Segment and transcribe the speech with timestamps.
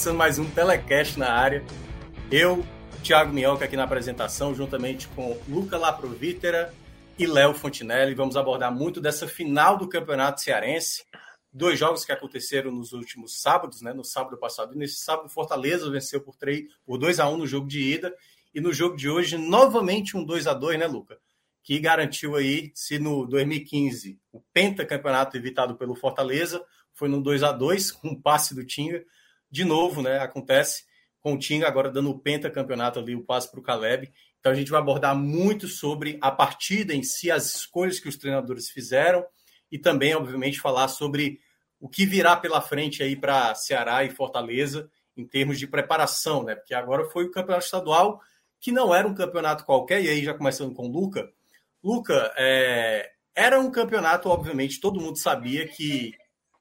[0.00, 1.62] Começando mais um telecast na área.
[2.30, 2.64] Eu,
[3.02, 6.72] Thiago Minhoca, aqui na apresentação, juntamente com Luca Laprovítera
[7.18, 8.14] e Léo Fontinelli.
[8.14, 11.04] Vamos abordar muito dessa final do Campeonato Cearense.
[11.52, 13.92] Dois jogos que aconteceram nos últimos sábados, né?
[13.92, 17.46] No sábado passado e nesse sábado, Fortaleza venceu por, 3, por 2 a 1 no
[17.46, 18.10] jogo de ida.
[18.54, 21.18] E no jogo de hoje, novamente um 2 a 2 né, Luca?
[21.62, 27.52] Que garantiu aí, se no 2015 o pentacampeonato evitado pelo Fortaleza foi no 2 a
[27.52, 29.04] 2 com um passe do Tinga
[29.50, 30.18] de novo, né?
[30.18, 30.84] Acontece
[31.20, 34.10] com o Tinga agora dando o pentacampeonato ali, o passe para o Caleb.
[34.38, 38.16] Então a gente vai abordar muito sobre a partida em si, as escolhas que os
[38.16, 39.24] treinadores fizeram
[39.70, 41.40] e também, obviamente, falar sobre
[41.78, 46.54] o que virá pela frente aí para Ceará e Fortaleza em termos de preparação, né?
[46.54, 48.20] Porque agora foi o campeonato estadual
[48.58, 51.30] que não era um campeonato qualquer, e aí já começando com o Luca.
[51.82, 56.12] Luca, é, era um campeonato, obviamente, todo mundo sabia que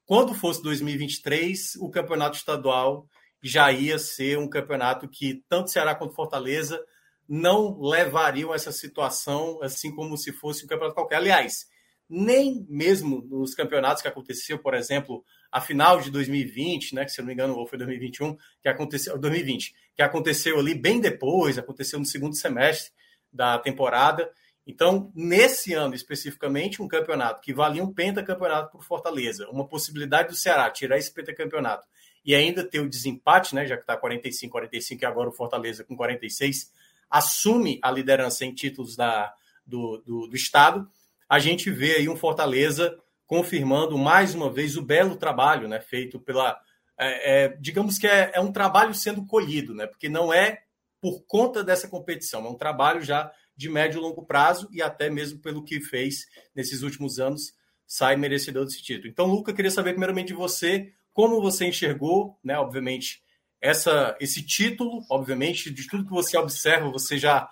[0.09, 3.07] quando fosse 2023, o campeonato estadual
[3.43, 6.83] já ia ser um campeonato que tanto Ceará quanto Fortaleza
[7.27, 11.17] não levariam essa situação assim como se fosse um campeonato qualquer.
[11.17, 11.67] Aliás,
[12.09, 17.21] nem mesmo nos campeonatos que aconteceu, por exemplo, a final de 2020, né, que se
[17.21, 21.59] eu não me engano, ou foi 2021, que aconteceu 2020, que aconteceu ali bem depois,
[21.59, 22.91] aconteceu no segundo semestre
[23.31, 24.27] da temporada.
[24.65, 30.35] Então, nesse ano especificamente, um campeonato que valia um pentacampeonato por Fortaleza, uma possibilidade do
[30.35, 31.87] Ceará tirar esse pentacampeonato
[32.23, 35.83] e ainda ter o desempate, né, já que está 45, 45 e agora o Fortaleza
[35.83, 36.71] com 46,
[37.09, 39.33] assume a liderança em títulos da,
[39.65, 40.87] do, do, do Estado,
[41.27, 46.19] a gente vê aí um Fortaleza confirmando mais uma vez o belo trabalho né, feito
[46.19, 46.59] pela.
[46.97, 50.63] É, é, digamos que é, é um trabalho sendo colhido, né, porque não é
[50.99, 55.09] por conta dessa competição, é um trabalho já de médio e longo prazo e até
[55.09, 56.25] mesmo pelo que fez
[56.55, 57.53] nesses últimos anos,
[57.85, 59.09] sai merecedor desse título.
[59.09, 63.21] Então, Luca, queria saber primeiramente de você como você enxergou, né, obviamente,
[63.61, 67.49] essa, esse título, obviamente, de tudo que você observa, você já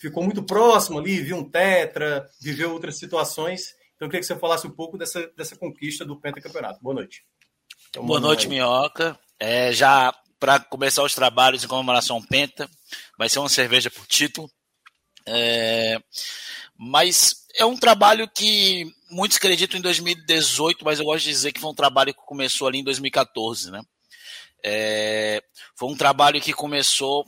[0.00, 3.74] ficou muito próximo ali, viu um tetra, viveu outras situações.
[3.96, 6.80] Então, eu queria que você falasse um pouco dessa, dessa conquista do pentacampeonato.
[6.80, 7.24] Boa noite.
[7.90, 8.50] Então, Boa noite, aí.
[8.50, 9.18] Minhoca.
[9.40, 12.70] É, já para começar os trabalhos em comemoração Penta,
[13.18, 14.48] vai ser uma cerveja por título.
[15.30, 15.98] É,
[16.76, 21.60] mas é um trabalho que muitos acreditam em 2018, mas eu gosto de dizer que
[21.60, 23.82] foi um trabalho que começou ali em 2014, né?
[24.64, 25.42] É,
[25.76, 27.24] foi um trabalho que começou.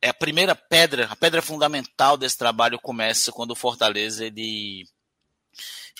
[0.00, 4.84] É a primeira pedra, a pedra fundamental desse trabalho começa quando o Fortaleza ele,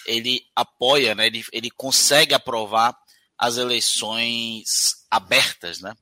[0.07, 1.27] ele apoia, né?
[1.27, 2.97] ele, ele consegue aprovar
[3.39, 5.95] as eleições abertas, né?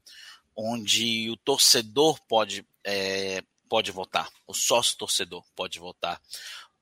[0.56, 6.20] onde o torcedor pode é, pode votar, o sócio torcedor pode votar,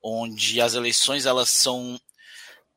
[0.01, 2.01] onde as eleições elas são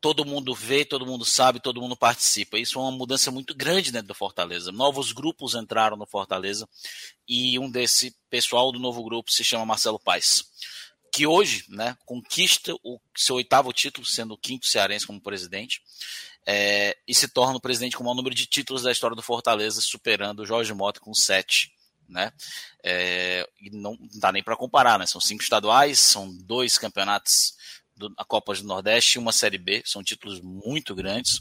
[0.02, 2.58] todo mundo vê, todo mundo sabe, todo mundo participa.
[2.58, 4.72] Isso é uma mudança muito grande dentro do Fortaleza.
[4.72, 6.68] Novos grupos entraram no Fortaleza
[7.26, 10.44] e um desse pessoal do novo grupo se chama Marcelo Paes,
[11.14, 15.80] que hoje, né, conquista o seu oitavo título, sendo o quinto cearense como presidente.
[16.44, 19.22] É, e se torna o presidente com o maior número de títulos da história do
[19.22, 21.72] Fortaleza, superando o Jorge Mota com sete
[22.12, 22.30] né?
[22.84, 25.06] É, e não, dá nem para comparar, né?
[25.06, 27.54] São cinco estaduais, são dois campeonatos
[27.96, 31.40] da Copa do Nordeste e uma Série B, são títulos muito grandes.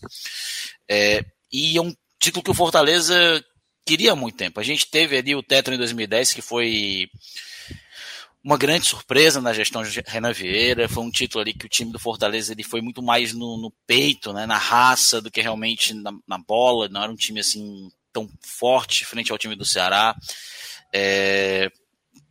[0.89, 3.43] É, e é um título que o Fortaleza
[3.85, 4.59] queria há muito tempo.
[4.59, 7.09] A gente teve ali o Tetra em 2010, que foi
[8.43, 10.89] uma grande surpresa na gestão de Renan Vieira.
[10.89, 13.71] Foi um título ali que o time do Fortaleza ele foi muito mais no, no
[13.85, 16.87] peito, né, na raça, do que realmente na, na, bola.
[16.89, 20.15] Não era um time assim tão forte frente ao time do Ceará.
[20.93, 21.71] É,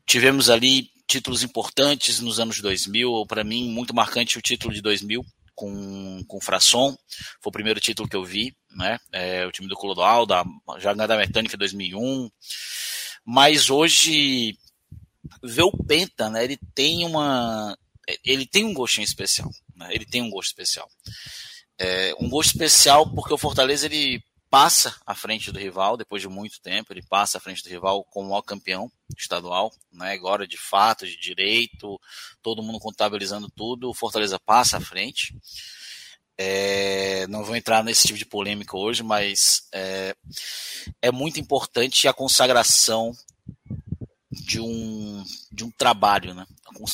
[0.06, 3.26] tivemos ali títulos importantes nos anos 2000.
[3.26, 5.24] Para mim, muito marcante o título de 2000
[5.54, 6.96] com, com o Frasson.
[7.40, 8.98] Foi o primeiro título que eu vi, né?
[9.12, 10.44] É, o time do Clodoal, da,
[10.78, 12.30] já da Mecânica 2001.
[13.24, 14.56] Mas hoje,
[15.42, 16.44] ver o Penta, né?
[16.44, 17.76] Ele tem uma.
[18.24, 19.50] Ele tem um gostinho especial.
[19.76, 19.88] Né?
[19.92, 20.88] Ele tem um gosto especial.
[21.78, 26.28] É, um gosto especial porque o Fortaleza ele passa à frente do rival depois de
[26.28, 30.12] muito tempo, ele passa à frente do rival como o campeão estadual, né?
[30.12, 32.00] Agora de fato, de direito,
[32.42, 35.34] todo mundo contabilizando tudo, o Fortaleza passa à frente.
[36.36, 40.16] É, não vou entrar nesse tipo de polêmica hoje, mas é,
[41.00, 43.14] é muito importante a consagração
[44.32, 46.46] de um, de um trabalho, né?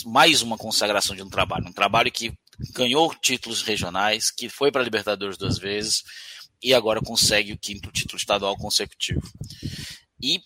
[0.05, 2.35] mais uma consagração de um trabalho, um trabalho que
[2.73, 6.03] ganhou títulos regionais, que foi para a Libertadores duas vezes
[6.63, 9.23] e agora consegue o quinto título estadual consecutivo.
[10.21, 10.41] E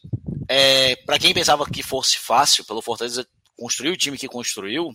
[0.49, 3.27] é, para quem pensava que fosse fácil, pelo Fortaleza
[3.57, 4.91] construir o time que construiu,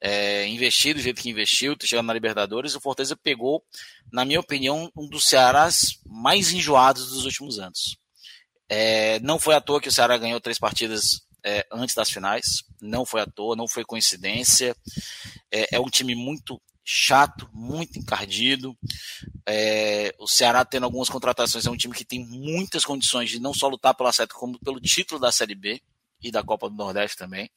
[0.00, 3.64] é, investir do jeito que investiu, chegando na Libertadores, o Fortaleza pegou,
[4.12, 7.96] na minha opinião, um dos Cearás mais enjoados dos últimos anos.
[8.68, 12.64] É, não foi à toa que o Ceará ganhou três partidas é, antes das finais,
[12.80, 14.76] não foi à toa, não foi coincidência.
[15.50, 18.78] É, é um time muito chato, muito encardido.
[19.44, 23.52] É, o Ceará tendo algumas contratações é um time que tem muitas condições de não
[23.52, 25.82] só lutar pela seta, como pelo título da Série B
[26.22, 27.50] e da Copa do Nordeste também.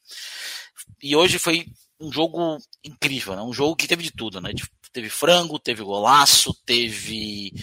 [1.01, 1.67] E hoje foi
[1.99, 3.43] um jogo incrível, né?
[3.43, 4.51] um jogo que teve de tudo, né?
[4.91, 7.53] Teve frango, teve golaço, teve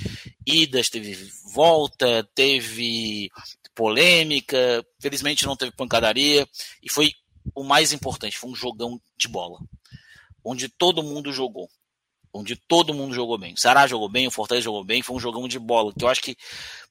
[0.47, 1.15] idas, teve
[1.53, 3.29] volta, teve
[3.75, 6.49] polêmica, felizmente não teve pancadaria,
[6.81, 7.13] e foi
[7.55, 9.59] o mais importante, foi um jogão de bola,
[10.47, 11.69] onde todo mundo jogou,
[12.33, 13.55] onde todo mundo jogou bem.
[13.55, 16.09] O Ceará jogou bem, o Fortaleza jogou bem, foi um jogão de bola, que eu
[16.09, 16.37] acho que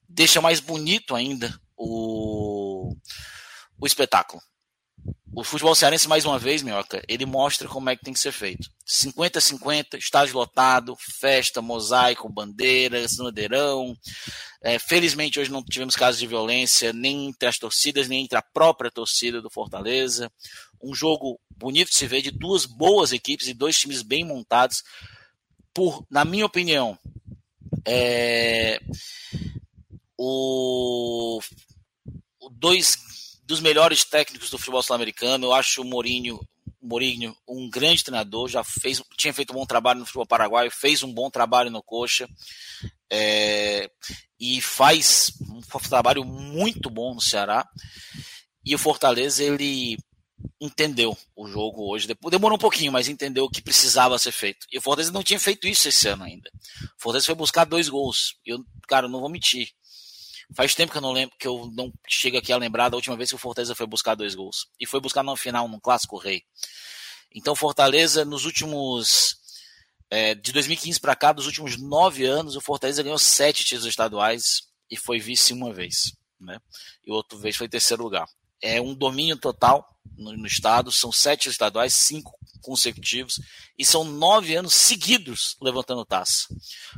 [0.08, 2.94] deixa mais bonito ainda o,
[3.80, 4.42] o espetáculo
[5.36, 8.32] o futebol cearense, mais uma vez, Minhoca, ele mostra como é que tem que ser
[8.32, 8.70] feito.
[8.88, 13.94] 50-50, estádio lotado, festa, mosaico, bandeiras, bandeirão.
[14.62, 18.42] É, felizmente, hoje não tivemos casos de violência, nem entre as torcidas, nem entre a
[18.42, 20.32] própria torcida do Fortaleza.
[20.82, 24.82] Um jogo bonito de se ver, de duas boas equipes e dois times bem montados.
[25.72, 26.98] Por, na minha opinião,
[27.84, 28.80] é,
[30.16, 31.40] o,
[32.40, 32.98] o dois
[33.44, 35.46] dos melhores técnicos do futebol sul-americano.
[35.46, 36.40] Eu acho o Mourinho,
[36.82, 41.02] Mourinho um grande treinador, já fez, tinha feito um bom trabalho no futebol paraguaio, fez
[41.02, 42.28] um bom trabalho no Coxa
[43.10, 43.88] é,
[44.38, 47.66] e faz um trabalho muito bom no Ceará.
[48.64, 49.96] E o Fortaleza, ele
[50.60, 52.08] entendeu o jogo hoje.
[52.30, 54.66] Demorou um pouquinho, mas entendeu o que precisava ser feito.
[54.70, 56.50] E o Fortaleza não tinha feito isso esse ano ainda.
[56.98, 58.36] O Fortaleza foi buscar dois gols.
[58.44, 59.70] Eu, cara, não vou mentir.
[60.54, 63.16] Faz tempo que eu não lembro, que eu não chego aqui a lembrar da última
[63.16, 64.68] vez que o Fortaleza foi buscar dois gols.
[64.78, 66.42] E foi buscar no final, no Clássico Rei.
[67.34, 69.36] Então, Fortaleza, nos últimos.
[70.08, 74.62] É, de 2015 para cá, dos últimos nove anos, o Fortaleza ganhou sete títulos estaduais
[74.88, 76.12] e foi vice uma vez.
[76.40, 76.60] Né?
[77.04, 78.28] E outra vez foi terceiro lugar.
[78.62, 83.40] É um domínio total no, no estado, são sete estaduais, cinco consecutivos
[83.78, 86.46] e são nove anos seguidos levantando taça.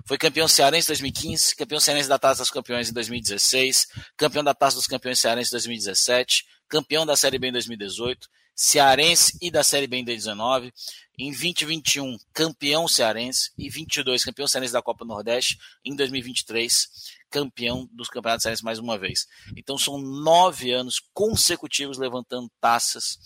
[0.07, 3.87] Foi campeão cearense em 2015, campeão cearense da Taça dos Campeões em 2016,
[4.17, 9.39] campeão da Taça dos Campeões cearense em 2017, campeão da Série B em 2018, cearense
[9.41, 10.73] e da Série B em 2019.
[11.17, 15.59] Em 2021, campeão cearense e 22, campeão cearense da Copa Nordeste.
[15.85, 16.89] Em 2023,
[17.31, 19.27] campeão dos campeonatos cearenses mais uma vez.
[19.57, 23.19] Então são nove anos consecutivos levantando taças.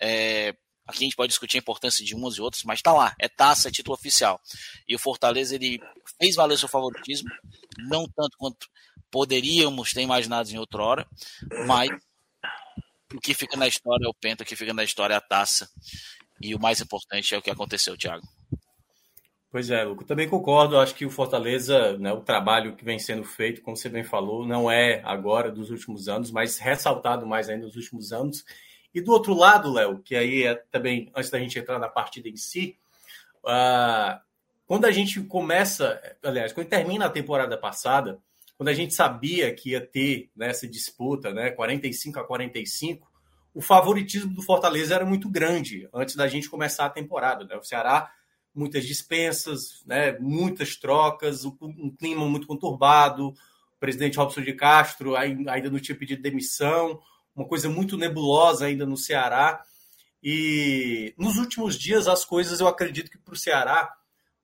[0.00, 0.54] É,
[0.86, 3.28] Aqui a gente pode discutir a importância de umas e outras, mas está lá, é
[3.28, 4.40] taça, é título oficial.
[4.86, 5.80] E o Fortaleza ele
[6.20, 7.28] fez valer seu favoritismo,
[7.88, 8.68] não tanto quanto
[9.10, 11.08] poderíamos ter imaginado em outra hora,
[11.66, 11.90] mas
[13.12, 15.20] o que fica na história é o penta, o que fica na história é a
[15.20, 15.68] taça.
[16.40, 18.26] E o mais importante é o que aconteceu, Thiago.
[19.50, 20.78] Pois é, Luco, também concordo.
[20.78, 24.46] Acho que o Fortaleza, né, o trabalho que vem sendo feito, como você bem falou,
[24.46, 28.44] não é agora dos últimos anos, mas ressaltado mais ainda nos últimos anos.
[28.92, 32.28] E do outro lado, Léo, que aí é também, antes da gente entrar na partida
[32.28, 32.76] em si,
[33.44, 34.18] uh,
[34.66, 38.18] quando a gente começa, aliás, quando termina a temporada passada,
[38.56, 43.06] quando a gente sabia que ia ter né, essa disputa, né, 45 a 45,
[43.54, 47.44] o favoritismo do Fortaleza era muito grande antes da gente começar a temporada.
[47.44, 47.56] Né?
[47.56, 48.10] O Ceará,
[48.56, 53.34] muitas dispensas, né, muitas trocas, um clima muito conturbado, o
[53.78, 57.00] presidente Robson de Castro ainda não tinha pedido demissão,
[57.34, 59.62] uma coisa muito nebulosa ainda no Ceará.
[60.22, 63.94] E nos últimos dias, as coisas eu acredito que para o Ceará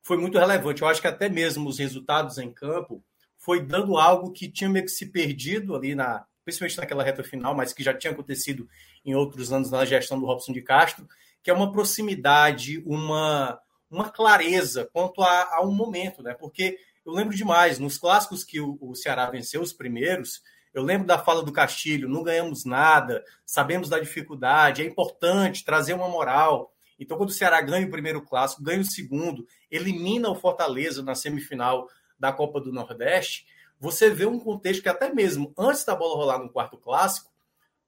[0.02, 0.82] foi muito relevante.
[0.82, 3.02] Eu acho que até mesmo os resultados em campo
[3.38, 7.54] foi dando algo que tinha meio que se perdido ali, na, principalmente naquela reta final,
[7.54, 8.68] mas que já tinha acontecido
[9.04, 11.08] em outros anos na gestão do Robson de Castro,
[11.42, 13.58] que é uma proximidade, uma,
[13.92, 16.34] uma clareza quanto a, a um momento, né?
[16.34, 21.06] Porque eu lembro demais, nos clássicos que o, o Ceará venceu, os primeiros, eu lembro
[21.06, 26.72] da fala do Castilho: não ganhamos nada, sabemos da dificuldade, é importante trazer uma moral.
[26.98, 31.14] Então, quando o Ceará ganha o primeiro clássico, ganha o segundo, elimina o Fortaleza na
[31.14, 33.44] semifinal da Copa do Nordeste,
[33.78, 37.32] você vê um contexto que até mesmo antes da bola rolar no quarto clássico,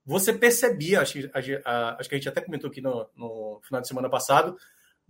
[0.05, 1.31] você percebia, acho que,
[1.65, 4.57] a, acho que a gente até comentou aqui no, no final de semana passado,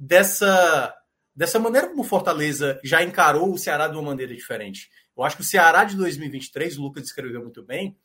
[0.05, 0.95] dessa,
[1.35, 4.91] dessa maneira como Fortaleza já encarou o Ceará de uma maneira diferente.
[5.17, 7.97] Eu acho que o Ceará de 2023, o Lucas descreveu muito bem,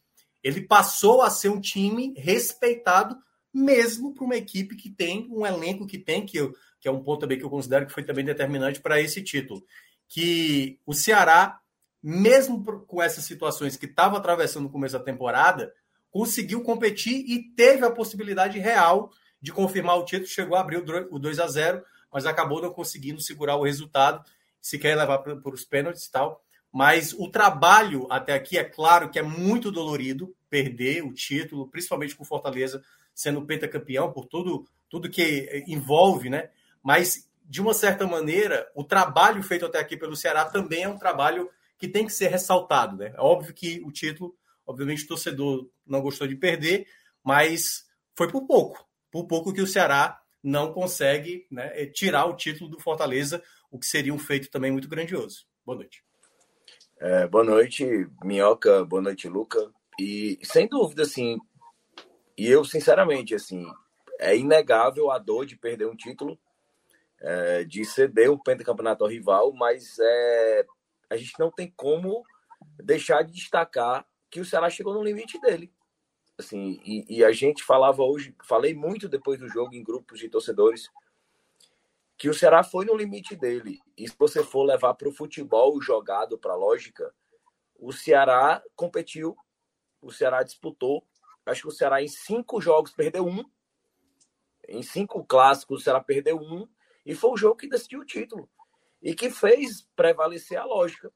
[0.41, 3.18] ele passou a ser um time respeitado
[3.53, 7.03] mesmo para uma equipe que tem um elenco que tem, que, eu, que é um
[7.03, 9.65] ponto também que eu considero que foi também determinante para esse título.
[10.08, 11.60] Que o Ceará,
[12.01, 15.74] mesmo com essas situações que estava atravessando no começo da temporada,
[16.10, 21.19] conseguiu competir e teve a possibilidade real de confirmar o título, chegou a abrir o
[21.19, 24.24] 2 a 0 mas acabou não conseguindo segurar o resultado,
[24.60, 26.43] se quer levar para os pênaltis e tal.
[26.72, 32.15] Mas o trabalho até aqui, é claro que é muito dolorido perder o título, principalmente
[32.15, 36.50] com Fortaleza sendo pentacampeão, por tudo, tudo que envolve, né?
[36.81, 40.98] Mas, de uma certa maneira, o trabalho feito até aqui pelo Ceará também é um
[40.98, 43.13] trabalho que tem que ser ressaltado, né?
[43.15, 46.88] É óbvio que o título, obviamente, o torcedor não gostou de perder,
[47.24, 48.88] mas foi por pouco.
[49.12, 53.78] Por pouco que o Ceará não consegue né, é, tirar o título do Fortaleza, o
[53.78, 55.46] que seria um feito também muito grandioso.
[55.66, 56.04] Boa noite.
[57.00, 57.86] É, boa noite,
[58.24, 58.84] Minhoca.
[58.86, 59.72] Boa noite, Luca.
[60.00, 61.38] E sem dúvida, assim,
[62.38, 63.66] e eu, sinceramente, assim,
[64.18, 66.39] é inegável a dor de perder um título,
[67.22, 70.66] é, de ceder um pentacampeonato ao rival, mas é,
[71.10, 72.24] a gente não tem como
[72.82, 75.74] deixar de destacar que o Ceará chegou no limite dele.
[76.39, 80.29] Assim, e, e a gente falava hoje, falei muito depois do jogo em grupos de
[80.29, 80.89] torcedores,
[82.17, 83.79] que o Ceará foi no limite dele.
[83.98, 87.13] E se você for levar para o futebol jogado, para a lógica,
[87.77, 89.36] o Ceará competiu,
[90.01, 91.05] o Ceará disputou,
[91.50, 93.43] Acho que o Ceará em cinco jogos perdeu um.
[94.67, 96.67] Em cinco clássicos, o Ceará perdeu um.
[97.05, 98.50] E foi o jogo que decidiu o título.
[99.01, 101.12] E que fez prevalecer a lógica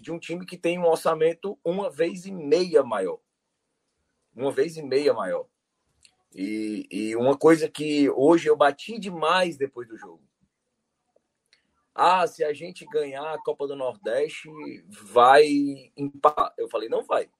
[0.00, 3.18] de um time que tem um orçamento uma vez e meia maior.
[4.36, 5.46] Uma vez e meia maior.
[6.34, 10.22] E, e uma coisa que hoje eu bati demais depois do jogo.
[11.94, 14.50] Ah, se a gente ganhar a Copa do Nordeste,
[14.86, 15.46] vai
[15.96, 16.52] empatar.
[16.58, 17.30] Eu falei, não vai.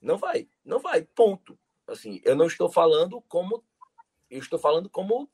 [0.00, 1.58] Não vai, não vai, ponto.
[1.84, 3.64] Assim, eu não estou falando como
[4.30, 5.28] eu estou falando como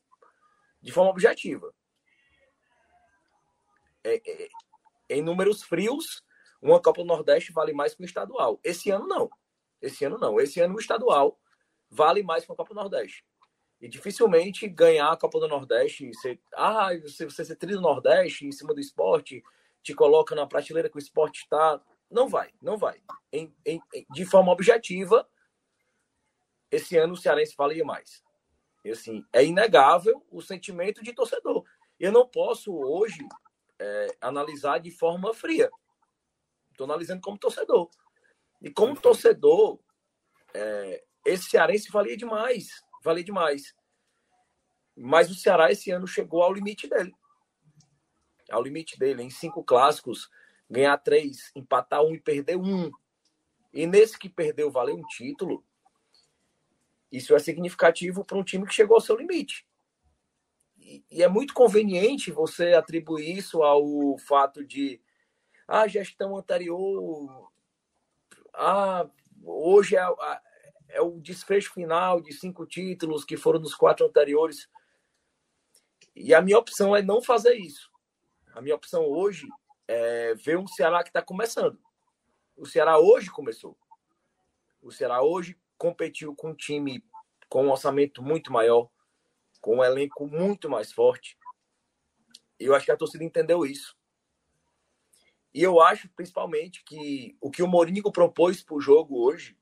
[0.81, 1.73] de forma objetiva.
[4.03, 4.49] É, é,
[5.09, 6.23] em números frios,
[6.61, 8.59] uma Copa do Nordeste vale mais que um estadual.
[8.63, 9.29] Esse ano não.
[9.85, 10.39] Esse ano não.
[10.39, 11.39] Esse ano o estadual
[11.89, 13.25] vale mais que uma Copa do Nordeste.
[13.79, 18.51] E dificilmente ganhar a Copa do Nordeste, você, ah, você, ser tri do Nordeste em
[18.51, 19.43] cima do esporte,
[19.83, 23.01] te coloca na prateleira que o esporte está não vai, não vai.
[23.31, 25.27] Em, em, de forma objetiva,
[26.71, 28.23] esse ano o Cearense valia mais.
[28.83, 31.63] E, assim, é inegável o sentimento de torcedor.
[31.99, 33.27] Eu não posso hoje
[33.79, 35.69] é, analisar de forma fria.
[36.71, 37.89] Estou analisando como torcedor.
[38.65, 39.79] E como torcedor,
[40.51, 42.83] é, esse Cearense valia demais.
[43.03, 43.75] Valia demais.
[44.97, 47.13] Mas o Ceará esse ano chegou ao limite dele.
[48.49, 49.21] Ao limite dele.
[49.21, 50.31] Em cinco clássicos,
[50.67, 52.89] ganhar três, empatar um e perder um.
[53.71, 55.63] E nesse que perdeu, valeu um título.
[57.11, 59.67] Isso é significativo para um time que chegou ao seu limite.
[60.79, 64.99] E, e é muito conveniente você atribuir isso ao fato de
[65.67, 67.53] a ah, gestão anterior.
[68.57, 69.07] Ah,
[69.43, 70.05] hoje é,
[70.89, 74.69] é o desfecho final de cinco títulos que foram nos quatro anteriores.
[76.15, 77.91] E a minha opção é não fazer isso.
[78.53, 79.47] A minha opção hoje
[79.87, 81.79] é, ver um Ceará que está começando.
[82.55, 83.77] O Ceará hoje começou.
[84.81, 87.03] O Ceará hoje competiu com um time
[87.49, 88.89] com um orçamento muito maior,
[89.61, 91.37] com um elenco muito mais forte.
[92.59, 93.95] E eu acho que a torcida entendeu isso.
[95.55, 99.57] E eu acho, principalmente, que o que o Mourinho propôs para o jogo hoje,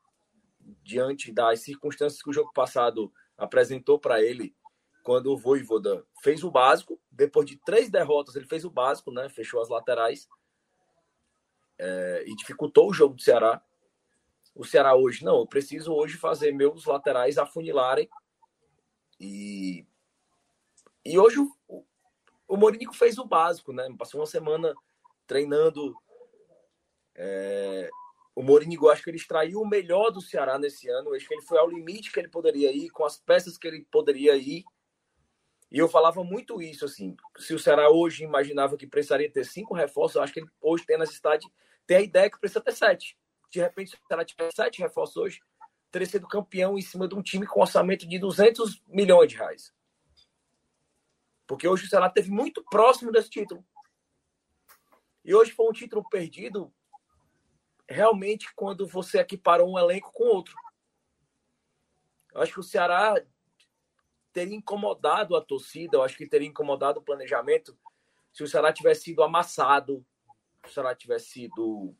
[0.81, 4.55] diante das circunstâncias que o jogo passado apresentou para ele,
[5.03, 9.29] quando o Voivoda fez o básico, depois de três derrotas, ele fez o básico, né?
[9.29, 10.27] Fechou as laterais
[11.77, 13.63] é, e dificultou o jogo do Ceará.
[14.55, 18.09] O Ceará hoje, não, eu preciso hoje fazer meus laterais afunilarem.
[19.19, 19.85] E,
[21.05, 21.85] e hoje o,
[22.47, 23.87] o Mourinho fez o básico, né?
[23.95, 24.73] Passou uma semana
[25.27, 25.95] treinando.
[27.15, 27.89] É,
[28.35, 31.13] o Mourinho, acho que ele extraiu o melhor do Ceará nesse ano.
[31.13, 33.85] Acho que ele foi ao limite que ele poderia ir, com as peças que ele
[33.91, 34.63] poderia ir.
[35.71, 37.15] E eu falava muito isso, assim.
[37.37, 40.85] Se o Ceará hoje imaginava que precisaria ter cinco reforços, eu acho que ele hoje
[40.85, 41.47] tem necessidade,
[41.87, 43.17] tem a ideia que precisa ter sete.
[43.49, 45.39] De repente, se o Ceará tiver sete reforços hoje,
[45.91, 49.73] teria sido campeão em cima de um time com orçamento de 200 milhões de reais.
[51.45, 53.63] Porque hoje o Ceará teve muito próximo desse título.
[55.23, 56.73] E hoje foi um título perdido
[57.87, 60.55] realmente quando você equiparou um elenco com outro.
[62.33, 63.15] Eu acho que o Ceará
[64.33, 67.77] teria incomodado a torcida, eu acho que teria incomodado o planejamento
[68.33, 70.03] se o Ceará tivesse sido amassado,
[70.65, 71.95] se o Ceará tivesse sido,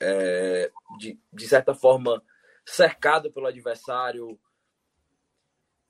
[0.00, 2.22] é, de, de certa forma,
[2.66, 4.38] cercado pelo adversário,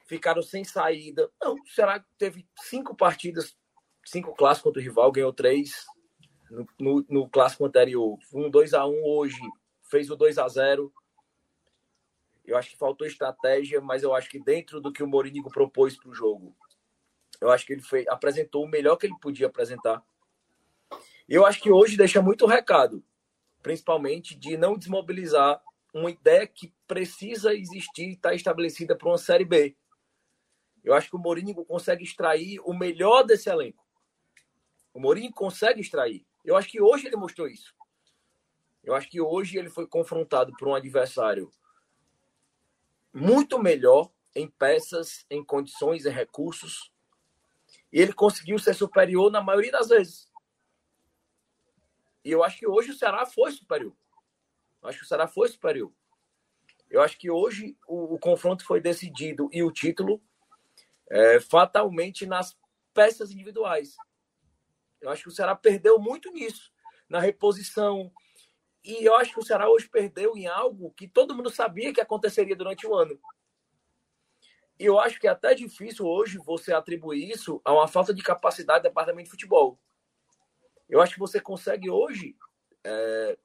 [0.07, 1.31] ficaram sem saída.
[1.41, 3.57] Não, o Ceará teve cinco partidas,
[4.05, 5.87] cinco clássicos contra o rival, ganhou três
[6.79, 8.19] no, no, clássico anterior.
[8.33, 9.41] Um 2 a 1 hoje,
[9.83, 10.93] fez o 2 a 0
[12.45, 15.97] Eu acho que faltou estratégia, mas eu acho que dentro do que o Mourinho propôs
[15.97, 16.55] para o jogo,
[17.41, 20.03] eu acho que ele foi, apresentou o melhor que ele podia apresentar.
[21.29, 23.05] Eu acho que hoje deixa muito recado,
[23.63, 25.63] principalmente de não desmobilizar
[25.95, 29.77] uma ideia que precisa existir e está estabelecida para uma Série B.
[30.83, 33.85] Eu acho que o Mourinho consegue extrair o melhor desse elenco.
[34.93, 36.27] O Mourinho consegue extrair.
[36.45, 37.75] Eu acho que hoje ele mostrou isso.
[38.83, 41.51] Eu acho que hoje ele foi confrontado por um adversário
[43.13, 46.93] muito melhor em peças, em condições, em recursos.
[47.93, 50.31] E ele conseguiu ser superior na maioria das vezes.
[52.25, 53.95] E eu acho que hoje o Ceará foi superior.
[54.83, 55.93] Eu acho que o Ceará foi superior.
[56.89, 60.21] Eu acho que hoje o, o confronto foi decidido e o título
[61.09, 62.57] é, fatalmente nas
[62.93, 63.97] peças individuais.
[65.01, 66.73] Eu acho que o Ceará perdeu muito nisso,
[67.09, 68.13] na reposição.
[68.85, 72.01] E eu acho que o Ceará hoje perdeu em algo que todo mundo sabia que
[72.01, 73.19] aconteceria durante o ano.
[74.79, 78.23] E eu acho que é até difícil hoje você atribuir isso a uma falta de
[78.23, 79.79] capacidade do departamento de futebol.
[80.89, 82.35] Eu acho que você consegue hoje
[82.83, 83.39] é,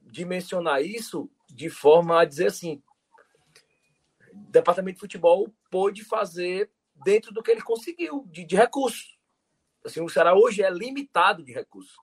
[0.00, 2.82] dimensionar isso de forma a dizer assim:
[4.32, 6.70] departamento de futebol pôde fazer
[7.04, 9.13] dentro do que ele conseguiu de, de recursos.
[9.84, 11.96] Assim, o Ceará hoje é limitado de recursos.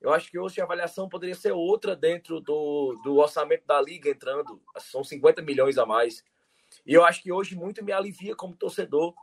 [0.00, 4.10] Eu acho que hoje a avaliação poderia ser outra dentro do, do orçamento da liga
[4.10, 4.60] entrando.
[4.78, 6.22] São 50 milhões a mais.
[6.84, 9.14] E eu acho que hoje muito me alivia como torcedor.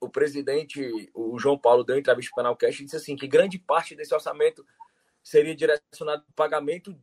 [0.00, 3.58] O presidente, o João Paulo, deu entrevista para o Canal e disse assim que grande
[3.58, 4.66] parte desse orçamento
[5.22, 6.98] seria direcionado para pagamento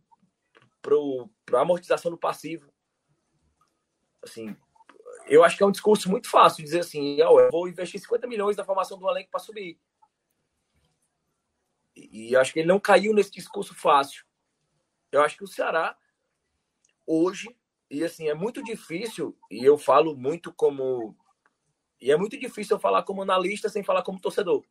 [1.46, 2.72] para amortização do passivo.
[4.22, 4.56] Assim,
[5.28, 8.58] eu acho que é um discurso muito fácil dizer assim, eu vou investir 50 milhões
[8.58, 9.80] na formação do elenco para subir.
[11.96, 14.26] E, e acho que ele não caiu nesse discurso fácil.
[15.12, 15.98] Eu acho que o Ceará
[17.06, 17.56] hoje
[17.90, 21.18] e assim é muito difícil e eu falo muito como
[22.02, 24.64] e é muito difícil eu falar como analista sem falar como torcedor.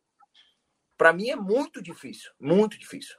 [0.95, 3.17] Para mim é muito difícil, muito difícil.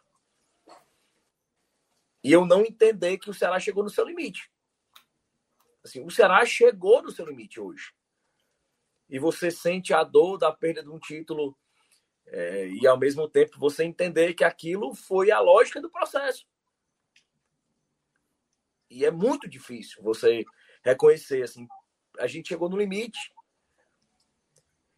[2.24, 4.50] E eu não entender que o Ceará chegou no seu limite.
[5.88, 7.92] Assim, o Ceará chegou no seu limite hoje.
[9.08, 11.56] E você sente a dor da perda de um título
[12.26, 16.46] é, e, ao mesmo tempo, você entender que aquilo foi a lógica do processo.
[18.90, 20.44] E é muito difícil você
[20.82, 21.66] reconhecer, assim,
[22.18, 23.32] a gente chegou no limite,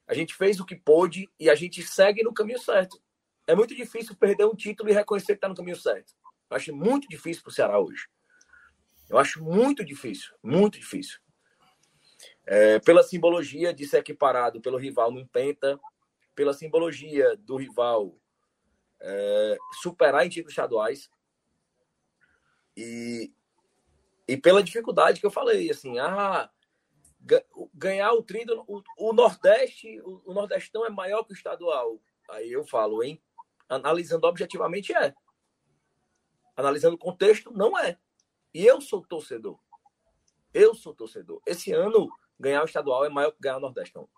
[0.06, 3.00] a gente fez o que pôde e a gente segue no caminho certo.
[3.46, 6.14] É muito difícil perder um título e reconhecer que está no caminho certo.
[6.50, 8.08] Eu acho muito difícil para o Ceará hoje.
[9.10, 11.18] Eu acho muito difícil, muito difícil.
[12.46, 15.78] É, pela simbologia de ser equiparado pelo rival num penta,
[16.32, 18.16] pela simbologia do rival
[19.00, 21.10] é, superar em títulos estaduais
[22.76, 23.32] e,
[24.28, 26.48] e pela dificuldade que eu falei, assim, ah,
[27.74, 32.00] ganhar o trindo, o, o Nordeste, o, o, Nordestão é maior que o estadual.
[32.30, 33.20] Aí eu falo, hein?
[33.68, 35.12] Analisando objetivamente é.
[36.56, 37.98] Analisando o contexto, não é.
[38.52, 39.58] E eu sou torcedor.
[40.52, 41.40] Eu sou torcedor.
[41.46, 42.08] Esse ano,
[42.38, 44.08] ganhar o estadual é maior que ganhar o Nordestão.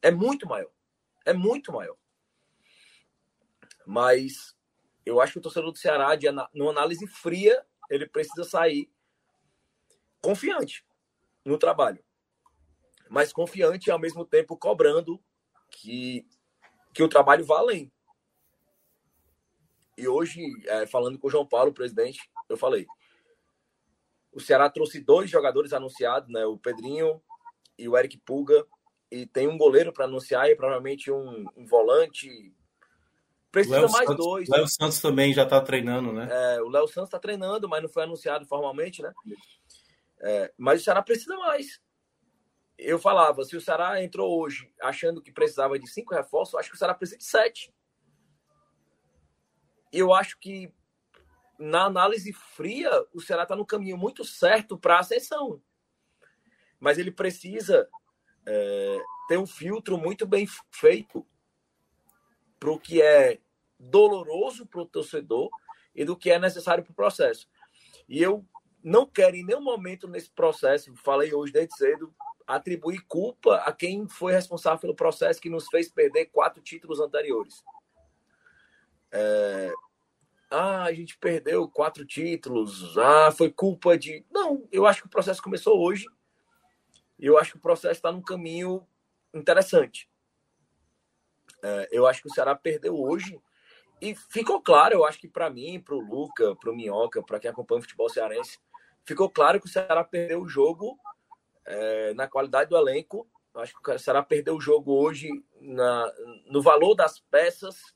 [0.00, 0.70] É muito maior.
[1.24, 1.96] É muito maior.
[3.86, 4.56] Mas
[5.04, 8.90] eu acho que o torcedor do Ceará, de, numa análise fria, ele precisa sair
[10.22, 10.86] confiante
[11.44, 12.02] no trabalho.
[13.10, 15.22] Mas confiante e, ao mesmo tempo, cobrando
[15.70, 16.26] que,
[16.94, 17.92] que o trabalho vá além.
[19.96, 22.18] E hoje, é, falando com o João Paulo, presidente,
[22.48, 22.86] eu falei:
[24.34, 26.44] o Ceará trouxe dois jogadores anunciados, né?
[26.44, 27.22] O Pedrinho
[27.78, 28.66] e o Eric Puga.
[29.10, 32.52] E tem um goleiro para anunciar e provavelmente um, um volante.
[33.52, 34.48] Precisa Léo mais Santos, dois.
[34.48, 36.28] Léo Santos também já está treinando, né?
[36.30, 39.12] É, o Léo Santos está treinando, mas não foi anunciado formalmente, né?
[40.20, 41.80] É, mas o Ceará precisa mais.
[42.76, 46.74] Eu falava, se o Ceará entrou hoje achando que precisava de cinco reforços, acho que
[46.74, 47.72] o Ceará precisa de sete.
[49.92, 50.74] Eu acho que
[51.64, 55.62] na análise fria, o Ceará está no caminho muito certo para a ascensão.
[56.78, 57.88] Mas ele precisa
[58.46, 58.98] é,
[59.28, 61.26] ter um filtro muito bem feito
[62.60, 63.40] para o que é
[63.78, 65.48] doloroso para o torcedor
[65.94, 67.48] e do que é necessário para o processo.
[68.06, 68.46] E eu
[68.82, 72.14] não quero em nenhum momento nesse processo, falei hoje desde cedo,
[72.46, 77.64] atribuir culpa a quem foi responsável pelo processo que nos fez perder quatro títulos anteriores.
[79.10, 79.72] É...
[80.54, 82.96] Ah, a gente perdeu quatro títulos.
[82.96, 84.24] Ah, foi culpa de.
[84.30, 86.06] Não, eu acho que o processo começou hoje.
[87.18, 88.86] E eu acho que o processo está num caminho
[89.34, 90.08] interessante.
[91.60, 93.36] É, eu acho que o Ceará perdeu hoje.
[94.00, 97.40] E ficou claro, eu acho que para mim, para o Luca, para o Minhoca, para
[97.40, 98.58] quem acompanha o futebol cearense,
[99.04, 100.96] ficou claro que o Ceará perdeu o jogo
[101.66, 103.28] é, na qualidade do elenco.
[103.52, 105.28] Eu acho que o Ceará perdeu o jogo hoje
[105.60, 106.12] na,
[106.46, 107.94] no valor das peças.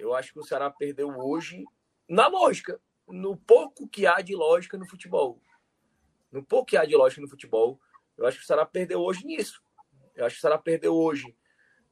[0.00, 1.64] Eu acho que o Ceará perdeu hoje
[2.08, 5.40] na lógica, no pouco que há de lógica no futebol.
[6.32, 7.78] No pouco que há de lógica no futebol,
[8.16, 9.62] eu acho que o Ceará perdeu hoje nisso.
[10.14, 11.36] Eu acho que o Ceará perdeu hoje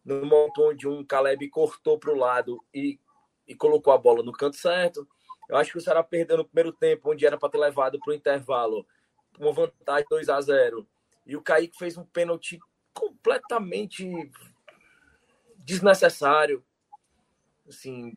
[0.05, 2.99] no momento onde um Caleb cortou para o lado e,
[3.47, 5.07] e colocou a bola no canto certo.
[5.49, 8.11] Eu acho que o Ceará perdeu no primeiro tempo, onde era para ter levado para
[8.11, 8.87] o intervalo
[9.38, 10.88] uma vantagem 2 a 0
[11.27, 12.59] E o Kaique fez um pênalti
[12.92, 14.31] completamente
[15.57, 16.64] desnecessário.
[17.68, 18.16] Assim,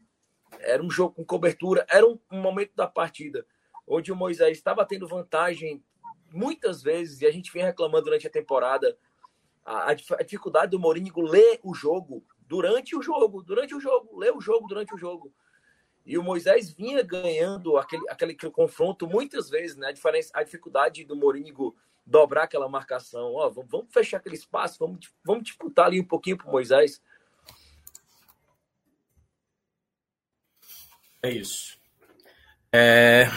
[0.59, 3.45] era um jogo com cobertura, era um, um momento da partida
[3.87, 5.83] onde o Moisés estava tendo vantagem
[6.31, 8.97] muitas vezes, e a gente vem reclamando durante a temporada
[9.65, 14.33] a, a, dificuldade do Mourinho ler o jogo durante o jogo, durante o jogo, ler
[14.33, 15.33] o jogo durante o jogo.
[16.05, 19.87] E o Moisés vinha ganhando aquele, aquele, aquele confronto muitas vezes, né?
[19.87, 23.35] A, diferença, a dificuldade do Mourinho dobrar aquela marcação.
[23.35, 27.01] Ó, vamos, vamos fechar aquele espaço, vamos, vamos disputar ali um pouquinho para Moisés.
[31.23, 31.77] É isso.
[32.73, 33.29] É...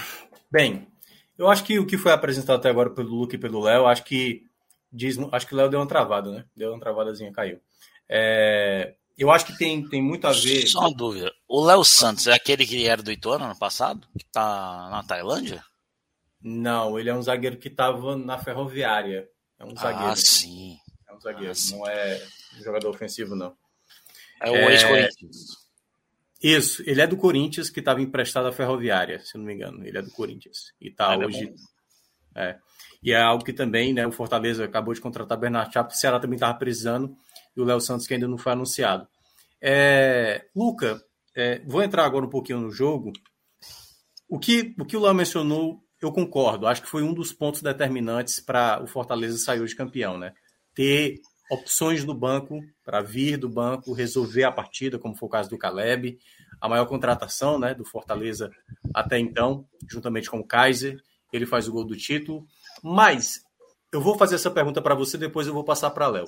[0.51, 0.87] Bem,
[1.37, 4.05] eu acho que o que foi apresentado até agora pelo Luke e pelo Léo, acho
[4.05, 4.47] que
[4.93, 6.45] diz, acho que o Léo deu uma travada, né?
[6.57, 7.61] Deu uma travadazinha, caiu.
[8.09, 10.67] É, eu acho que tem, tem muito a ver.
[10.67, 11.33] Só uma dúvida.
[11.49, 14.07] O Léo Santos é aquele que era do Ituano ano passado?
[14.17, 15.65] Que tá na Tailândia?
[16.41, 19.29] Não, ele é um zagueiro que estava na Ferroviária.
[19.59, 20.13] É um zagueiro.
[20.13, 20.77] Ah, sim.
[21.09, 22.23] É um zagueiro, ah, não é
[22.59, 23.57] um jogador ofensivo, não.
[24.43, 24.73] É o é...
[24.73, 25.64] ex-Corinthians.
[26.45, 29.83] Isso, ele é do Corinthians, que estava emprestado à Ferroviária, se não me engano.
[29.83, 30.75] Ele é do Corinthians.
[30.79, 31.55] E tá ah, hoje.
[32.37, 32.59] É.
[33.03, 36.21] E é algo que também, né, o Fortaleza acabou de contratar Bernardo Chapo, o Ceará
[36.21, 37.17] também estava precisando,
[37.57, 39.09] e o Léo Santos que ainda não foi anunciado.
[39.59, 41.03] É, Luca,
[41.35, 43.11] é, vou entrar agora um pouquinho no jogo.
[44.29, 46.67] O que o, que o Léo mencionou, eu concordo.
[46.67, 50.35] Acho que foi um dos pontos determinantes para o Fortaleza sair de campeão, né?
[50.75, 51.15] Ter
[51.51, 55.59] opções no banco para vir do banco, resolver a partida, como foi o caso do
[55.59, 56.19] Caleb,
[56.61, 58.51] a maior contratação né, do Fortaleza
[58.93, 61.03] até então, juntamente com o Kaiser.
[61.33, 62.47] Ele faz o gol do título.
[62.83, 63.43] Mas
[63.93, 66.27] eu vou fazer essa pergunta para você, depois eu vou passar para Léo.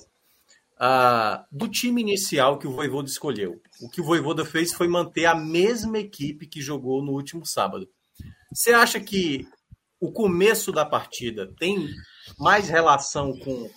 [0.79, 5.25] Ah, do time inicial que o Voivoda escolheu, o que o Voivoda fez foi manter
[5.25, 7.89] a mesma equipe que jogou no último sábado.
[8.53, 9.47] Você acha que
[9.99, 11.89] o começo da partida tem
[12.39, 13.71] mais relação com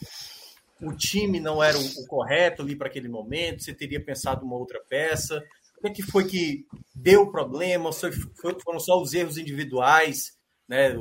[0.82, 3.64] o time não era o, correto ali para aquele momento?
[3.64, 5.44] Você teria pensado uma outra peça?
[5.78, 7.90] O que, é que foi que deu problema?
[7.94, 10.38] Foram só os erros individuais?
[10.70, 10.94] né?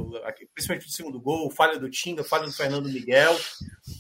[0.55, 3.39] Principalmente no segundo gol, falha do Tinga, falha do Fernando Miguel.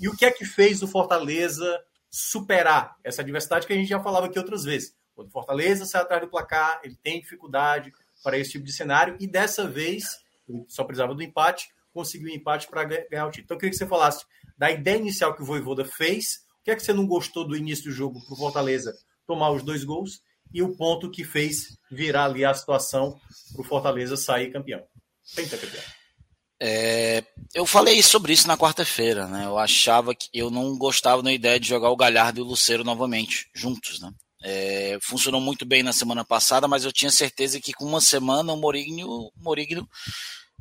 [0.00, 1.78] E o que é que fez o Fortaleza
[2.10, 4.96] superar essa adversidade que a gente já falava aqui outras vezes?
[5.14, 7.92] Quando o Fortaleza sai atrás do placar, ele tem dificuldade
[8.24, 10.18] para esse tipo de cenário, e dessa vez,
[10.66, 13.44] só precisava do empate, conseguiu o um empate para ganhar o título.
[13.44, 14.24] Então eu queria que você falasse
[14.58, 17.56] da ideia inicial que o Voivoda fez, o que é que você não gostou do
[17.56, 18.92] início do jogo para o Fortaleza
[19.26, 20.20] tomar os dois gols,
[20.52, 23.18] e o ponto que fez virar ali a situação
[23.52, 24.82] para o Fortaleza sair campeão.
[26.60, 27.22] É,
[27.54, 29.44] eu falei sobre isso na quarta-feira, né?
[29.44, 32.82] Eu achava que eu não gostava da ideia de jogar o Galhardo e o Luceiro
[32.82, 34.10] novamente, juntos, né?
[34.42, 38.52] É, funcionou muito bem na semana passada, mas eu tinha certeza que com uma semana
[38.52, 39.88] o Morigno, Morigno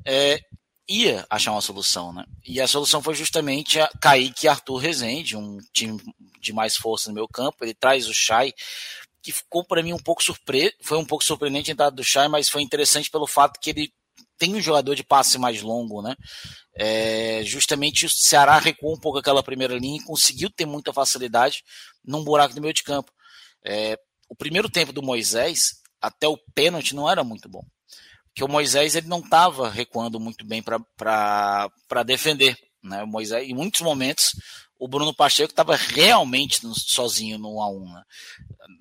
[0.05, 0.39] é,
[0.89, 2.23] ia achar uma solução, né?
[2.45, 6.01] E a solução foi justamente a Kaique Arthur Rezende, um time
[6.39, 7.57] de mais força no meu campo.
[7.61, 8.53] Ele traz o Chay,
[9.21, 12.27] que ficou para mim um pouco surpreso, foi um pouco surpreendente a entrada do Chay,
[12.27, 13.91] mas foi interessante pelo fato que ele
[14.37, 16.15] tem um jogador de passe mais longo, né?
[16.75, 21.63] É, justamente o Ceará recuou um pouco aquela primeira linha e conseguiu ter muita facilidade
[22.05, 23.11] num buraco no meio de campo.
[23.65, 23.97] É,
[24.29, 27.65] o primeiro tempo do Moisés, até o pênalti, não era muito bom.
[28.37, 32.55] Porque o Moisés ele não estava recuando muito bem para defender.
[32.83, 33.01] Né?
[33.01, 34.29] O Moisés, em muitos momentos,
[34.77, 37.93] o Bruno Pacheco estava realmente sozinho no 1x1.
[37.95, 38.03] Né?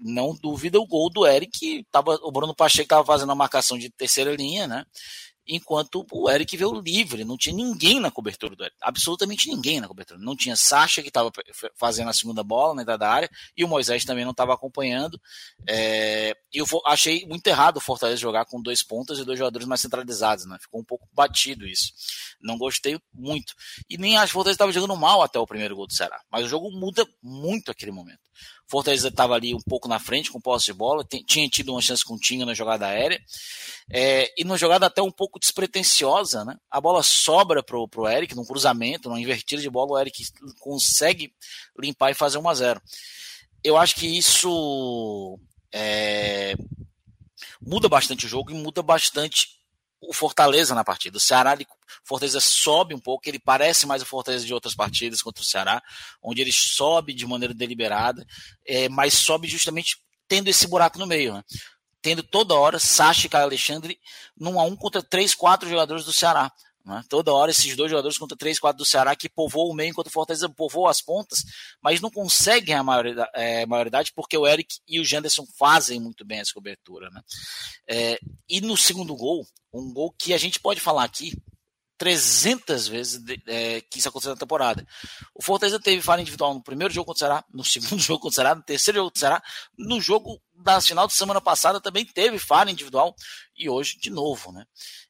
[0.02, 3.88] Não duvida o gol do Eric, tava, o Bruno Pacheco estava fazendo a marcação de
[3.88, 4.84] terceira linha, né?
[5.46, 9.88] Enquanto o Eric veio livre, não tinha ninguém na cobertura do Eric, absolutamente ninguém na
[9.88, 10.18] cobertura.
[10.18, 11.30] Não tinha Sacha, que estava
[11.76, 15.20] fazendo a segunda bola na entrada da área, e o Moisés também não estava acompanhando.
[15.68, 19.80] É, eu achei muito errado o Fortaleza jogar com dois pontas e dois jogadores mais
[19.80, 20.56] centralizados, né?
[20.60, 21.92] Ficou um pouco batido isso.
[22.40, 23.54] Não gostei muito.
[23.88, 26.20] E nem acho que o Fortaleza estava jogando mal até o primeiro gol do Ceará.
[26.30, 28.20] Mas o jogo muda muito aquele momento.
[28.68, 32.04] Fortaleza estava ali um pouco na frente com posse de bola, tinha tido uma chance
[32.04, 33.20] com o Tinga na jogada aérea,
[33.90, 36.56] é, e numa jogada até um pouco despretensiosa, né?
[36.70, 40.24] A bola sobra pro, pro Eric, num cruzamento, numa invertida de bola, o Eric
[40.58, 41.32] consegue
[41.78, 42.82] limpar e fazer 1 a 0
[43.62, 45.38] Eu acho que isso
[45.72, 46.54] é,
[47.60, 49.56] muda bastante o jogo e muda bastante
[50.00, 51.16] o Fortaleza na partida.
[51.16, 51.66] O Ceará, ele,
[52.04, 55.82] Fortaleza sobe um pouco, ele parece mais o Fortaleza de outras partidas contra o Ceará,
[56.22, 58.26] onde ele sobe de maneira deliberada,
[58.66, 61.42] é, mas sobe justamente tendo esse buraco no meio, né?
[62.02, 63.98] Tendo toda hora Sacha e Caio Alexandre
[64.36, 66.52] num a um contra três, quatro jogadores do Ceará.
[66.86, 67.02] Né?
[67.08, 70.06] Toda hora esses dois jogadores contra três, quatro do Ceará que povoam o meio enquanto
[70.06, 71.42] o Fortaleza povoa as pontas,
[71.82, 76.24] mas não conseguem a maioridade, é, maioridade porque o Eric e o Janderson fazem muito
[76.24, 77.10] bem essa cobertura.
[77.10, 77.20] Né?
[77.88, 79.44] É, e no segundo gol,
[79.74, 81.32] um gol que a gente pode falar aqui
[81.98, 84.86] 300 vezes é, que isso aconteceu na temporada.
[85.34, 88.32] O Fortaleza teve falha individual no primeiro jogo contra o Ceará, no segundo jogo contra
[88.32, 89.42] o Ceará, no terceiro jogo contra o Ceará,
[89.78, 93.14] no jogo da final de semana passada também teve falha individual
[93.56, 94.64] e hoje de novo, né?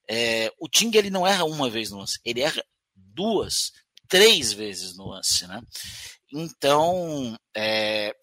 [0.08, 2.62] É, o Ting ele não erra uma vez no lance, ele erra
[2.94, 3.72] duas,
[4.08, 5.62] três vezes no lance, né?
[6.32, 8.14] Então, é,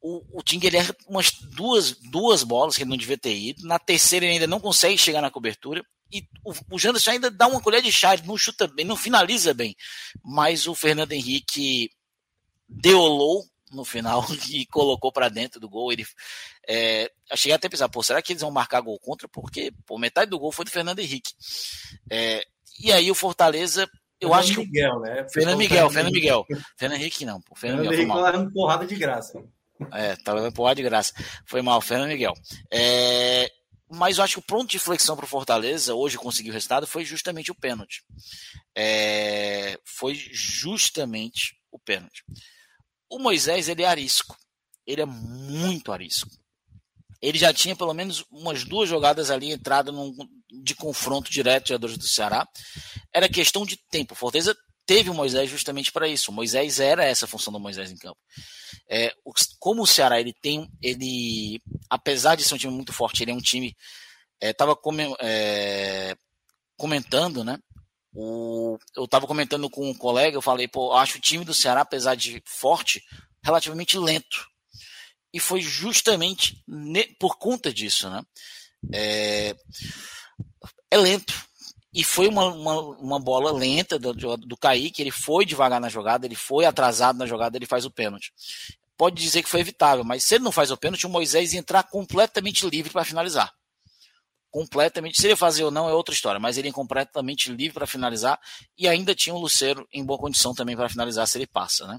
[0.00, 3.66] o, o Ting ele erra umas duas, duas bolas que ele não devia ter ido.
[3.66, 5.84] Na terceira ele ainda não consegue chegar na cobertura.
[6.12, 8.96] E o, o Janderson ainda dá uma colher de chá, ele não chuta bem, não
[8.96, 9.74] finaliza bem.
[10.22, 11.90] Mas o Fernando Henrique
[12.68, 15.92] deolou no final e colocou para dentro do gol.
[15.92, 16.06] Ele,
[16.68, 19.28] é, eu cheguei até a pensar, pô, será que eles vão marcar gol contra?
[19.28, 21.32] Porque pô, metade do gol foi do Fernando Henrique.
[22.10, 22.44] É,
[22.78, 23.88] e aí o Fortaleza,
[24.20, 24.66] eu Fernando acho que.
[24.66, 25.26] Miguel, né?
[25.28, 26.46] Fernando Miguel, Fernando Miguel.
[26.76, 27.54] Fernando Henrique não, pô.
[27.54, 29.42] Fernando, Fernando Henrique levando porrada de graça.
[29.92, 31.12] É, tava levando porrada de graça.
[31.44, 32.32] Foi mal, Fernando Miguel.
[32.70, 33.50] É,
[33.88, 36.86] mas eu acho que o ponto de flexão para o Fortaleza, hoje conseguiu o resultado,
[36.86, 38.02] foi justamente o pênalti.
[38.76, 42.24] É, foi justamente o pênalti.
[43.08, 44.36] O Moisés, ele é arisco.
[44.86, 46.30] Ele é muito arisco.
[47.22, 50.14] Ele já tinha pelo menos umas duas jogadas ali entrada num,
[50.62, 52.46] de confronto direto de jogadores do Ceará.
[53.12, 54.14] Era questão de tempo.
[54.14, 56.30] O Fortaleza teve o Moisés justamente para isso.
[56.30, 58.18] O Moisés era essa função do Moisés em campo.
[58.88, 59.12] É,
[59.58, 63.34] como o Ceará ele tem, ele, apesar de ser um time muito forte, ele é
[63.34, 63.76] um time.
[64.40, 64.72] Estava
[65.20, 66.16] é, é,
[66.76, 67.58] comentando, né?
[68.12, 71.82] O, eu estava comentando com um colega, eu falei, pô, acho o time do Ceará,
[71.82, 73.02] apesar de forte,
[73.44, 74.46] relativamente lento.
[75.32, 76.64] E foi justamente
[77.18, 78.22] por conta disso, né?
[78.92, 79.54] É,
[80.90, 81.45] é lento.
[81.96, 86.26] E foi uma, uma, uma, bola lenta do, do Kaique, ele foi devagar na jogada,
[86.26, 88.34] ele foi atrasado na jogada, ele faz o pênalti.
[88.98, 91.58] Pode dizer que foi evitável, mas se ele não faz o pênalti, o Moisés ia
[91.58, 93.50] entrar completamente livre para finalizar
[94.50, 95.20] completamente.
[95.20, 98.40] Se ele fazer ou não é outra história, mas ele é completamente livre para finalizar
[98.76, 101.98] e ainda tinha o Lucero em boa condição também para finalizar se ele passa, né?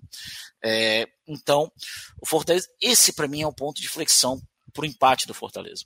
[0.64, 1.72] É, então,
[2.20, 4.42] o Fortaleza, esse para mim é um ponto de flexão
[4.74, 5.86] para o empate do Fortaleza.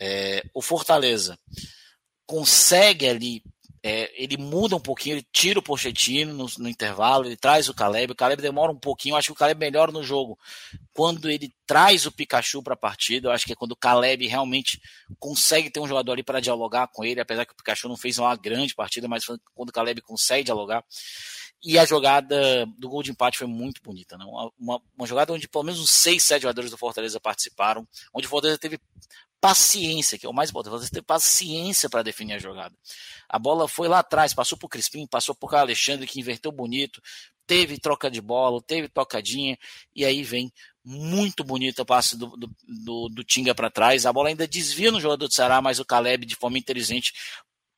[0.00, 1.38] É, o Fortaleza
[2.28, 3.42] consegue ali
[3.82, 7.74] é, ele muda um pouquinho, ele tira o Pochettino no, no, intervalo, ele traz o
[7.74, 8.12] Caleb.
[8.12, 10.38] O Caleb demora um pouquinho, acho que o Caleb melhora no jogo.
[10.92, 14.26] Quando ele traz o Pikachu para a partida, eu acho que é quando o Caleb
[14.26, 14.80] realmente
[15.18, 18.18] consegue ter um jogador ali para dialogar com ele, apesar que o Pikachu não fez
[18.18, 20.84] uma grande partida, mas quando o Caleb consegue dialogar.
[21.62, 24.16] E a jogada do gol de empate foi muito bonita.
[24.16, 24.24] Né?
[24.24, 28.26] Uma, uma, uma jogada onde pelo menos uns 6, 7 jogadores do Fortaleza participaram, onde
[28.26, 28.78] o Fortaleza teve
[29.40, 32.74] paciência, que é o mais importante, você ter paciência para definir a jogada.
[33.28, 37.00] A bola foi lá atrás, passou por Crispim, passou por Alexandre, que inverteu bonito,
[37.46, 39.58] teve troca de bola, teve tocadinha,
[39.94, 40.52] e aí vem
[40.84, 44.06] muito bonito o passe do, do, do, do Tinga para trás.
[44.06, 47.12] A bola ainda desvia no jogador do Ceará, mas o Caleb, de forma inteligente,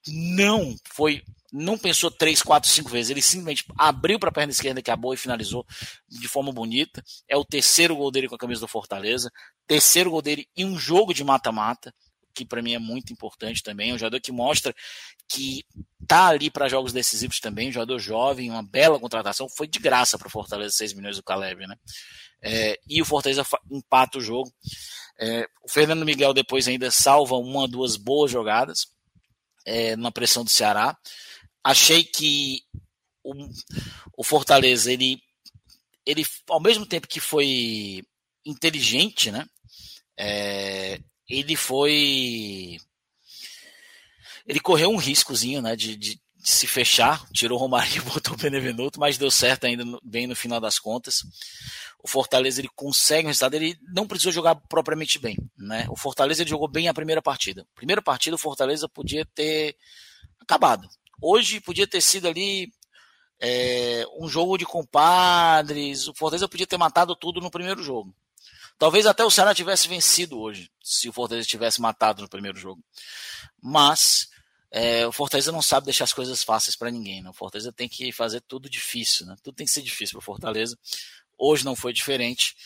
[0.06, 3.10] não foi não pensou três, quatro, cinco vezes.
[3.10, 5.66] Ele simplesmente abriu para a perna esquerda, acabou e finalizou
[6.08, 7.02] de forma bonita.
[7.28, 9.30] É o terceiro gol dele com a camisa do Fortaleza.
[9.66, 11.94] Terceiro gol dele em um jogo de mata-mata,
[12.34, 13.90] que para mim é muito importante também.
[13.90, 14.74] É um jogador que mostra
[15.28, 15.64] que
[16.06, 17.68] tá ali para jogos decisivos também.
[17.68, 19.48] Um jogador jovem, uma bela contratação.
[19.48, 21.76] Foi de graça para o Fortaleza 6 milhões do Caleb, né?
[22.42, 24.52] É, e o Fortaleza empata o jogo.
[25.18, 28.86] É, o Fernando Miguel depois ainda salva uma, duas boas jogadas
[29.66, 30.96] é, na pressão do Ceará
[31.64, 32.62] achei que
[33.22, 33.32] o,
[34.16, 35.22] o Fortaleza, ele,
[36.04, 38.02] ele, ao mesmo tempo que foi
[38.44, 39.46] inteligente, né?
[40.18, 42.78] É, ele foi.
[44.46, 48.34] ele correu um riscozinho, né, de, de, de se fechar, tirou o Romário e botou
[48.34, 51.22] o Benevenuto, mas deu certo ainda bem no final das contas.
[52.02, 55.86] O Fortaleza ele consegue um resultado, ele não precisou jogar propriamente bem, né?
[55.90, 57.66] O Fortaleza ele jogou bem a primeira partida.
[57.74, 59.76] Primeira partida o Fortaleza podia ter
[60.40, 60.88] acabado.
[61.20, 62.72] Hoje podia ter sido ali
[63.40, 66.08] é, um jogo de compadres.
[66.08, 68.14] O Fortaleza podia ter matado tudo no primeiro jogo.
[68.78, 72.82] Talvez até o Ceará tivesse vencido hoje, se o Fortaleza tivesse matado no primeiro jogo.
[73.62, 74.30] Mas
[74.70, 77.22] é, o Fortaleza não sabe deixar as coisas fáceis para ninguém.
[77.22, 77.28] Né?
[77.28, 79.26] O Fortaleza tem que fazer tudo difícil.
[79.26, 79.36] Né?
[79.42, 80.78] Tudo tem que ser difícil para o Fortaleza.
[81.36, 82.56] Hoje não foi diferente.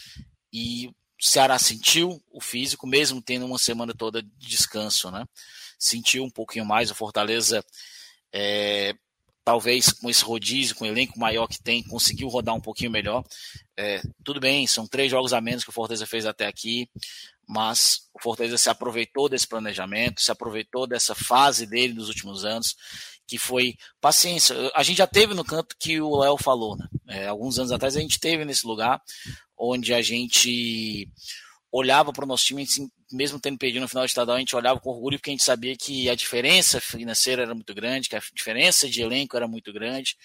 [0.52, 5.10] E o Ceará sentiu o físico, mesmo tendo uma semana toda de descanso.
[5.10, 5.26] Né?
[5.78, 6.90] Sentiu um pouquinho mais.
[6.90, 7.64] O Fortaleza
[8.34, 8.92] é,
[9.44, 13.22] talvez com esse rodízio, com o elenco maior que tem, conseguiu rodar um pouquinho melhor.
[13.76, 16.88] É, tudo bem, são três jogos a menos que o Fortaleza fez até aqui,
[17.46, 22.74] mas o Fortaleza se aproveitou desse planejamento, se aproveitou dessa fase dele nos últimos anos,
[23.26, 24.56] que foi paciência.
[24.74, 26.88] A gente já teve no canto que o Léo falou, né?
[27.08, 29.00] É, alguns anos atrás a gente teve nesse lugar
[29.56, 31.08] onde a gente
[31.70, 34.56] olhava para o nosso time, assim, mesmo tendo perdido no final do estadual, a gente
[34.56, 38.16] olhava com orgulho porque a gente sabia que a diferença financeira era muito grande, que
[38.16, 40.16] a diferença de elenco era muito grande.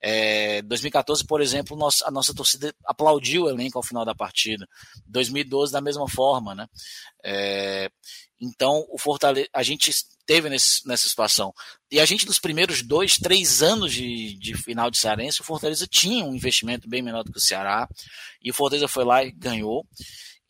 [0.00, 4.66] É, 2014, por exemplo, a nossa torcida aplaudiu o elenco ao final da partida.
[5.06, 6.66] 2012, da mesma forma, né?
[7.24, 7.88] É,
[8.40, 9.92] então, o Fortaleza, a gente
[10.26, 11.54] teve nesse, nessa situação.
[11.90, 15.86] E a gente, nos primeiros dois, três anos de, de final de Cearense, o Fortaleza
[15.86, 17.88] tinha um investimento bem menor do que o Ceará,
[18.42, 19.86] e o Fortaleza foi lá e ganhou.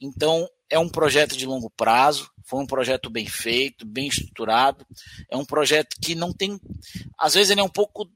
[0.03, 4.85] Então, é um projeto de longo prazo, foi um projeto bem feito, bem estruturado.
[5.31, 6.61] É um projeto que não tem.
[7.17, 8.11] Às vezes ele é um pouco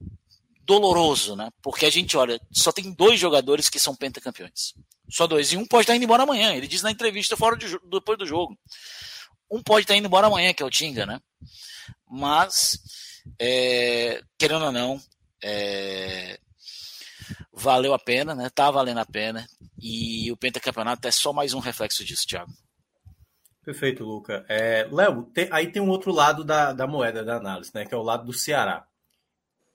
[0.62, 1.48] doloroso, né?
[1.62, 4.74] Porque a gente olha, só tem dois jogadores que são pentacampeões.
[5.08, 5.52] Só dois.
[5.52, 6.54] E um pode estar indo embora amanhã.
[6.54, 8.58] Ele diz na entrevista fora de, depois do jogo.
[9.48, 11.20] Um pode estar indo embora amanhã, que é o Tinga, né?
[12.10, 12.78] Mas,
[13.38, 15.00] é, querendo ou não,
[15.40, 16.40] é,
[17.56, 18.50] valeu a pena, né?
[18.54, 19.46] Tá valendo a pena.
[19.78, 22.52] E o pentacampeonato é só mais um reflexo disso, Thiago.
[23.64, 24.44] Perfeito, Luca.
[24.48, 27.84] É, Léo, aí tem um outro lado da, da moeda da análise, né?
[27.84, 28.86] Que é o lado do Ceará.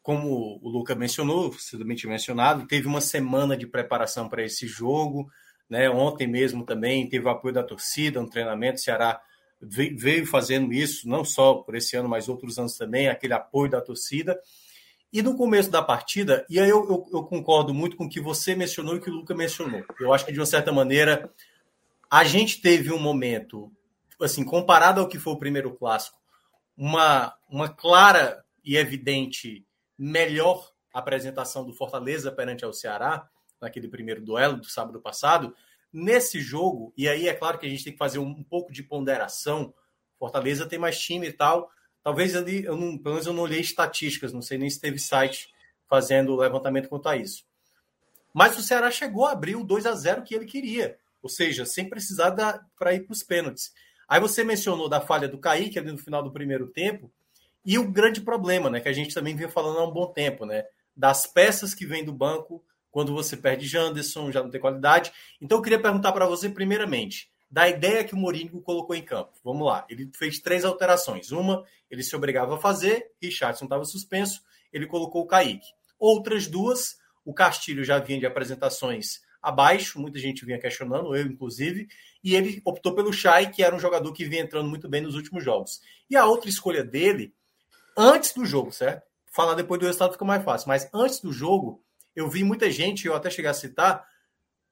[0.02, 1.54] Como o Luca mencionou,
[1.96, 5.30] tinha mencionado, teve uma semana de preparação para esse jogo,
[5.70, 5.90] né?
[5.90, 8.80] Ontem mesmo também teve o apoio da torcida, um treinamento.
[8.80, 9.20] O Ceará
[9.62, 13.82] veio fazendo isso, não só por esse ano, mas outros anos também, aquele apoio da
[13.82, 14.40] torcida.
[15.14, 18.22] E no começo da partida, e aí eu, eu, eu, concordo muito com o que
[18.22, 19.84] você mencionou e que o Luca mencionou.
[20.00, 21.30] Eu acho que, de uma certa maneira,
[22.10, 23.70] a gente teve um momento,
[24.22, 26.18] assim, comparado ao que foi o primeiro clássico,
[26.78, 29.66] uma, uma clara e evidente
[29.98, 35.54] melhor apresentação do Fortaleza perante ao Ceará, naquele primeiro duelo do sábado passado.
[35.92, 38.72] Nesse jogo, e aí é claro que a gente tem que fazer um, um pouco
[38.72, 39.74] de ponderação,
[40.18, 41.70] Fortaleza tem mais time e tal,
[42.04, 44.98] Talvez ali, eu não, pelo menos eu não olhei estatísticas, não sei nem se teve
[45.00, 45.50] site
[45.88, 47.46] fazendo levantamento quanto a isso.
[48.34, 51.66] Mas o Ceará chegou a abrir o 2 a 0 que ele queria, ou seja,
[51.66, 52.32] sem precisar
[52.78, 53.74] para ir para os pênaltis.
[54.08, 57.12] Aí você mencionou da falha do Kaique ali no final do primeiro tempo,
[57.64, 60.46] e o grande problema, né, que a gente também vinha falando há um bom tempo,
[60.46, 65.12] né, das peças que vêm do banco quando você perde Janderson, já não tem qualidade.
[65.40, 69.34] Então eu queria perguntar para você primeiramente, da ideia que o Mourinho colocou em campo.
[69.44, 71.32] Vamos lá, ele fez três alterações.
[71.32, 75.68] Uma, ele se obrigava a fazer, Richardson estava suspenso, ele colocou o Kaique.
[76.00, 81.88] Outras duas, o Castilho já vinha de apresentações abaixo, muita gente vinha questionando, eu inclusive,
[82.24, 85.16] e ele optou pelo Chay, que era um jogador que vinha entrando muito bem nos
[85.16, 85.82] últimos jogos.
[86.10, 87.34] E a outra escolha dele,
[87.98, 89.04] antes do jogo, certo?
[89.26, 91.84] Falar depois do resultado fica mais fácil, mas antes do jogo,
[92.16, 94.06] eu vi muita gente, eu até chegar a citar,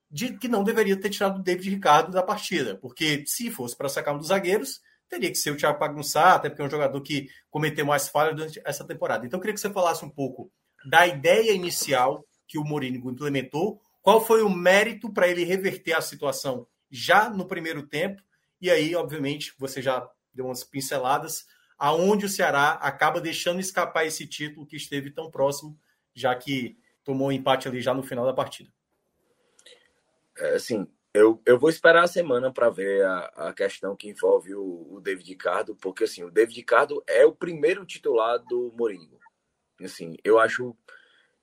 [0.09, 3.89] de que não deveria ter tirado o David Ricardo da partida, porque se fosse para
[3.89, 7.01] sacar um dos zagueiros, teria que ser o Thiago Pagunçá, até porque é um jogador
[7.01, 9.25] que cometeu mais falhas durante essa temporada.
[9.25, 10.51] Então eu queria que você falasse um pouco
[10.85, 16.01] da ideia inicial que o Mourinho implementou, qual foi o mérito para ele reverter a
[16.01, 18.21] situação já no primeiro tempo,
[18.61, 21.45] e aí, obviamente, você já deu umas pinceladas,
[21.77, 25.77] aonde o Ceará acaba deixando escapar esse título que esteve tão próximo,
[26.13, 28.69] já que tomou um empate ali já no final da partida.
[30.39, 34.55] É, assim, eu, eu vou esperar a semana para ver a, a questão que envolve
[34.55, 39.19] o, o David Ricardo, porque assim, o David Ricardo é o primeiro titular do Mourinho.
[39.81, 40.75] Assim, eu acho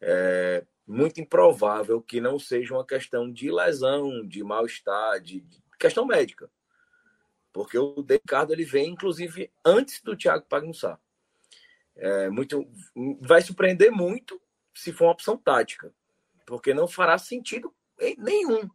[0.01, 6.07] é, muito improvável que não seja uma questão de lesão, de mal-estar, de, de, questão
[6.07, 6.51] médica.
[7.53, 10.99] Porque o David Ricardo ele vem, inclusive, antes do Thiago Pagunçá.
[11.97, 12.71] É, muito,
[13.21, 14.41] vai surpreender muito
[14.75, 15.93] se for uma opção tática,
[16.47, 17.75] porque não fará sentido
[18.19, 18.69] nenhum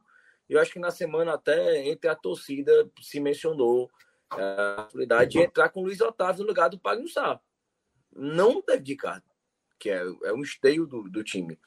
[0.54, 3.90] eu acho que na semana até entre a torcida se mencionou
[4.38, 7.40] é, a possibilidade de entrar com o Luiz Otávio no lugar do Pagunçá.
[8.14, 9.24] não o David Ricardo,
[9.80, 11.58] que é, é um esteio do, do time.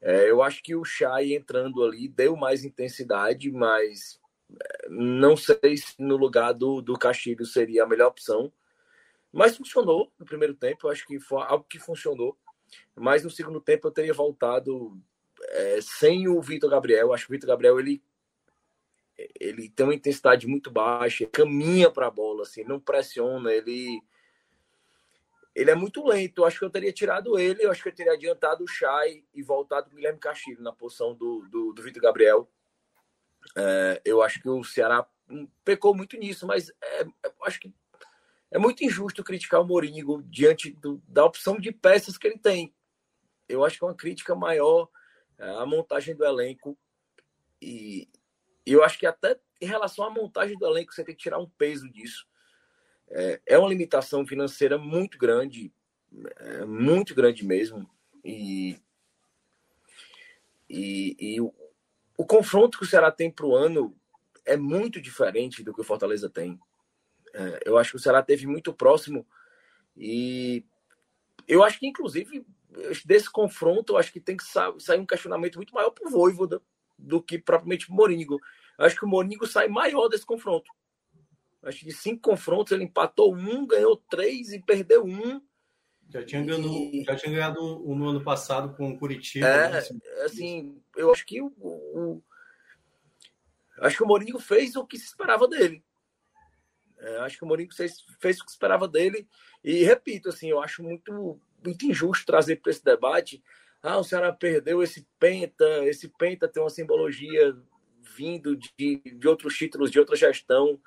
[0.00, 4.20] É, eu acho que o Chay entrando ali deu mais intensidade, mas
[4.62, 8.52] é, não sei se no lugar do, do Castilho seria a melhor opção.
[9.32, 12.38] Mas funcionou no primeiro tempo, eu acho que foi algo que funcionou.
[12.94, 14.96] Mas no segundo tempo eu teria voltado
[15.48, 17.12] é, sem o Vitor Gabriel.
[17.12, 18.02] Acho que o Vitor Gabriel ele,
[19.38, 24.02] ele tem uma intensidade muito baixa, caminha para a bola, assim, não pressiona, ele
[25.54, 26.44] ele é muito lento.
[26.44, 29.42] Acho que eu teria tirado ele, eu acho que eu teria adiantado o Chay e
[29.42, 32.50] voltado o Guilherme Castilho na posição do, do, do Vitor Gabriel.
[33.56, 35.06] É, eu acho que o Ceará
[35.64, 37.72] pecou muito nisso, mas é, eu acho que
[38.50, 42.74] é muito injusto criticar o Morínigo diante do, da opção de peças que ele tem.
[43.48, 44.90] Eu acho que é uma crítica maior é,
[45.38, 46.76] a montagem do elenco.
[47.60, 48.08] E
[48.66, 51.48] eu acho que até em relação à montagem do elenco, você tem que tirar um
[51.48, 52.26] peso disso
[53.10, 55.72] é, é uma limitação financeira muito grande,
[56.38, 57.88] é, muito grande mesmo.
[58.24, 58.78] E,
[60.68, 61.52] e, e o,
[62.16, 63.96] o, confronto que o Ceará tem para o ano
[64.44, 66.58] é muito diferente do que o Fortaleza tem.
[67.32, 69.26] É, eu acho que o Ceará teve muito próximo
[69.96, 70.64] e
[71.46, 72.44] eu acho que, inclusive,
[73.04, 76.60] desse confronto, eu acho que tem que sair um questionamento muito maior para o Voivoda
[76.98, 78.38] do que propriamente o Moringo.
[78.78, 80.70] Acho que o Moringo sai maior desse confronto
[81.68, 85.40] acho que de cinco confrontos ele empatou um, ganhou três e perdeu um.
[86.08, 87.02] Já tinha, ganhado, e...
[87.04, 89.46] já tinha ganhado um no ano passado com o Curitiba.
[89.46, 89.78] É, né?
[90.24, 92.22] assim, eu acho que o, o,
[93.78, 95.82] acho que o Mourinho fez o que se esperava dele.
[96.98, 99.26] É, acho que o Mourinho fez, fez o que se esperava dele.
[99.62, 103.42] E repito, assim, eu acho muito, muito injusto trazer para esse debate.
[103.82, 107.56] Ah, o Ceará perdeu esse penta, esse penta tem uma simbologia
[108.16, 110.80] vindo de, de outros títulos, de outra gestão.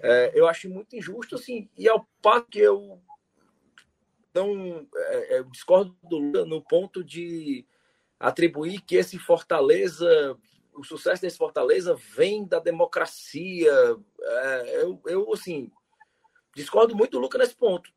[0.00, 3.00] É, eu acho muito injusto, assim, e ao passo que eu
[4.34, 7.66] não é, é, discordo do Lula no ponto de
[8.18, 10.36] atribuir que esse Fortaleza,
[10.74, 13.72] o sucesso desse Fortaleza vem da democracia.
[14.20, 15.70] É, eu, eu, assim,
[16.54, 17.92] discordo muito do Luca nesse ponto.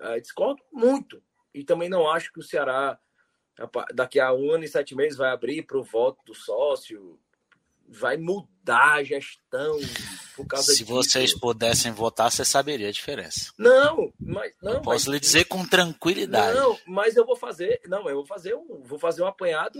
[0.00, 1.22] É, discordo muito.
[1.56, 2.98] E também não acho que o Ceará,
[3.94, 7.18] daqui a um ano e sete meses, vai abrir para o voto do sócio
[7.88, 9.78] vai mudar a gestão
[10.34, 10.92] por causa Se disso.
[10.92, 13.52] vocês pudessem votar, você saberia a diferença.
[13.56, 14.74] Não, mas não.
[14.74, 16.58] Eu posso mas, lhe dizer com tranquilidade.
[16.58, 19.78] Não, mas eu vou fazer, não, eu vou fazer um, vou fazer um apanhado,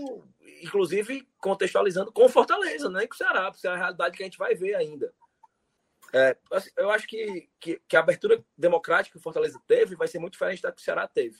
[0.61, 4.37] inclusive contextualizando com Fortaleza, nem com o Ceará, porque é a realidade que a gente
[4.37, 5.13] vai ver ainda.
[6.13, 10.07] É, assim, eu acho que, que, que, a abertura democrática que o Fortaleza teve vai
[10.07, 11.37] ser muito diferente da que o Ceará teve.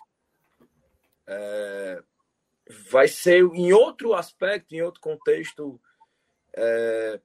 [1.27, 2.01] É,
[2.89, 5.79] vai ser em outro aspecto, em outro contexto
[6.57, 7.19] é...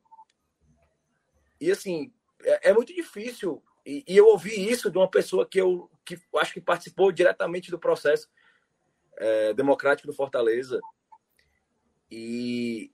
[1.61, 3.63] E assim, é, é muito difícil.
[3.87, 7.71] E, e, eu ouvi isso de uma pessoa que eu que acho que participou diretamente
[7.71, 8.29] do processo
[9.17, 10.81] é, democrático do Fortaleza.
[12.11, 12.93] E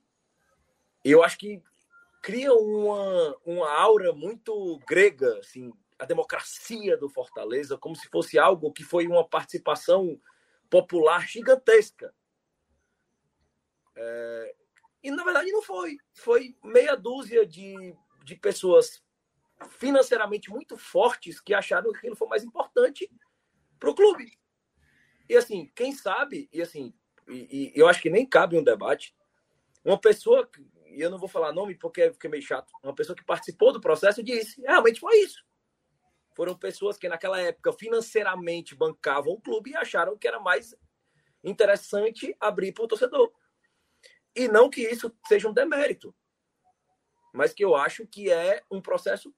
[1.03, 1.61] eu acho que
[2.21, 8.71] cria uma, uma aura muito grega, assim, a democracia do Fortaleza, como se fosse algo
[8.71, 10.19] que foi uma participação
[10.69, 12.13] popular gigantesca.
[13.95, 14.55] É,
[15.03, 15.97] e na verdade não foi.
[16.13, 19.03] Foi meia dúzia de, de pessoas
[19.71, 23.09] financeiramente muito fortes que acharam que aquilo foi mais importante
[23.79, 24.37] para o clube.
[25.27, 26.93] E assim, quem sabe, e assim,
[27.27, 29.15] e, e, eu acho que nem cabe um debate,
[29.83, 30.49] uma pessoa,
[30.87, 33.81] e eu não vou falar nome porque fica meio chato, uma pessoa que participou do
[33.81, 35.43] processo disse, realmente foi isso.
[36.35, 40.75] Foram pessoas que naquela época financeiramente bancavam o clube e acharam que era mais
[41.43, 43.31] interessante abrir para o torcedor.
[44.35, 46.15] E não que isso seja um demérito,
[47.33, 49.33] mas que eu acho que é um processo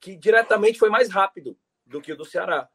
[0.00, 2.68] que diretamente foi mais rápido do que o do Ceará.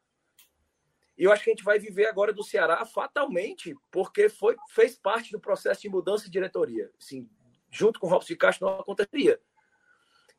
[1.17, 4.97] E eu acho que a gente vai viver agora do Ceará fatalmente, porque foi, fez
[4.97, 6.91] parte do processo de mudança de diretoria.
[6.99, 7.29] Assim,
[7.71, 9.41] junto com o Robson de Castro não aconteceria.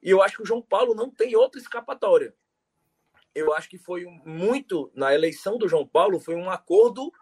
[0.03, 2.35] E eu acho que o João Paulo não tem outra escapatória.
[3.37, 7.13] Eu acho que foi muito, na eleição do João Paulo, foi um acordo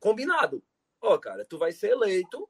[0.00, 0.62] combinado
[1.06, 2.48] ó, oh, cara, tu vai ser eleito,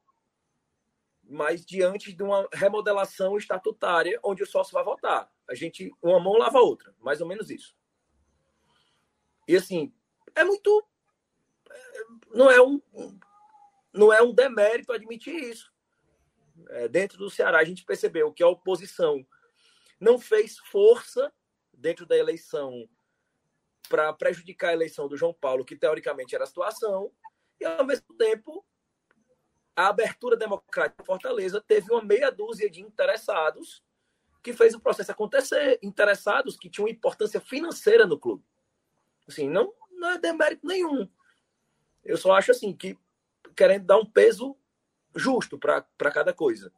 [1.23, 5.31] mas diante de uma remodelação estatutária onde o sócio vai votar.
[5.49, 7.77] A gente, uma mão lava a outra, mais ou menos isso.
[9.47, 9.93] E assim,
[10.35, 10.85] é muito.
[12.33, 12.81] Não é um,
[13.93, 15.73] não é um demérito admitir isso.
[16.71, 19.25] É, dentro do Ceará, a gente percebeu que a oposição
[20.01, 21.33] não fez força
[21.77, 22.89] dentro da eleição
[23.89, 27.13] para prejudicar a eleição do João Paulo, que teoricamente era a situação,
[27.61, 28.65] e, ao mesmo tempo,
[29.77, 33.85] a abertura democrática de Fortaleza teve uma meia dúzia de interessados
[34.43, 38.45] que fez o processo acontecer, interessados que tinham importância financeira no clube.
[39.29, 41.09] Assim, não, não é demérito nenhum.
[42.05, 42.97] Eu só acho assim que
[43.57, 44.57] querendo dar um peso
[45.15, 46.73] justo para cada coisa.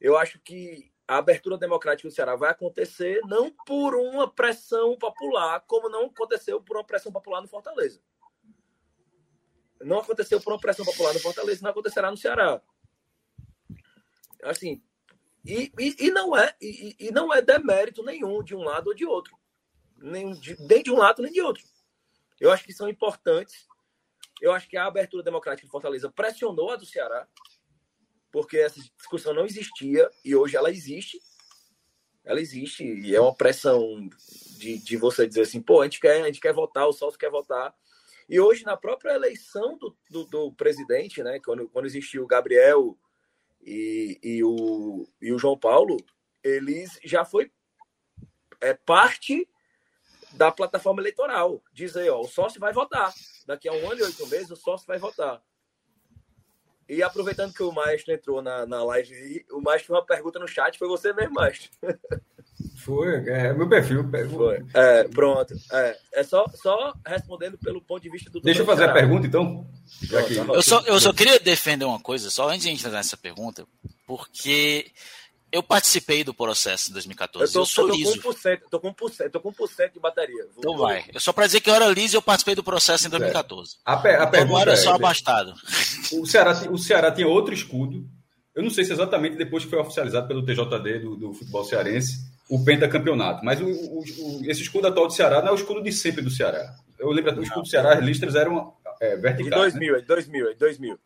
[0.00, 5.60] Eu acho que a abertura democrática do Ceará vai acontecer não por uma pressão popular,
[5.60, 8.00] como não aconteceu por uma pressão popular no Fortaleza.
[9.80, 12.60] Não aconteceu por uma pressão popular no Fortaleza, não acontecerá no Ceará.
[14.42, 14.82] Assim,
[15.44, 18.94] e, e, e não é e, e, não é demérito nenhum de um lado ou
[18.94, 19.36] de outro,
[19.96, 21.62] nem de, nem de um lado nem de outro.
[22.40, 23.66] Eu acho que são importantes.
[24.40, 27.26] Eu acho que a abertura democrática de Fortaleza pressionou a do Ceará,
[28.30, 31.20] porque essa discussão não existia e hoje ela existe.
[32.24, 34.08] Ela existe e é uma pressão
[34.58, 37.18] de, de você dizer assim, pô, a gente quer, a gente quer votar, o sócio
[37.18, 37.74] quer votar.
[38.28, 42.98] E hoje, na própria eleição do, do, do presidente, né, quando, quando existiu o Gabriel
[43.62, 45.96] e, e, o, e o João Paulo,
[46.42, 47.52] eles já foi
[48.60, 49.48] é, parte
[50.32, 51.62] da plataforma eleitoral.
[51.72, 53.14] Dizer, ó, o sócio vai votar.
[53.46, 55.40] Daqui a um ano e oito meses, o sócio vai votar.
[56.88, 60.78] E aproveitando que o Maestro entrou na, na live, o Maestro uma pergunta no chat,
[60.78, 61.70] foi você mesmo, Maestro.
[62.76, 64.08] Foi, é meu perfil.
[64.30, 64.64] Foi.
[64.72, 65.54] É, pronto.
[65.72, 68.40] É, é só, só respondendo pelo ponto de vista do.
[68.40, 69.66] Deixa eu fazer a pergunta, então.
[70.08, 73.66] Pronto, eu, só, eu só queria defender uma coisa, só antes de entrar nessa pergunta,
[74.06, 74.90] porque
[75.52, 77.50] eu participei do processo em 2014.
[77.50, 78.22] Eu, tô, eu sou eu tô liso.
[78.22, 80.44] Com 1%, tô com 1%, tô com 1% de bateria.
[80.54, 81.04] Vou então vai.
[81.14, 83.76] É só para dizer que eu era liso e eu participei do processo em 2014.
[83.84, 85.54] A, pe a então, pergunta era é, só abastado.
[86.12, 88.06] O Ceará, o Ceará tinha outro escudo.
[88.54, 92.18] Eu não sei se exatamente depois que foi oficializado pelo TJD do, do futebol cearense,
[92.48, 93.44] o pentacampeonato.
[93.44, 96.22] Mas o, o, o, esse escudo atual do Ceará não é o escudo de sempre
[96.22, 96.74] do Ceará.
[96.98, 99.74] Eu lembro que o escudo do Ceará, as listras eram é, verticais.
[99.74, 100.04] De 2000, né?
[100.06, 100.98] 2000, 2000.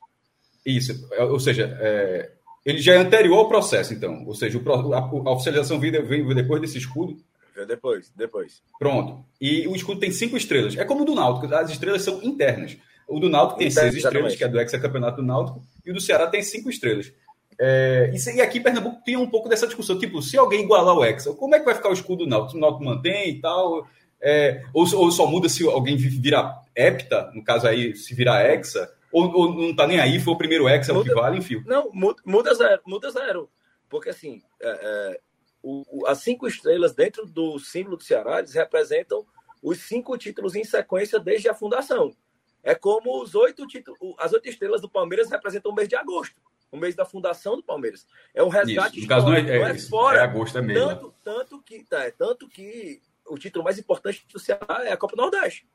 [0.65, 2.31] Isso, é, ou seja, é,
[2.65, 4.25] ele já é anterior ao processo, então.
[4.27, 7.17] Ou seja, o, a, a, oficialização veio, veio depois desse escudo.
[7.55, 8.63] Veio depois, depois.
[8.79, 9.25] Pronto.
[9.41, 10.77] E o escudo tem cinco estrelas.
[10.77, 12.77] É como o do Náutico, as estrelas são internas.
[13.09, 15.95] O do Náutico tem Interno, seis estrelas, que é do ex-campeonato do Náutico, e o
[15.95, 17.13] do Ceará tem cinco estrelas.
[17.59, 21.05] É, e, aqui em Pernambuco tinha um pouco dessa discussão, tipo, se alguém igualar o
[21.05, 22.57] Hexa, como é que vai ficar o escudo do Náutico?
[22.57, 23.87] O Náutico mantém e tal?
[24.23, 28.89] É, ou, ou, só muda se alguém virar hepta, no caso aí, se virar Hexa?
[29.13, 31.63] Ou, ou não tá nem aí, foi o primeiro ex, é o que vale, enfim.
[31.67, 31.91] Não,
[32.25, 33.51] muda zero, muda zero.
[33.89, 35.21] Porque assim, é, é,
[35.63, 39.27] o, as cinco estrelas dentro do símbolo do Ceará, eles representam
[39.63, 42.15] os cinco títulos em sequência desde a fundação.
[42.63, 46.41] É como os oito títulos, as oito estrelas do Palmeiras representam o mês de agosto,
[46.71, 48.07] o mês da fundação do Palmeiras.
[48.33, 49.03] É um resgate Isso.
[49.03, 50.19] No caso não é, não é, é fora.
[50.19, 50.89] É agosto é mesmo.
[50.89, 54.97] Tanto, tanto que, tá, é, tanto que o título mais importante do Ceará é a
[54.97, 55.67] Copa Nordeste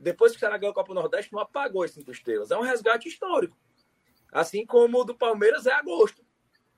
[0.00, 2.50] depois que o Ceará ganhou a Copa Nordeste, não apagou as cinco estrelas.
[2.50, 3.56] É um resgate histórico.
[4.32, 6.22] Assim como o do Palmeiras é agosto.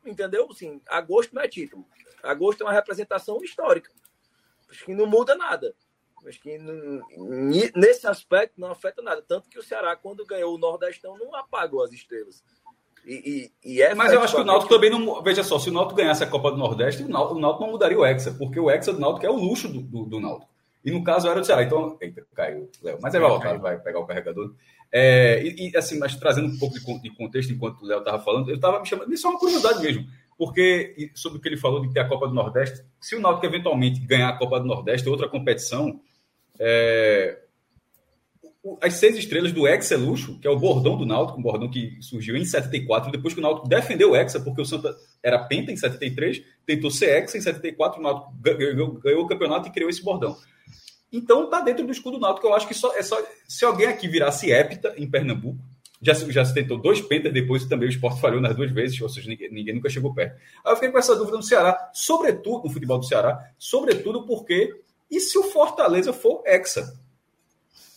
[0.05, 0.51] Entendeu?
[0.53, 1.87] Sim, agosto não é título.
[2.23, 3.91] Agosto é uma representação histórica.
[4.71, 5.75] Acho que não muda nada.
[6.27, 7.03] Acho que não,
[7.75, 9.23] nesse aspecto não afeta nada.
[9.23, 12.43] Tanto que o Ceará, quando ganhou o Nordestão, não apagou as estrelas.
[13.05, 15.23] E, e, e é Mas eu acho que o Náutico também não.
[15.23, 17.73] Veja só, se o Náutico ganhasse a Copa do Nordeste, o Náutico, o Náutico não
[17.73, 20.53] mudaria o Hexa, porque o Hexa do Náutico é o luxo do, do, do Náutico.
[20.85, 21.62] E no caso era o Ceará.
[21.62, 22.99] Então, eita, caiu, Léo.
[23.03, 24.55] Mas ele vai voltar, vai pegar o carregador.
[24.93, 28.22] É, e, e, assim, mas trazendo um pouco de, de contexto enquanto o Léo estava
[28.22, 29.12] falando, ele estava me chamando.
[29.12, 30.07] Isso é uma curiosidade mesmo.
[30.37, 33.45] Porque, sobre o que ele falou de ter a Copa do Nordeste, se o Náutico
[33.45, 36.01] eventualmente ganhar a Copa do Nordeste, outra competição,
[36.59, 37.39] é,
[38.83, 41.97] as seis estrelas do Hexa Luxo, que é o bordão do Náutico, um bordão que
[42.01, 45.72] surgiu em 74, depois que o Náutico defendeu o Hexa, porque o Santa era penta
[45.72, 49.89] em 73, tentou ser Hexa em 74, o Náutico ganhou, ganhou o campeonato e criou
[49.89, 50.37] esse bordão.
[51.12, 52.46] Então tá dentro do escudo náutico.
[52.46, 55.58] Eu acho que só, é só se alguém aqui virasse hepta em Pernambuco,
[56.02, 59.08] já, já se tentou dois pentas depois também o esporte falhou nas duas vezes, ou
[59.08, 60.36] seja, ninguém, ninguém, nunca chegou perto.
[60.64, 64.80] Aí eu fiquei com essa dúvida no Ceará, sobretudo no futebol do Ceará, sobretudo porque
[65.11, 66.98] e se o Fortaleza for hexa?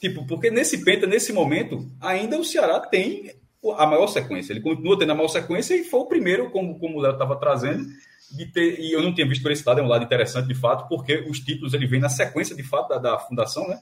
[0.01, 3.33] Tipo, porque nesse penta, nesse momento, ainda o Ceará tem
[3.71, 4.53] a maior sequência.
[4.53, 7.35] Ele continua tendo a maior sequência e foi o primeiro, como, como o Léo estava
[7.35, 7.85] trazendo,
[8.31, 10.55] de ter, e eu não tinha visto por esse lado, é um lado interessante de
[10.55, 13.79] fato, porque os títulos ele vem na sequência de fato da, da fundação, né?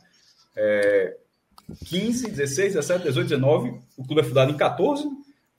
[0.56, 1.18] É,
[1.86, 5.08] 15, 16, 17, 18, 19, o clube é fundado em 14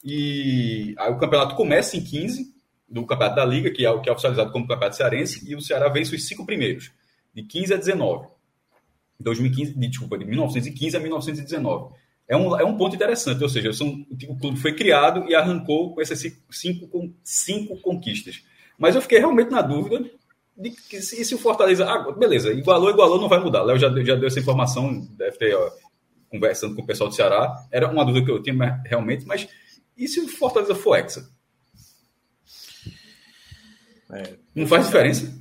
[0.04, 2.52] e aí o campeonato começa em 15
[2.88, 5.60] do campeonato da liga, que é o que é oficializado como campeonato cearense, e o
[5.62, 6.92] Ceará vence os cinco primeiros,
[7.34, 8.28] de 15 a 19.
[9.18, 11.94] 2015, desculpa, de 1915 a 1919.
[12.32, 15.94] É um, é um ponto interessante, ou seja, são, o clube foi criado e arrancou
[15.94, 16.18] com essas
[16.50, 18.42] cinco, cinco conquistas.
[18.78, 20.10] Mas eu fiquei realmente na dúvida
[20.56, 21.84] de que se, se o Fortaleza.
[21.84, 23.62] Ah, beleza, igualou, igualou, não vai mudar.
[23.64, 25.70] Léo já, já deu essa informação, deve ter ó,
[26.30, 27.54] conversando com o pessoal do Ceará.
[27.70, 29.46] Era uma dúvida que eu tinha realmente, mas
[29.94, 31.28] e se o Fortaleza for hexa?
[34.10, 35.38] É, não faz diferença?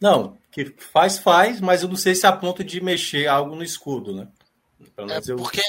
[0.00, 3.62] Não, que faz, faz, mas eu não sei se a ponto de mexer algo no
[3.62, 4.26] escudo, né?
[4.96, 5.36] É eu...
[5.36, 5.62] Porque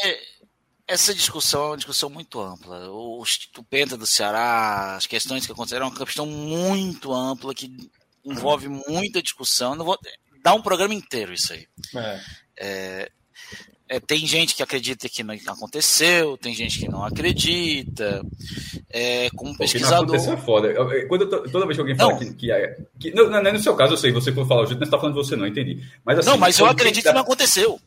[0.87, 2.89] essa discussão é uma discussão muito ampla.
[2.89, 3.23] O,
[3.69, 7.75] Penta do Ceará, as questões que aconteceram, é uma questão muito ampla que
[8.23, 9.75] envolve muita discussão.
[9.75, 9.97] Não vou
[10.43, 11.67] dar um programa inteiro isso aí.
[11.95, 12.21] É.
[12.57, 13.11] É,
[13.87, 18.23] é, tem gente que acredita que não aconteceu, tem gente que não acredita.
[18.89, 20.05] É, como pesquisador.
[20.07, 21.07] Não aconteceu é foda.
[21.07, 22.19] Quando tô, toda vez que alguém fala não.
[22.19, 24.63] que, que, é, que não, não, é no seu caso, eu sei, você for falar
[24.63, 25.83] o jeito, não está falando de você, não, entendi.
[26.05, 27.79] Mas, assim, não, mas eu acredito que, que não aconteceu.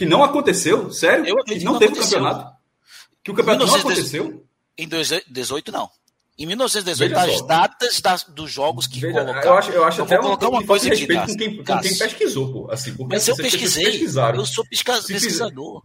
[0.00, 0.90] Que não aconteceu?
[0.90, 1.26] Sério?
[1.26, 2.20] Eu que não, não teve aconteceu.
[2.20, 2.56] campeonato?
[3.22, 4.46] Que o campeonato não aconteceu?
[4.78, 5.90] Em 2018, não.
[6.38, 7.44] Em 1918, Veja as só.
[7.44, 9.46] datas das, dos jogos que Veja, colocaram.
[9.46, 11.80] Eu acho, eu acho eu até colocar uma, uma coisa de respeito com quem, com
[11.80, 12.70] quem pesquisou, pô.
[12.72, 14.02] Assim, Mas eu pesquisei.
[14.34, 15.82] Eu sou pesquisador.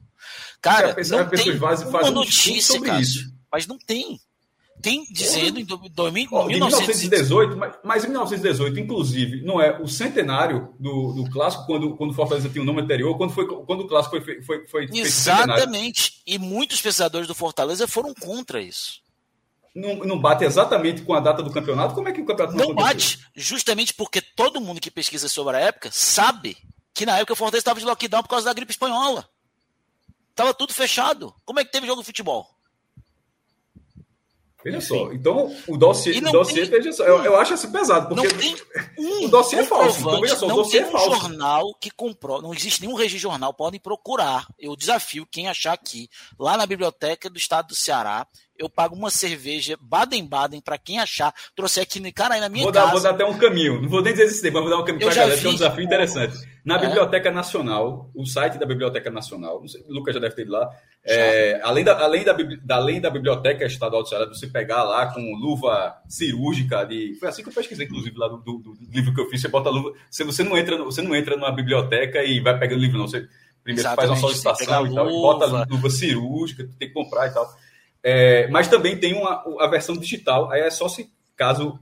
[0.61, 3.29] Cara, pessoa, não tem uma notícia, sobre isso.
[3.51, 4.17] Mas não tem.
[4.81, 10.73] Tem dizendo em 2000, oh, 1918, mas, mas, em 1918, inclusive, não é o centenário
[10.79, 13.81] do, do clássico, quando, quando o Fortaleza tinha o um nome anterior, quando, foi, quando
[13.81, 16.21] o clássico foi, foi, foi Exatamente.
[16.27, 19.05] E muitos pesquisadores do Fortaleza foram contra isso
[19.75, 22.69] não, não bate exatamente com a data do campeonato, como é que o campeonato não,
[22.69, 23.19] não bate?
[23.35, 26.57] Justamente porque todo mundo que pesquisa sobre a época sabe
[26.93, 29.27] que na época o Fortaleza estava de lockdown por causa da gripe espanhola.
[30.33, 31.35] Tava tudo fechado.
[31.43, 32.54] Como é que teve jogo de futebol?
[34.65, 38.27] Veja só, então o dossiê, o dossiê tem, só, eu, eu, acho assim pesado, porque
[38.97, 39.99] um, o dossiê é falso.
[39.99, 41.07] Então, veja só, o dossiê é falso.
[41.07, 44.47] um jornal que comprou, não existe nenhum registro de jornal, podem procurar.
[44.57, 46.09] Eu desafio quem achar aqui,
[46.39, 48.25] lá na biblioteca do estado do Ceará,
[48.57, 51.33] eu pago uma cerveja Baden-Baden para quem achar.
[51.55, 52.85] Trouxe aqui, cara, aí na minha vou casa.
[52.85, 53.81] Dar, vou dar até um caminho.
[53.81, 55.53] Não vou nem dizer esse mas vou dar um caminho para galera, que é um
[55.53, 56.37] desafio interessante.
[56.63, 56.79] Na é.
[56.79, 60.51] Biblioteca Nacional, o site da Biblioteca Nacional, não sei, o Lucas já deve ter ido
[60.51, 60.69] lá.
[61.07, 65.13] É, além, da, além, da, da, além da Biblioteca Estadual do Ceará, você pegar lá
[65.13, 67.15] com luva cirúrgica de.
[67.19, 69.41] Foi assim que eu pesquisei, inclusive, lá do, do, do livro que eu fiz.
[69.41, 69.93] Você bota luva.
[70.09, 73.07] Você, você, não entra, você não entra numa biblioteca e vai pegando livro, não.
[73.07, 73.27] Você
[73.63, 77.47] primeiro faz uma solicitação e tal, e bota luva cirúrgica, tem que comprar e tal.
[78.07, 81.79] É, mas também tem uma, a versão digital, aí é só se caso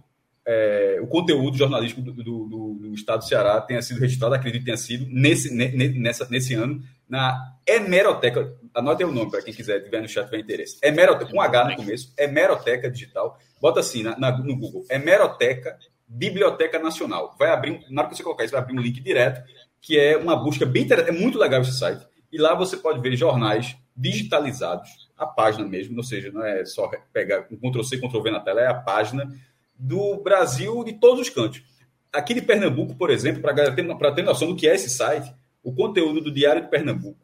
[0.48, 4.62] é, o conteúdo jornalístico do, do, do, do, Estado do Ceará tenha sido registrado, acredito
[4.62, 8.56] que tenha sido, nesse, nessa, nesse ano, na Hemeroteca.
[8.74, 10.78] Anote o nome para quem quiser, tiver no chat, tiver interesse.
[10.82, 13.38] Hemeroteca, com H no começo, Hemeroteca Digital.
[13.60, 17.36] Bota assim na, na, no Google: Hemeroteca Biblioteca Nacional.
[17.38, 19.44] Vai abrir, na hora que você colocar isso, vai abrir um link direto,
[19.82, 21.18] que é uma busca bem interessante.
[21.18, 22.08] É muito legal esse site.
[22.32, 26.90] E lá você pode ver jornais digitalizados a página mesmo, ou seja, não é só
[27.12, 29.32] pegar um Ctrl-C, Ctrl-V na tela, é a página
[29.78, 31.64] do Brasil de todos os cantos.
[32.12, 33.86] Aqui de Pernambuco, por exemplo, para ter,
[34.16, 35.34] ter noção do que é esse site,
[35.64, 37.18] o conteúdo do Diário de Pernambuco,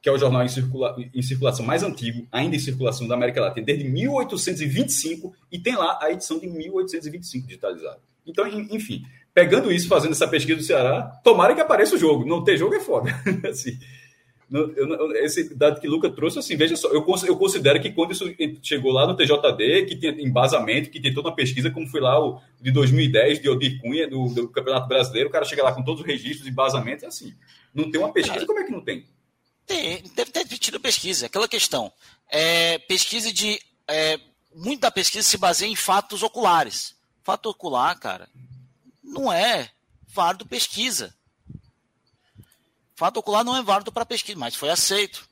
[0.00, 3.40] que é o jornal em, circula, em circulação mais antigo, ainda em circulação da América
[3.40, 8.00] Latina, desde 1825, e tem lá a edição de 1825 digitalizada.
[8.26, 12.26] Então, enfim, pegando isso, fazendo essa pesquisa do Ceará, tomara que apareça o jogo.
[12.26, 13.10] Não ter jogo é foda.
[13.48, 13.78] assim,
[15.16, 18.24] esse dado que o Luca trouxe, assim, veja só, eu, eu considero que quando isso
[18.62, 22.18] chegou lá no TJD, que tem embasamento, que tem toda uma pesquisa, como foi lá
[22.18, 25.84] o de 2010, de Odir Cunha, do, do Campeonato Brasileiro, o cara chega lá com
[25.84, 27.34] todos os registros, embasamento, é assim.
[27.74, 29.04] Não tem uma pesquisa, como é que não tem?
[29.66, 31.26] Tem, deve ter tido pesquisa.
[31.26, 31.92] Aquela questão,
[32.30, 33.60] é, pesquisa de...
[33.86, 34.18] É,
[34.54, 36.96] muita pesquisa se baseia em fatos oculares.
[37.22, 38.28] Fato ocular, cara,
[39.04, 39.70] não é
[40.06, 41.14] válido pesquisa.
[42.98, 45.24] Fato ocular não é válido para pesquisa, mas foi aceito.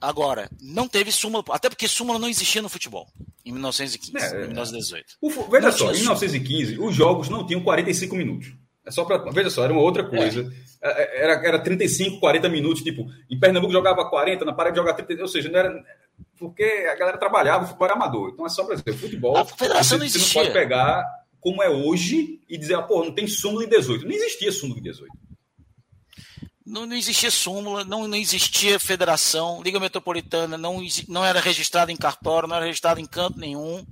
[0.00, 3.06] Agora, não teve súmula, até porque súmula não existia no futebol
[3.46, 5.16] em 1915, é, em 1918.
[5.20, 8.52] O, veja não só, em 1915, os jogos não tinham 45 minutos.
[8.84, 10.52] É só para veja só, era uma outra coisa.
[10.82, 10.88] É.
[10.88, 11.20] é.
[11.20, 15.22] é era, era 35, 40 minutos, tipo, em Pernambuco jogava 40, na parede jogava 30,
[15.22, 15.84] ou seja, não era
[16.36, 18.30] porque a galera trabalhava, o futebol era amador.
[18.34, 20.28] Então é só para dizer, futebol, a federação você, não existia.
[20.28, 21.04] você não pode pegar
[21.40, 24.04] como é hoje e dizer, ah, pô, não tem súmula em 18.
[24.04, 25.12] Não existia súmula em 18.
[26.64, 31.96] Não, não, existia súmula, não, não existia federação, Liga Metropolitana não, não era registrada em
[31.96, 33.84] cartório, não era registrada em canto nenhum.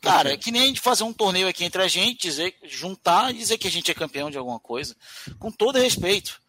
[0.00, 3.34] Cara, é que nem a gente fazer um torneio aqui entre a gente, dizer, juntar
[3.34, 4.94] e dizer que a gente é campeão de alguma coisa.
[5.38, 6.40] Com todo respeito.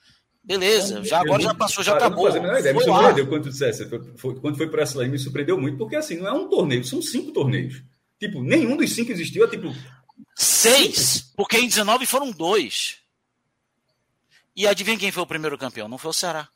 [0.43, 2.25] Beleza, já agora já passou, já acabou.
[2.25, 2.73] Não fazia ideia.
[2.73, 6.17] Me surpreendeu quando tu dissesse, quando foi por essa aí, me surpreendeu muito, porque assim,
[6.17, 7.81] não é um torneio, são cinco torneios.
[8.19, 9.73] Tipo, nenhum dos cinco existiu, é tipo.
[10.35, 11.31] Seis!
[11.35, 12.98] Porque em 19 foram dois.
[14.59, 15.87] E adivinha quem foi o primeiro campeão?
[15.87, 16.49] Não foi o Ceará.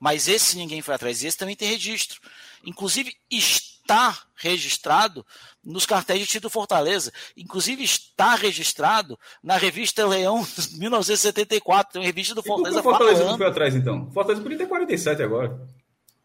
[0.00, 1.22] Mas esse ninguém foi atrás.
[1.22, 2.18] Esse também tem registro.
[2.64, 5.22] Inclusive, está registrado
[5.62, 7.12] nos cartéis de título Fortaleza.
[7.36, 11.92] Inclusive, está registrado na revista Leão de 1974.
[11.92, 12.80] Tem uma revista do Fortaleza.
[12.80, 14.08] E por que o Fortaleza não foi atrás, então?
[14.08, 15.60] O Fortaleza podia ter 47 agora.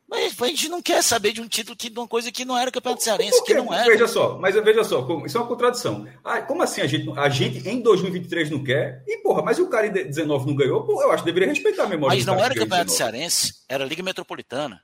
[0.09, 2.57] Mas a gente não quer saber de um título que, de uma coisa que não
[2.57, 3.91] era campeonato cearense, que não era.
[3.91, 6.07] Veja só, mas veja só, isso é uma contradição.
[6.23, 9.03] Ah, como assim a gente, a gente em 2023 não quer?
[9.05, 10.85] E porra, mas o cara em 19 não ganhou?
[10.85, 14.01] Pô, eu acho que deveria respeitar a memória Mas não era campeonato cearense, era Liga
[14.01, 14.81] Metropolitana.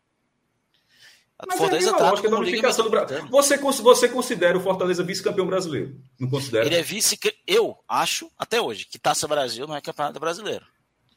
[1.39, 3.27] A mas Fortaleza é tá como Liga Metropolitana.
[3.29, 5.95] Você, você considera o Fortaleza vice-campeão brasileiro?
[6.19, 6.65] Não considera?
[6.65, 7.17] Ele é vice,
[7.47, 10.65] eu acho, até hoje, que Taça Brasil não é campeonato brasileiro.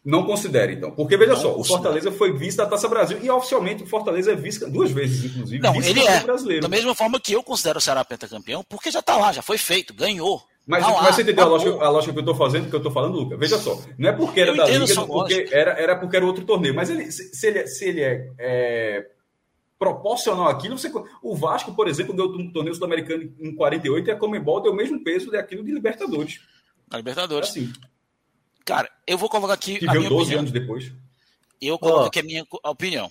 [0.07, 0.93] Não considera, então.
[0.93, 1.61] Porque, veja não só, considera.
[1.61, 5.25] o Fortaleza foi vice da Taça Brasil e oficialmente o Fortaleza é vice, duas vezes,
[5.25, 6.63] inclusive, não, ele é, brasileiro.
[6.63, 9.59] Da mesma forma que eu considero o Ceará pentacampeão, porque já está lá, já foi
[9.59, 10.41] feito, ganhou.
[10.65, 12.79] Mas, tá mas você entendeu a lógica, a lógica, que eu estou fazendo, que eu
[12.79, 13.37] estou falando, Lucas?
[13.37, 16.25] Veja só, não é porque era eu da Liga, não porque era, era porque era
[16.25, 19.07] outro torneio, mas ele, se, se ele, se ele é, é
[19.77, 20.89] proporcional àquilo, você,
[21.21, 24.77] o Vasco, por exemplo, deu um torneio sul-americano em 48 e a Comembol deu o
[24.77, 26.41] mesmo peso daquilo de Libertadores.
[26.91, 27.49] A Libertadores.
[27.49, 27.73] Assim.
[28.67, 29.79] Cara, eu vou colocar aqui.
[29.79, 30.41] Que veio 12 opinião.
[30.41, 30.93] anos depois.
[31.63, 32.07] Eu coloco oh.
[32.07, 33.11] aqui a minha opinião.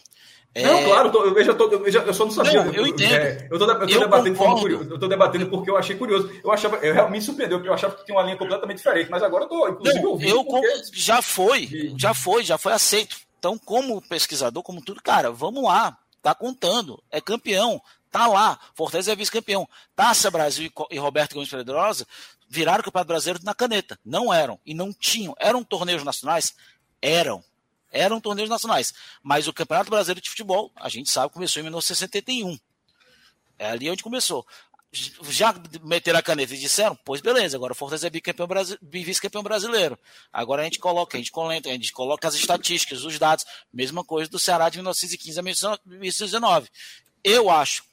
[0.55, 0.85] Não, é...
[0.85, 2.63] claro, eu, já tô, eu, já, eu só não sabia.
[2.63, 3.13] Não, eu entendo.
[3.13, 6.31] É, eu tô, eu tô eu debatendo curioso, eu tô debatendo porque eu achei curioso.
[6.43, 9.23] Eu achava, eu realmente surpreendeu, porque eu achava que tinha uma linha completamente diferente, mas
[9.23, 10.29] agora eu tô, inclusive, não, ouvindo.
[10.29, 10.67] Eu porque...
[10.93, 13.17] já foi, já foi, já foi aceito.
[13.39, 18.57] Então, como pesquisador, como tudo, cara, vamos lá, tá contando, é campeão, tá lá.
[18.73, 19.67] Fortaleza é vice-campeão.
[19.93, 22.07] Taça Brasil e Roberto Gomes Pedrosa
[22.47, 23.99] viraram o Campeonato Brasileiro na caneta.
[24.03, 24.59] Não eram.
[24.65, 25.35] E não tinham.
[25.39, 26.55] Eram torneios nacionais?
[27.01, 27.43] Eram.
[27.91, 28.93] Eram torneios nacionais.
[29.23, 32.59] Mas o Campeonato Brasileiro de Futebol, a gente sabe, começou em 1971.
[33.57, 34.45] É ali onde começou.
[34.91, 38.47] Já meteram a caneta e disseram, pois beleza, agora o Fortaleza é bicampeão
[38.81, 39.99] vice-campeão brasileiro.
[40.31, 44.05] Agora a gente coloca, a gente coloca, a gente coloca as estatísticas, os dados, mesma
[44.05, 46.69] coisa do Ceará de 1915 a 1919.
[47.23, 47.83] Eu acho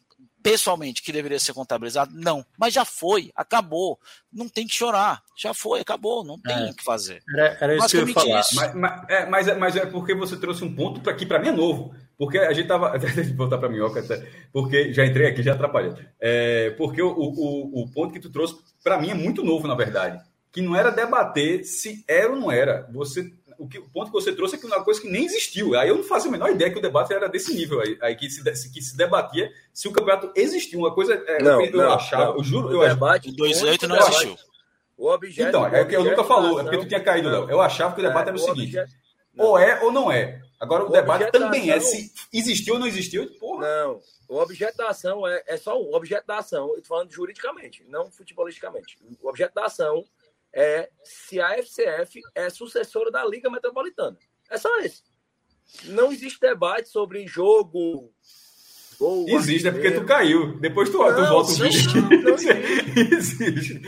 [0.42, 2.12] pessoalmente que deveria ser contabilizado?
[2.14, 2.44] Não.
[2.58, 3.98] Mas já foi, acabou.
[4.32, 5.22] Não tem que chorar.
[5.36, 6.24] Já foi, acabou.
[6.24, 6.72] Não tem o é.
[6.72, 7.22] que fazer.
[7.34, 8.40] Era, era isso que eu ia falar.
[8.40, 8.56] Isso.
[8.56, 11.38] Mas, mas, é, mas, é, mas, é, porque você trouxe um ponto para que para
[11.38, 11.94] mim é novo.
[12.18, 12.92] Porque a gente tava.
[13.36, 15.94] voltar para minhoca, até, porque já entrei aqui, já atrapalhei.
[16.20, 19.74] É, porque o, o, o ponto que tu trouxe, para mim, é muito novo, na
[19.74, 20.20] verdade.
[20.52, 22.86] Que não era debater se era ou não era.
[22.92, 23.32] Você
[23.62, 25.76] o, que, o ponto que você trouxe é que uma coisa que nem existiu.
[25.76, 28.16] Aí eu não fazia a menor ideia que o debate era desse nível aí, aí
[28.16, 28.42] que, se,
[28.72, 30.80] que se debatia se o campeonato existiu.
[30.80, 32.36] Uma coisa é, não, eu, não, achava, não.
[32.38, 34.36] eu juro, o eu debate em 2008 não existiu.
[34.96, 37.48] O objeto, então, é o que eu nunca falou, é porque tu tinha caído, Léo.
[37.48, 38.92] Eu achava que o debate é, era o, o seguinte: objeto,
[39.38, 40.42] ou é ou não é.
[40.60, 43.28] Agora o, o debate também é se existiu ou não existiu.
[43.38, 43.66] Porra.
[43.66, 45.90] Não, o objeto da ação é, é só um.
[45.90, 48.98] O objeto da ação, eu tô falando juridicamente, não futebolisticamente.
[49.22, 50.04] O objeto da ação
[50.54, 54.18] é se a FCF é sucessora da Liga Metropolitana.
[54.50, 55.02] É só isso.
[55.84, 58.12] Não existe debate sobre jogo.
[58.98, 60.58] Gol, existe, é porque tu caiu.
[60.60, 62.02] Depois tu, não, tu volta o vídeo.
[62.22, 62.34] Não,
[63.18, 63.80] existe.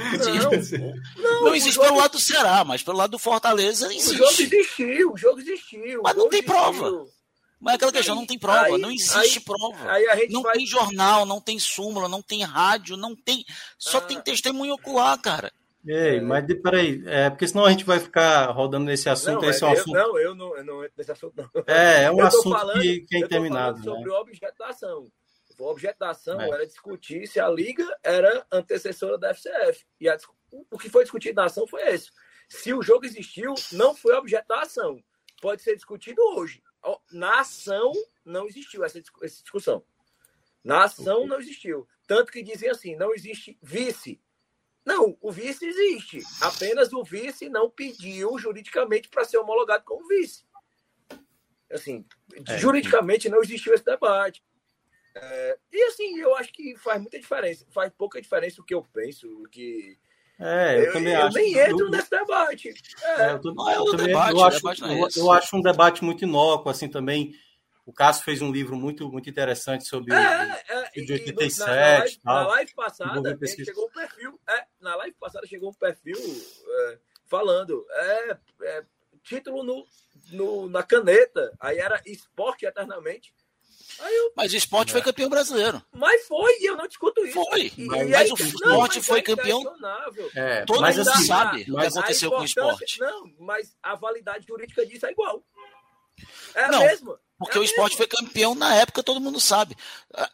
[1.16, 1.86] Não, não, não existe jogo...
[1.86, 4.14] pelo lado do Ceará, mas pelo lado do Fortaleza existe.
[4.14, 6.00] O jogo existiu, o jogo existiu.
[6.02, 6.54] Mas não tem existiu.
[6.54, 7.06] prova.
[7.60, 9.90] Mas é aquela questão, não tem prova, aí, não existe aí, prova.
[9.90, 13.44] Aí não tem jornal, não tem súmula, não tem rádio, não tem.
[13.78, 14.00] Só ah.
[14.02, 15.52] tem testemunho ocular, cara.
[15.86, 19.42] Ei, mas de, peraí, é, porque senão a gente vai ficar rodando nesse assunto.
[19.42, 19.92] Não, esse é um assunto...
[19.92, 21.64] não eu não, eu não entro nesse assunto, não.
[21.66, 23.76] É, é um assunto falando, que, que é interminável.
[23.76, 23.82] Né?
[23.82, 25.12] sobre o objeto da ação.
[25.58, 26.48] O objeto da ação é.
[26.48, 29.84] era discutir se a Liga era antecessora da FCF.
[30.00, 30.16] E a,
[30.70, 32.10] o que foi discutido na ação foi esse.
[32.48, 35.02] Se o jogo existiu, não foi objeto da ação.
[35.40, 36.62] Pode ser discutido hoje.
[37.12, 37.92] Na ação,
[38.24, 39.84] não existiu essa, essa discussão.
[40.62, 41.86] Na ação, não existiu.
[42.06, 44.20] Tanto que dizem assim: não existe vice
[44.84, 46.20] não, o vice existe.
[46.40, 50.44] Apenas o vice não pediu juridicamente para ser homologado como vice.
[51.72, 52.04] Assim,
[52.46, 54.44] é, juridicamente não existiu esse debate.
[55.16, 57.66] É, e assim, eu acho que faz muita diferença.
[57.70, 59.96] Faz pouca diferença o que eu penso, o que.
[60.38, 61.36] É, eu, eu também eu acho.
[61.36, 62.74] nem entro nesse debate.
[63.02, 63.30] É.
[63.30, 66.88] eu, tô, é eu, também, debate, eu, acho, eu, acho um debate muito inócuo, assim,
[66.88, 67.34] também.
[67.86, 71.98] O Cássio fez um livro muito, muito interessante sobre é, é, de 87 na, na,
[71.98, 74.40] live, tal, na live passada chegou um perfil.
[74.48, 77.84] É, na live passada chegou um perfil é, falando.
[77.90, 78.84] É, é,
[79.22, 79.86] título no,
[80.32, 81.52] no, na caneta.
[81.60, 83.34] Aí era esporte eternamente.
[84.00, 85.82] Eu, mas o esporte foi campeão brasileiro.
[85.92, 87.34] Mas foi, e eu não discuto isso.
[87.34, 87.72] Foi.
[87.76, 89.62] E, mas, e aí, o esporte foi é campeão.
[90.34, 92.98] É, Todo mundo assim, sabe o que aconteceu com o esporte.
[92.98, 95.44] Não, mas a validade jurídica disso é igual.
[96.54, 97.20] É a não, mesma.
[97.44, 99.76] Porque é o esporte foi campeão na época, todo mundo sabe.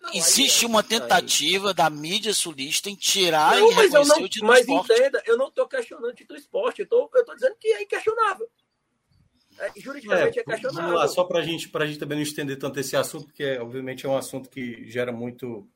[0.00, 4.50] Não, Existe uma tentativa da mídia sulista em tirar não, e reconhecer não, o título
[4.50, 4.88] mas esporte.
[4.88, 7.68] Mas entenda, eu não estou questionando o título esporte, eu estou eu tô dizendo que
[7.68, 8.48] é inquestionável.
[9.58, 10.82] É, juridicamente é, é questionável.
[10.82, 14.06] Vamos lá, só para gente, a gente também não estender tanto esse assunto, porque obviamente
[14.06, 15.68] é um assunto que gera muito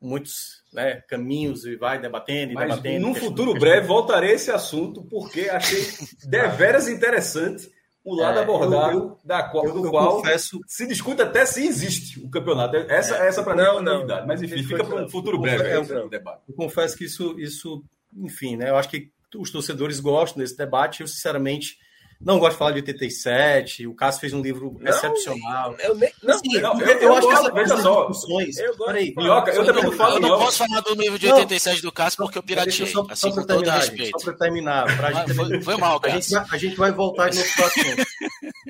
[0.00, 3.06] muitos né, caminhos e vai debatendo e Mas debatendo.
[3.06, 5.84] Num futuro breve voltarei a esse assunto, porque achei
[6.24, 7.68] deveras interessante
[8.04, 10.60] o lado é, abordado eu, eu, da Copa, do qual confesso...
[10.66, 12.76] se discute até se existe o campeonato.
[12.76, 14.26] Essa, é, essa para mim é uma novidade.
[14.26, 16.42] Mas enfim, fica para um futuro breve é, o debate.
[16.48, 17.84] Eu confesso que isso, isso,
[18.16, 18.70] enfim, né?
[18.70, 21.02] Eu acho que os torcedores gostam desse debate.
[21.02, 21.76] Eu, sinceramente,
[22.20, 23.86] não gosto de falar de 87.
[23.86, 25.76] O Cássio fez um livro não, excepcional.
[25.78, 28.08] Eu, nem, não, Sim, não, eu, eu, eu, acho que veja só.
[28.08, 28.58] discussões.
[28.58, 30.16] Eu peraí, Minhoca, eu também não falo.
[30.16, 32.86] Eu não, posso falar do livro de 87 do Cássio porque eu pirateei.
[32.88, 34.96] Só, assim, só para terminar, só para terminar.
[34.96, 37.66] Pra gente, foi, foi mal, a gente, a gente vai voltar de novo para o
[37.66, 38.06] assunto.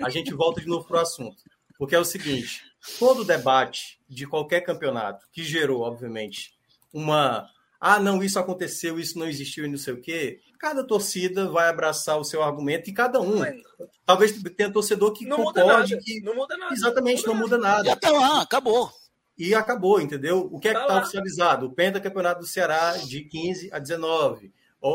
[0.02, 1.36] A gente volta de novo para o assunto.
[1.78, 2.62] Porque é o seguinte:
[2.98, 6.52] todo debate de qualquer campeonato que gerou, obviamente,
[6.92, 7.48] uma.
[7.80, 11.68] Ah, não, isso aconteceu, isso não existiu e não sei o quê cada torcida vai
[11.68, 13.38] abraçar o seu argumento e cada um.
[13.38, 13.62] Mas...
[14.04, 16.20] Talvez tenha torcedor que não concorde que.
[16.20, 16.74] Não muda nada.
[16.74, 17.84] Exatamente, não muda, não muda nada.
[17.90, 18.90] Já tá lá, acabou.
[19.36, 20.48] E acabou, entendeu?
[20.50, 21.66] O que é tá que está oficializado?
[21.66, 24.52] O pentacampeonato do Ceará de 15 a 19.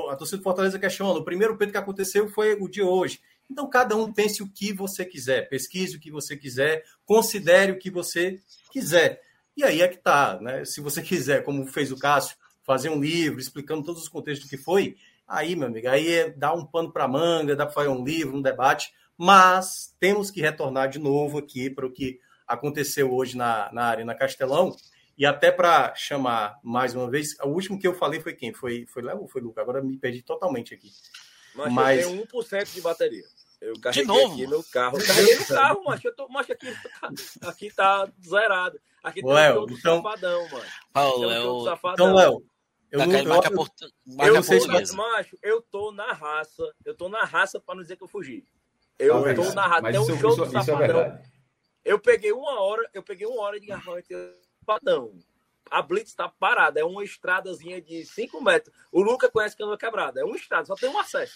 [0.09, 1.19] A torcida do Fortaleza questiona.
[1.19, 3.21] O primeiro penta que aconteceu foi o de hoje.
[3.49, 7.79] Então, cada um pense o que você quiser, pesquise o que você quiser, considere o
[7.79, 8.39] que você
[8.71, 9.21] quiser.
[9.55, 10.65] E aí é que tá, né?
[10.65, 14.49] Se você quiser, como fez o Cássio, fazer um livro explicando todos os contextos do
[14.49, 14.95] que foi,
[15.33, 18.37] Aí, meu amigo, aí é dá um pano para manga, dá para fazer um livro,
[18.37, 23.71] um debate, mas temos que retornar de novo aqui para o que aconteceu hoje na,
[23.73, 24.75] na Arena Castelão.
[25.17, 28.53] E até para chamar mais uma vez, o último que eu falei foi quem?
[28.53, 29.59] Foi, foi Léo ou foi Luca?
[29.59, 30.91] Agora me perdi totalmente aqui.
[31.55, 32.03] Mas, mas...
[32.03, 33.23] eu tenho 1% de bateria.
[33.59, 34.33] Eu carreguei de novo?
[34.33, 34.99] aqui no carro.
[34.99, 36.67] Eu carreguei no carro, mas eu tô, mas aqui,
[36.99, 38.79] tá, aqui tá zerado.
[39.03, 39.97] Aqui tem Léo, um então...
[39.97, 40.65] safadão, mano.
[40.95, 41.65] Oh, Léo.
[41.93, 42.43] Então, Léo,
[42.93, 43.49] eu não, eu, marca
[44.37, 46.63] eu, sei, mas, macho, eu tô na raça.
[46.85, 48.45] Eu tô na raça para não dizer que eu fugi.
[48.99, 49.87] Eu ah, tô na raça.
[49.87, 50.99] Até um show do Safadão.
[50.99, 51.23] É
[51.83, 54.07] eu peguei uma hora, eu peguei uma hora de garrafamento
[54.59, 55.11] Safadão.
[55.71, 58.75] A Blitz tá parada, é uma estradazinha de 5 metros.
[58.91, 60.21] O Luca conhece que anda quebrada.
[60.21, 61.33] É uma estrada, só tem um acesso.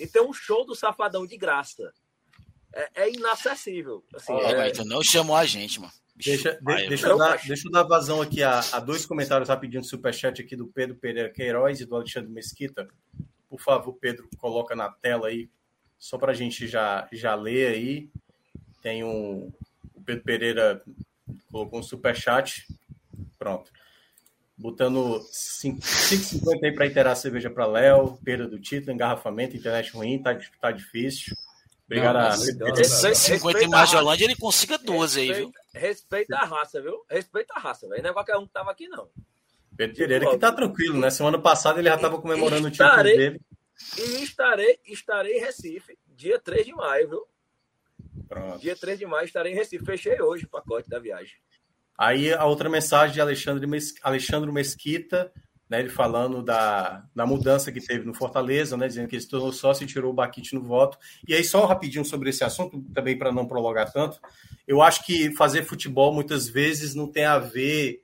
[0.00, 1.92] E tem um show do Safadão de graça.
[2.74, 4.04] É, é inacessível.
[4.12, 4.70] Assim, oh, é...
[4.70, 5.92] Então não chamou a gente, mano.
[6.24, 9.82] Deixa, de, deixa, eu dar, deixa eu dar vazão aqui a, a dois comentários rapidinho
[9.82, 12.88] do superchat aqui do Pedro Pereira Queiroz e do Alexandre Mesquita.
[13.48, 15.48] Por favor, Pedro, coloca na tela aí,
[15.96, 18.10] só para a gente já, já ler aí.
[18.82, 19.52] Tem um.
[19.94, 20.82] O Pedro Pereira
[21.50, 22.66] colocou um superchat.
[23.38, 23.70] Pronto.
[24.56, 30.20] Botando 5,50 aí para inteirar a cerveja para Léo, perda do título, engarrafamento, internet ruim,
[30.20, 31.36] tá, tá difícil.
[31.88, 32.16] Obrigado.
[32.58, 32.80] Não, a...
[32.80, 35.50] Esse 50 em Majolândia, ele consiga duas aí, viu?
[35.72, 37.02] Respeita a raça, viu?
[37.08, 38.02] Respeita a raça, velho.
[38.02, 39.08] Não é qualquer um que tava aqui, não.
[39.74, 41.08] Pedro Pereira que tá tranquilo, né?
[41.08, 43.40] Semana passada ele já tava comemorando estarei, o título dele.
[43.96, 47.26] E estarei, estarei em Recife, dia 3 de maio, viu?
[48.28, 48.58] Pronto.
[48.58, 49.84] Dia 3 de maio estarei em Recife.
[49.84, 51.36] Fechei hoje o pacote da viagem.
[51.96, 53.94] Aí a outra mensagem de Alexandre, Mes...
[54.02, 55.32] Alexandre Mesquita
[55.68, 59.28] né, ele falando da, da mudança que teve no Fortaleza, né, dizendo que ele se
[59.28, 60.98] tornou sócio e tirou o Baquite no voto.
[61.26, 64.18] E aí, só rapidinho sobre esse assunto, também para não prolongar tanto,
[64.66, 68.02] eu acho que fazer futebol muitas vezes não tem a ver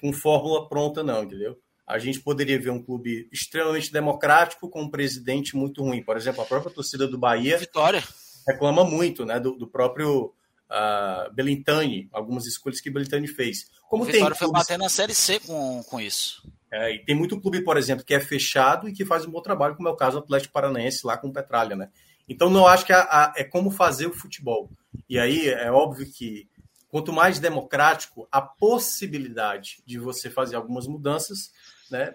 [0.00, 1.58] com fórmula pronta, não, entendeu?
[1.86, 6.02] A gente poderia ver um clube extremamente democrático com um presidente muito ruim.
[6.02, 8.02] Por exemplo, a própria torcida do Bahia Vitória.
[8.46, 10.32] reclama muito né, do, do próprio
[10.70, 13.70] uh, Belintani, algumas escolhas que Belintani fez.
[13.88, 16.42] Como o Vitória tem foi bater na Série C com, com isso.
[16.72, 19.42] É, e tem muito clube, por exemplo, que é fechado e que faz um bom
[19.42, 21.90] trabalho, como é o caso do Atlético Paranaense lá com o Petralha, né?
[22.26, 24.70] Então, não acho que a, a, é como fazer o futebol.
[25.06, 26.48] E aí é óbvio que
[26.88, 31.52] quanto mais democrático a possibilidade de você fazer algumas mudanças,
[31.90, 32.14] né,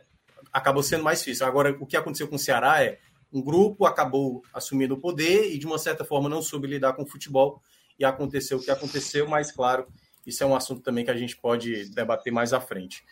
[0.52, 1.46] acabou sendo mais difícil.
[1.46, 2.98] Agora, o que aconteceu com o Ceará é
[3.32, 7.04] um grupo acabou assumindo o poder e, de uma certa forma, não soube lidar com
[7.04, 7.62] o futebol
[8.00, 9.88] e aconteceu o que aconteceu, mas, claro,
[10.26, 13.04] isso é um assunto também que a gente pode debater mais à frente.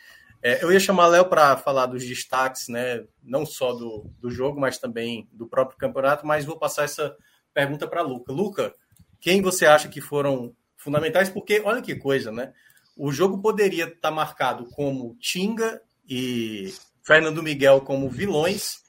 [0.45, 4.59] É, eu ia chamar Léo para falar dos destaques, né, não só do, do jogo,
[4.59, 7.17] mas também do próprio campeonato, mas vou passar essa
[7.51, 8.31] pergunta para Luca.
[8.31, 8.75] Luca,
[9.19, 11.29] quem você acha que foram fundamentais?
[11.29, 12.53] Porque olha que coisa, né?
[12.95, 16.71] O jogo poderia estar tá marcado como Tinga e
[17.01, 18.83] Fernando Miguel como vilões,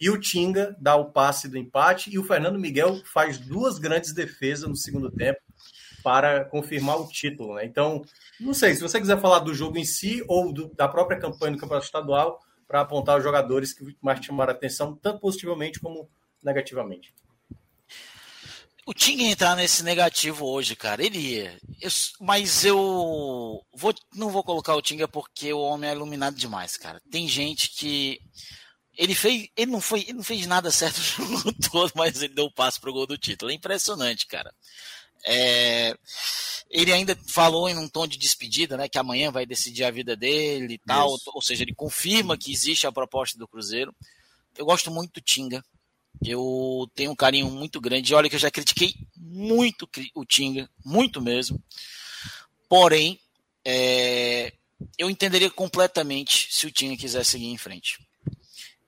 [0.00, 4.12] e o Tinga dá o passe do empate, e o Fernando Miguel faz duas grandes
[4.12, 5.38] defesas no segundo tempo
[6.06, 7.56] para confirmar o título.
[7.56, 7.64] Né?
[7.64, 8.04] Então,
[8.38, 11.54] não sei, se você quiser falar do jogo em si ou do, da própria campanha
[11.54, 16.08] do Campeonato Estadual, para apontar os jogadores que mais chamaram atenção, tanto positivamente como
[16.44, 17.12] negativamente.
[18.86, 21.58] O Tinga entrar nesse negativo hoje, cara, ele ia.
[21.80, 21.90] Eu,
[22.20, 27.02] mas eu vou, não vou colocar o Tinga porque o homem é iluminado demais, cara.
[27.10, 28.20] Tem gente que.
[28.96, 29.48] Ele fez.
[29.56, 32.54] Ele não, foi, ele não fez nada certo o jogo todo, mas ele deu o
[32.54, 33.50] passo pro gol do título.
[33.50, 34.54] É impressionante, cara.
[35.28, 35.96] É,
[36.70, 40.14] ele ainda falou em um tom de despedida, né, que amanhã vai decidir a vida
[40.14, 41.30] dele e tal, Isso.
[41.34, 43.94] ou seja, ele confirma que existe a proposta do Cruzeiro.
[44.56, 45.64] Eu gosto muito do Tinga,
[46.24, 48.14] Eu tenho um carinho muito grande.
[48.14, 51.62] Olha que eu já critiquei muito o Tinga, muito mesmo.
[52.68, 53.20] Porém,
[53.64, 54.52] é,
[54.96, 57.98] eu entenderia completamente se o Tinga quiser seguir em frente.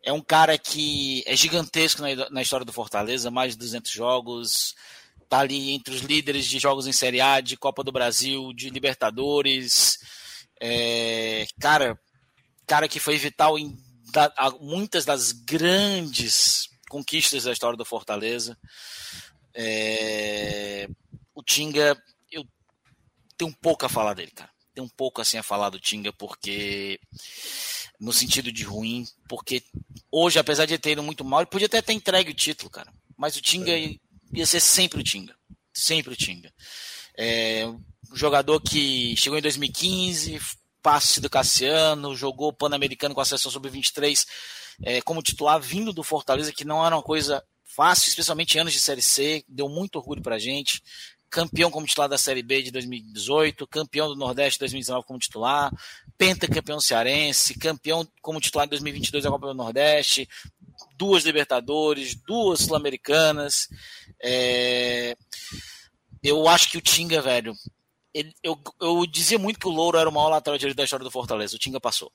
[0.02, 4.74] É um cara que é gigantesco na, na história do Fortaleza, mais de 200 jogos,
[5.28, 8.70] tá ali entre os líderes de jogos em Série A, de Copa do Brasil, de
[8.70, 9.98] Libertadores.
[10.60, 11.98] É, cara,
[12.66, 13.76] cara que foi vital em
[14.12, 18.56] da, muitas das grandes conquistas da história do Fortaleza.
[19.54, 20.88] É,
[21.34, 22.00] o Tinga,
[22.30, 22.44] eu
[23.36, 24.50] tenho um pouco a falar dele, cara.
[24.74, 27.00] Tenho um pouco assim a falar do Tinga, porque
[28.00, 29.62] no sentido de ruim, porque
[30.10, 32.92] hoje, apesar de ter ido muito mal, ele podia até ter entregue o título, cara.
[33.16, 33.96] Mas o Tinga é.
[34.32, 35.34] Ia ser sempre o Tinga.
[35.72, 36.52] Sempre o Tinga.
[37.16, 40.40] É, um jogador que chegou em 2015,
[40.82, 44.26] passe do Cassiano, jogou Pan-Americano com a seleção sub-23
[44.82, 48.80] é, como titular, vindo do Fortaleza, que não era uma coisa fácil, especialmente anos de
[48.80, 50.82] Série C, deu muito orgulho pra gente.
[51.30, 55.70] Campeão como titular da Série B de 2018, campeão do Nordeste de 2019 como titular,
[56.16, 60.26] pentacampeão cearense, campeão como titular em 2022 da Copa do Nordeste,
[60.98, 63.68] duas Libertadores, duas Sul-Americanas.
[64.22, 65.16] É...
[66.22, 67.54] Eu acho que o Tinga, velho,
[68.12, 71.04] ele, eu, eu dizia muito que o Louro era o maior lateral direito da história
[71.04, 71.54] do Fortaleza.
[71.54, 72.12] O Tinga passou.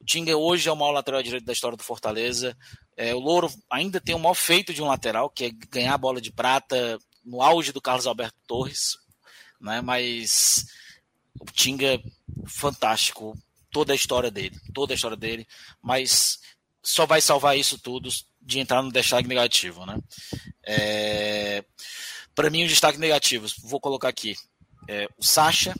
[0.00, 2.56] O Tinga hoje é o maior lateral direito da história do Fortaleza.
[2.96, 5.98] É, o Louro ainda tem o maior feito de um lateral, que é ganhar a
[5.98, 8.98] bola de prata no auge do Carlos Alberto Torres.
[9.60, 9.80] Né?
[9.80, 10.66] Mas
[11.38, 12.02] o Tinga,
[12.46, 13.38] fantástico.
[13.70, 14.58] Toda a história dele.
[14.74, 15.46] Toda a história dele.
[15.80, 16.40] Mas
[16.82, 18.08] só vai salvar isso tudo
[18.40, 19.84] de entrar no destaque negativo.
[19.86, 19.98] Né?
[20.66, 21.64] É,
[22.34, 24.34] Para mim, os destaques negativos, vou colocar aqui.
[24.88, 25.74] É, o Sacha,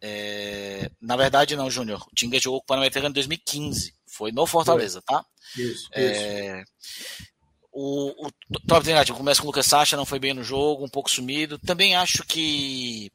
[0.00, 2.06] é, na verdade, não, Júnior.
[2.10, 3.94] O Tinga jogou com o Pan-Americano em 2015.
[4.06, 5.16] Foi no Fortaleza, foi.
[5.16, 5.26] tá?
[5.56, 7.34] Isso, é, isso.
[7.72, 8.30] O, o
[8.68, 11.58] top negativo começa com o Lucas Sacha, não foi bem no jogo, um pouco sumido.
[11.58, 13.10] Também acho que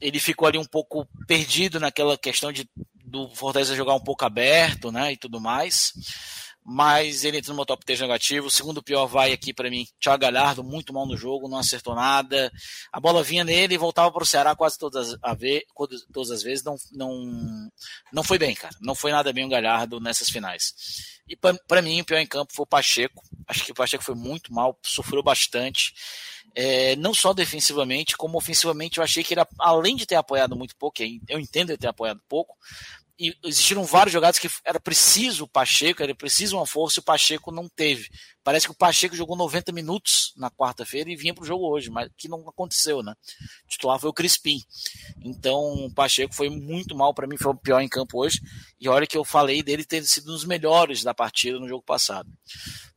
[0.00, 2.68] ele ficou ali um pouco perdido naquela questão de
[3.06, 5.92] do Fortaleza jogar um pouco aberto, né, e tudo mais
[6.68, 8.48] mas ele entra no meu top 3 negativo.
[8.48, 11.94] O segundo pior vai aqui para mim, Thiago Galhardo, muito mal no jogo, não acertou
[11.94, 12.50] nada.
[12.92, 15.36] A bola vinha nele e voltava para o Ceará quase todas, a
[16.12, 16.64] todas as vezes.
[16.64, 17.70] Não, não,
[18.12, 18.74] não foi bem, cara.
[18.80, 20.74] Não foi nada bem o Galhardo nessas finais.
[21.28, 23.22] E para mim, o pior em campo foi o Pacheco.
[23.46, 25.94] Acho que o Pacheco foi muito mal, sofreu bastante.
[26.54, 30.74] É, não só defensivamente, como ofensivamente, eu achei que ele, além de ter apoiado muito
[30.76, 32.56] pouco, eu entendo ele ter apoiado pouco,
[33.18, 37.04] e existiram vários jogados que era preciso o Pacheco, era preciso uma força e o
[37.04, 38.10] Pacheco não teve.
[38.44, 41.90] Parece que o Pacheco jogou 90 minutos na quarta-feira e vinha para o jogo hoje,
[41.90, 43.14] mas que não aconteceu, né?
[43.64, 44.62] O titular foi o Crispim.
[45.24, 48.40] Então o Pacheco foi muito mal, para mim foi o pior em campo hoje.
[48.78, 51.82] E olha que eu falei dele ter sido um dos melhores da partida no jogo
[51.82, 52.30] passado.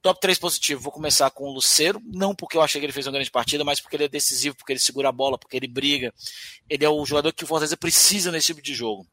[0.01, 3.07] Top 3 positivo, vou começar com o Luceiro, não porque eu achei que ele fez
[3.07, 5.67] uma grande partida, mas porque ele é decisivo, porque ele segura a bola, porque ele
[5.67, 6.13] briga.
[6.70, 9.07] Ele é o jogador que o Fortaleza precisa nesse tipo de jogo.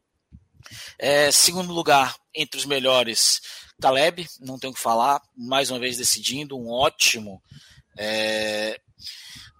[0.98, 3.40] É, segundo lugar, entre os melhores,
[3.80, 7.42] Caleb, não tenho o que falar, mais uma vez decidindo, um ótimo,
[7.96, 8.80] é,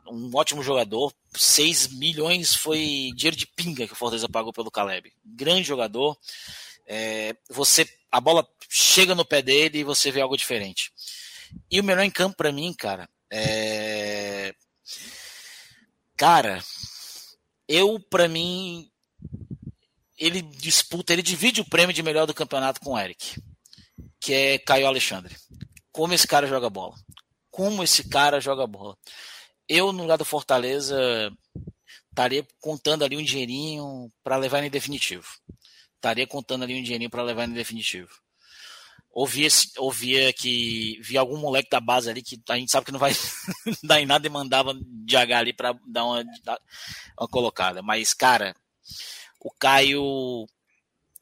[0.09, 1.12] um ótimo jogador.
[1.34, 5.12] 6 milhões foi dinheiro de pinga que o Fortaleza pagou pelo Caleb.
[5.24, 6.16] Grande jogador.
[6.86, 10.92] É, você a bola chega no pé dele e você vê algo diferente.
[11.70, 14.54] E o melhor em campo para mim, cara, é
[16.16, 16.64] cara,
[17.68, 18.90] eu para mim
[20.18, 23.40] ele disputa, ele divide o prêmio de melhor do campeonato com o Eric,
[24.20, 25.36] que é Caio Alexandre.
[25.92, 26.94] Como esse cara joga bola.
[27.50, 28.96] Como esse cara joga bola.
[29.68, 30.96] Eu, no lugar do Fortaleza,
[32.10, 35.26] estaria contando ali um dinheirinho para levar em definitivo.
[35.96, 38.10] Estaria contando ali um dinheirinho para levar em definitivo.
[39.10, 39.48] Ouvia,
[39.78, 43.12] ouvia que via algum moleque da base ali que a gente sabe que não vai
[43.82, 46.22] dar em nada e mandava de H ali para dar uma,
[47.18, 47.82] uma colocada.
[47.82, 48.54] Mas, cara,
[49.47, 50.44] o Caio,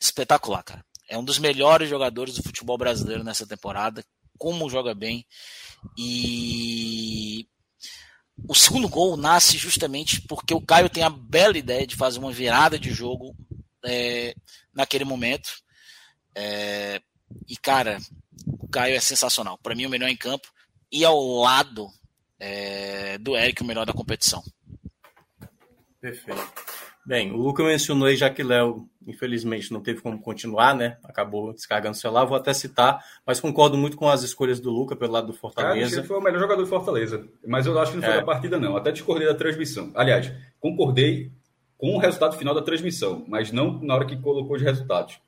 [0.00, 0.82] espetacular, cara.
[1.06, 4.02] É um dos melhores jogadores do futebol brasileiro nessa temporada.
[4.38, 5.26] Como joga bem.
[5.98, 7.46] E
[8.48, 12.32] o segundo gol nasce justamente porque o Caio tem a bela ideia de fazer uma
[12.32, 13.36] virada de jogo
[13.84, 14.34] é,
[14.72, 15.50] naquele momento.
[16.34, 17.02] É,
[17.46, 17.98] e, cara,
[18.46, 19.58] o Caio é sensacional.
[19.58, 20.50] Para mim, o melhor em campo.
[20.90, 21.90] E ao lado
[22.40, 24.42] é, do Eric, o melhor da competição.
[26.00, 26.64] Perfeito.
[27.06, 30.96] Bem, o Luca mencionou aí já que Léo, infelizmente, não teve como continuar, né?
[31.04, 32.24] Acabou descarregando o celular.
[32.24, 35.98] Vou até citar, mas concordo muito com as escolhas do Luca pelo lado do Fortaleza.
[35.98, 38.16] ele foi o melhor jogador do Fortaleza, mas eu acho que não foi é.
[38.16, 38.74] da partida, não.
[38.74, 39.92] Até discordei da transmissão.
[39.94, 41.30] Aliás, concordei
[41.76, 45.20] com o resultado final da transmissão, mas não na hora que colocou os resultados.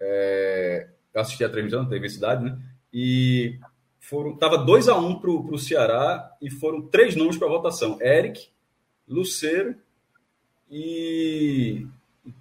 [0.00, 0.88] É...
[1.12, 2.56] Eu assisti a transmissão, teve cidade, né?
[2.92, 3.58] E
[3.98, 7.98] foram tava 2 a 1 um para o Ceará e foram três nomes para votação:
[8.00, 8.50] Eric,
[9.08, 9.74] Luceiro
[10.70, 11.86] e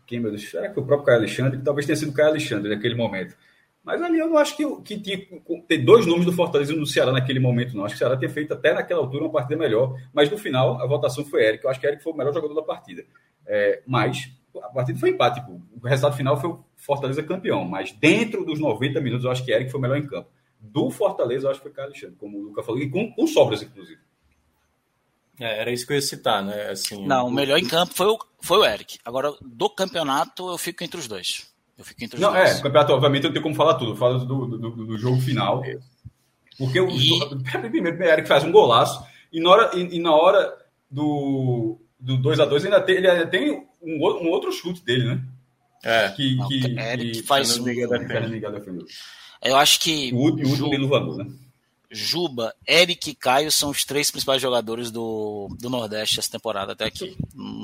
[0.06, 1.62] quem meu Deus, será que o próprio Caio Alexandre?
[1.62, 3.36] Talvez tenha sido o Caio Alexandre naquele momento.
[3.84, 5.20] Mas ali eu não acho que, que tinha
[5.68, 7.86] ter dois nomes do Fortaleza e do Ceará naquele momento, não.
[7.86, 9.96] Acho que o Ceará tinha feito até naquela altura uma partida melhor.
[10.12, 11.64] Mas no final, a votação foi Eric.
[11.64, 13.06] Eu acho que Eric foi o melhor jogador da partida.
[13.46, 15.40] É, mas a partida foi empate.
[15.50, 17.64] O resultado final foi o Fortaleza campeão.
[17.64, 20.30] Mas dentro dos 90 minutos, eu acho que Eric foi o melhor em campo.
[20.60, 23.28] Do Fortaleza, eu acho que foi Caio Alexandre, como o Luca falou, e com, com
[23.28, 24.00] sobras, inclusive.
[25.40, 26.70] É, era isso que eu ia citar, né?
[26.70, 28.98] Assim, não, o melhor em campo foi o, foi o Eric.
[29.04, 31.48] Agora, do campeonato, eu fico entre os dois.
[31.78, 32.52] Eu fico entre os não, dois.
[32.52, 33.92] é, o campeonato, obviamente, eu não tenho como falar tudo.
[33.92, 35.62] Eu falo do, do, do, do jogo final.
[36.58, 37.20] Porque o, e...
[37.70, 40.54] primeiro, o Eric faz um golaço, e na hora, e, e na hora
[40.90, 45.22] do, do 2x2 ainda tem, ele ainda tem um, um outro chute dele, né?
[45.84, 46.10] É.
[46.10, 47.58] Que, não, que, Eric que faz.
[47.60, 48.86] Miguel defendeu.
[49.44, 50.12] Eu acho que.
[50.14, 50.88] O último Ju...
[50.88, 51.28] Valu, né?
[51.96, 56.86] Juba, Eric e Caio são os três principais jogadores do, do Nordeste essa temporada até
[56.86, 57.18] aqui.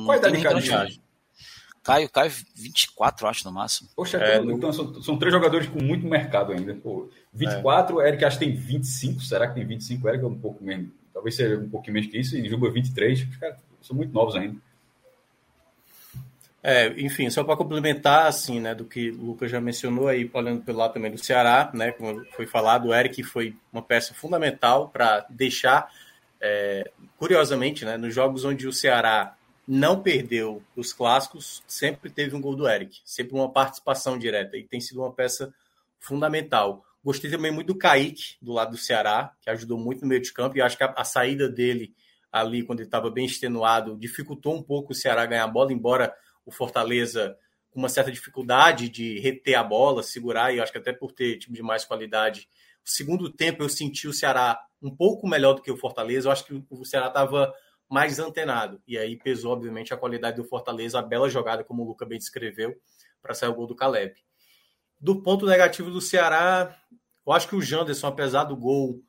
[0.06, 1.02] Qual a idade de Caio?
[1.84, 3.90] Caio, Caio, 24, acho, no máximo.
[3.96, 6.76] Poxa, é, então, então são, são, três jogadores com muito mercado ainda.
[6.76, 8.10] Pô, 24, é.
[8.10, 9.22] Eric acho que tem 25.
[9.22, 10.08] Será que tem 25?
[10.08, 10.90] Eric é um pouco menos.
[11.12, 12.38] Talvez seja um pouquinho menos que isso.
[12.38, 13.28] E Juba 23.
[13.28, 14.56] Os caras são muito novos ainda.
[16.64, 20.62] É, enfim, só para complementar, assim, né, do que o Lucas já mencionou aí, olhando
[20.62, 24.90] pelo lado também do Ceará, né, como foi falado, o Eric foi uma peça fundamental
[24.90, 25.92] para deixar,
[26.40, 29.36] é, curiosamente, né, nos jogos onde o Ceará
[29.68, 34.64] não perdeu os clássicos, sempre teve um gol do Eric, sempre uma participação direta, e
[34.64, 35.52] tem sido uma peça
[36.00, 36.86] fundamental.
[37.04, 40.32] Gostei também muito do Kaique, do lado do Ceará, que ajudou muito no meio de
[40.32, 41.92] campo, e acho que a, a saída dele
[42.32, 46.14] ali, quando ele estava bem extenuado, dificultou um pouco o Ceará ganhar a bola, embora
[46.46, 47.38] o Fortaleza
[47.70, 51.38] com uma certa dificuldade de reter a bola, segurar, e acho que até por ter
[51.38, 52.50] time de mais qualidade.
[52.86, 56.32] O segundo tempo eu senti o Ceará um pouco melhor do que o Fortaleza, eu
[56.32, 57.54] acho que o Ceará estava
[57.90, 61.88] mais antenado, e aí pesou, obviamente, a qualidade do Fortaleza, a bela jogada, como o
[61.88, 62.76] Luca bem descreveu,
[63.22, 64.16] para sair o gol do Caleb.
[65.00, 66.78] Do ponto negativo do Ceará,
[67.26, 69.04] eu acho que o Janderson, apesar do gol,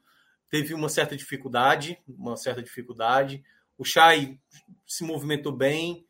[0.51, 3.43] teve uma certa dificuldade, uma certa dificuldade.
[3.78, 4.39] O Chay
[4.87, 6.05] se movimentou bem,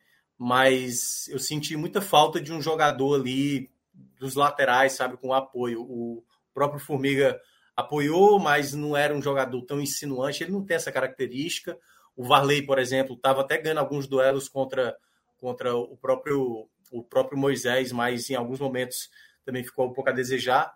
[0.44, 3.70] mas eu senti muita falta de um jogador ali
[4.18, 5.82] dos laterais, sabe, com apoio.
[5.82, 7.40] O próprio Formiga
[7.76, 11.78] apoiou, mas não era um jogador tão insinuante, ele não tem essa característica.
[12.16, 14.96] O Varley, por exemplo, estava até ganhando alguns duelos contra,
[15.36, 19.10] contra o próprio o próprio Moisés, mas em alguns momentos
[19.44, 20.74] também ficou um pouco a desejar.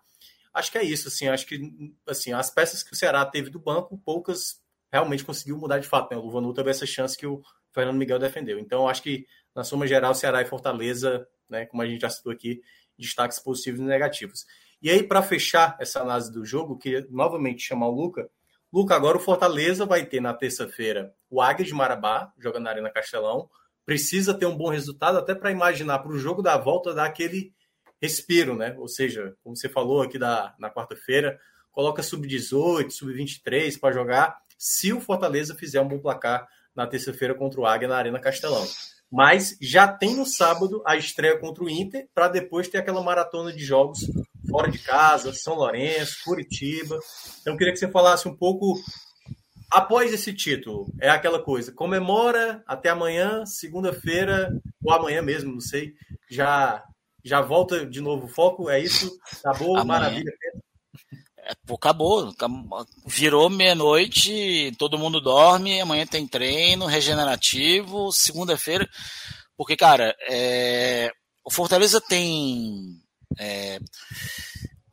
[0.55, 3.59] Acho que é isso, assim, acho que assim, as peças que o Ceará teve do
[3.59, 4.63] banco, poucas
[4.93, 6.17] realmente conseguiu mudar de fato, né?
[6.17, 7.43] O Luvanu teve essa chance que o
[7.73, 8.61] Fernando Miguel defendeu.
[8.61, 9.27] Então, acho que
[9.57, 12.61] na soma geral, Ceará e Fortaleza, né, como a gente já citou aqui,
[12.99, 14.45] destaques positivos e negativos.
[14.83, 18.29] E aí, para fechar essa análise do jogo, queria novamente chamar o Luca.
[18.71, 22.91] Luca, agora o Fortaleza vai ter na terça-feira o Águia de Marabá, jogando na Arena
[22.91, 23.49] Castelão.
[23.87, 27.55] Precisa ter um bom resultado, até para imaginar para o jogo da volta dar aquele
[28.01, 28.77] respiro, né?
[28.79, 31.41] Ou seja, como você falou aqui da, na quarta-feira,
[31.73, 37.59] coloca sub-18, sub-23 para jogar, se o Fortaleza fizer um bom placar na terça-feira contra
[37.59, 38.67] o Águia na Arena Castelão.
[39.11, 43.53] Mas já tem no sábado a estreia contra o Inter, para depois ter aquela maratona
[43.53, 44.01] de jogos
[44.49, 46.99] fora de casa, São Lourenço, Curitiba.
[47.41, 48.75] Então eu queria que você falasse um pouco
[49.71, 50.87] após esse título.
[51.01, 54.51] É aquela coisa, comemora até amanhã, segunda-feira,
[54.85, 55.95] ou amanhã mesmo, não sei.
[56.31, 56.83] Já
[57.25, 59.11] já volta de novo o foco, é isso?
[59.45, 59.85] Acabou, amanhã.
[59.85, 60.33] maravilha.
[61.47, 62.35] É, acabou.
[63.07, 68.89] Virou meia-noite, todo mundo dorme, amanhã tem treino regenerativo, segunda-feira.
[69.57, 71.13] Porque, cara, é,
[71.45, 73.01] o Fortaleza tem
[73.39, 73.79] é,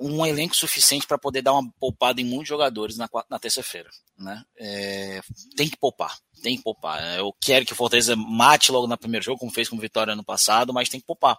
[0.04, 3.90] um elenco suficiente para poder dar uma poupada em muitos jogadores na, na terça-feira.
[4.18, 4.44] Né?
[4.58, 5.22] É,
[5.56, 7.18] tem que poupar, tem que poupar.
[7.18, 10.14] Eu quero que o Fortaleza mate logo no primeiro jogo, como fez com o Vitória
[10.14, 11.38] ano passado, mas tem que poupar.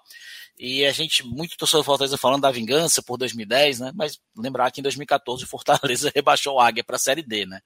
[0.59, 3.93] E a gente, muito torcedor do Fortaleza falando da vingança por 2010, né?
[3.95, 7.61] Mas lembrar que em 2014 o Fortaleza rebaixou o Águia para a Série D, né?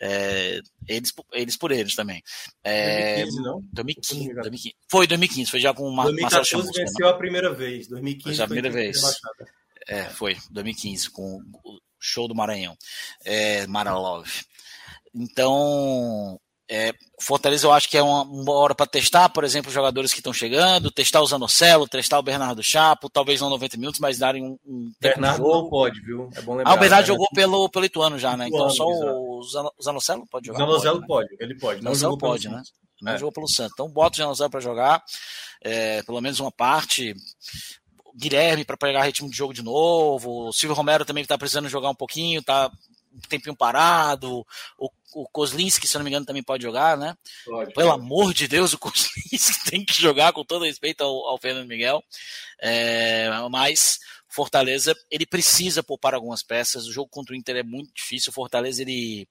[0.00, 2.22] É, eles, eles por eles também.
[2.64, 3.60] É, 2015, não?
[3.72, 7.12] 2015, 2015, Foi 2015, foi já com uma 2014 Chamusca, venceu né?
[7.12, 9.00] a primeira vez, 2015 foi a primeira vez.
[9.88, 12.76] É, foi 2015 com o show do Maranhão,
[13.24, 14.28] é, Maralov.
[15.14, 16.40] Então,
[16.74, 20.10] é, Fortaleza eu acho que é uma, uma hora para testar, por exemplo, os jogadores
[20.10, 24.18] que estão chegando, testar o Zanocelo, testar o Bernardo Chapo, talvez não 90 minutos, mas
[24.18, 26.30] darem um, um Bernardo não pode, viu?
[26.34, 26.72] É bom lembrar.
[26.72, 27.06] Ah, o Bernardo né?
[27.08, 28.48] jogou pelo, pelo Ituano já, né?
[28.48, 29.42] Então só o
[29.82, 30.64] Zanocelo pode jogar.
[30.64, 31.36] O Zanocelo pode, né?
[31.36, 31.82] pode, ele pode.
[31.82, 32.62] Não Zanocelo pode, né?
[33.02, 33.18] Não é.
[33.18, 33.72] jogou pelo Santos.
[33.74, 35.02] Então bota o Zanocelo para jogar,
[35.62, 37.14] é, pelo menos uma parte.
[38.14, 40.48] Guilherme para pegar ritmo de jogo de novo.
[40.48, 42.70] O Silvio Romero também está precisando jogar um pouquinho, tá
[43.12, 44.46] um tempinho parado.
[44.78, 47.16] O, o Kozlinski, se não me engano, também pode jogar, né?
[47.44, 48.00] Pode, Pelo pode.
[48.00, 52.02] amor de Deus, o Kozlinski tem que jogar com todo respeito ao, ao Fernando Miguel.
[52.60, 53.98] É, mas
[54.28, 56.86] Fortaleza, ele precisa poupar algumas peças.
[56.86, 58.30] O jogo contra o Inter é muito difícil.
[58.30, 59.28] O Fortaleza, ele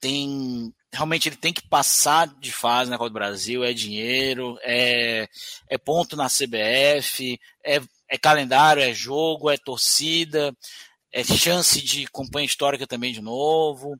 [0.00, 5.28] tem realmente ele tem que passar de fase na Copa do Brasil, é dinheiro, é,
[5.68, 10.54] é ponto na CBF, é, é calendário, é jogo, é torcida,
[11.12, 13.96] é chance de campanha histórica também de novo.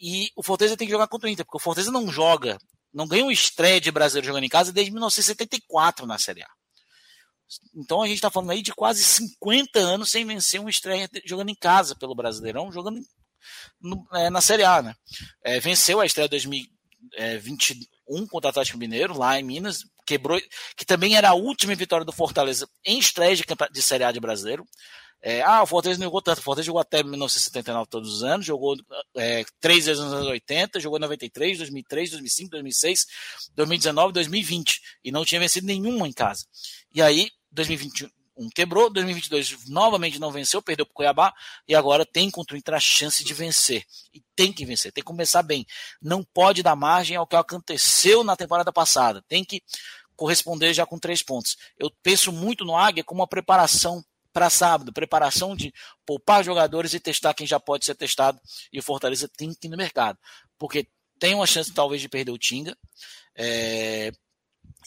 [0.00, 2.58] E o Fortaleza tem que jogar contra o Inter, porque o Fortaleza não joga,
[2.92, 6.48] não ganha um estreia de brasileiro jogando em casa desde 1974 na Série A.
[7.74, 11.48] Então a gente está falando aí de quase 50 anos sem vencer um estreia jogando
[11.48, 13.00] em casa pelo Brasileirão, jogando
[13.80, 14.94] no, é, na Série A, né?
[15.42, 20.40] É, venceu a estreia 2021 contra o Atlético Mineiro, lá em Minas, quebrou,
[20.76, 24.20] que também era a última vitória do Fortaleza em estreia de, de Série A de
[24.20, 24.66] brasileiro.
[25.20, 26.38] É, ah, o Fortaleza não jogou tanto.
[26.38, 28.76] O Fortaleza jogou até 1979 todos os anos, jogou
[29.16, 33.06] é, três vezes nos anos 80, jogou em 93, 2003, 2005, 2006,
[33.54, 36.46] 2019, 2020 e não tinha vencido nenhuma em casa.
[36.94, 38.08] E aí, 2021
[38.54, 41.34] quebrou, 2022 novamente não venceu, perdeu para o Cuiabá
[41.66, 43.84] e agora tem contra o Inter a chance de vencer.
[44.12, 45.66] E tem que vencer, tem que começar bem.
[46.00, 49.24] Não pode dar margem ao que aconteceu na temporada passada.
[49.28, 49.62] Tem que
[50.14, 51.56] corresponder já com três pontos.
[51.78, 55.72] Eu penso muito no Águia como uma preparação para sábado, preparação de
[56.06, 58.40] poupar jogadores e testar quem já pode ser testado.
[58.72, 60.18] E o Fortaleza tem que ir no mercado,
[60.58, 60.86] porque
[61.18, 62.76] tem uma chance talvez de perder o Tinga,
[63.34, 64.12] é,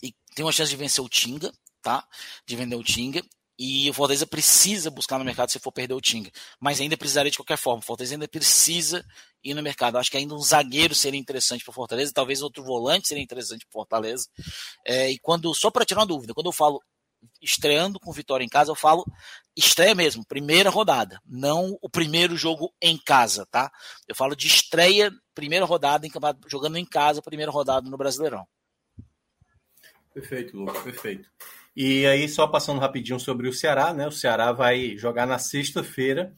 [0.01, 1.51] e tem uma chance de vencer o Tinga,
[1.81, 2.07] tá?
[2.45, 3.21] De vender o Tinga.
[3.63, 6.31] E o Fortaleza precisa buscar no mercado se for perder o Tinga.
[6.59, 7.77] Mas ainda precisaria de qualquer forma.
[7.77, 9.05] O Fortaleza ainda precisa
[9.43, 9.99] ir no mercado.
[9.99, 13.63] Acho que ainda um zagueiro seria interessante para o Fortaleza, talvez outro volante seria interessante
[13.67, 14.27] para o Fortaleza.
[14.83, 16.81] É, e quando, só para tirar uma dúvida, quando eu falo
[17.39, 19.05] estreando com vitória em casa, eu falo
[19.55, 23.71] estreia mesmo, primeira rodada, não o primeiro jogo em casa, tá?
[24.07, 26.11] Eu falo de estreia, primeira rodada em
[26.47, 28.43] jogando em casa, primeira rodada no Brasileirão.
[30.15, 31.29] Perfeito, Lucas, perfeito.
[31.75, 34.07] E aí, só passando rapidinho sobre o Ceará, né?
[34.07, 36.33] O Ceará vai jogar na sexta-feira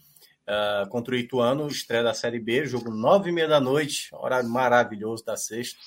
[0.47, 4.49] uh, contra o Ituano, estreia da Série B, jogo nove e meia da noite, horário
[4.49, 5.80] maravilhoso da sexta.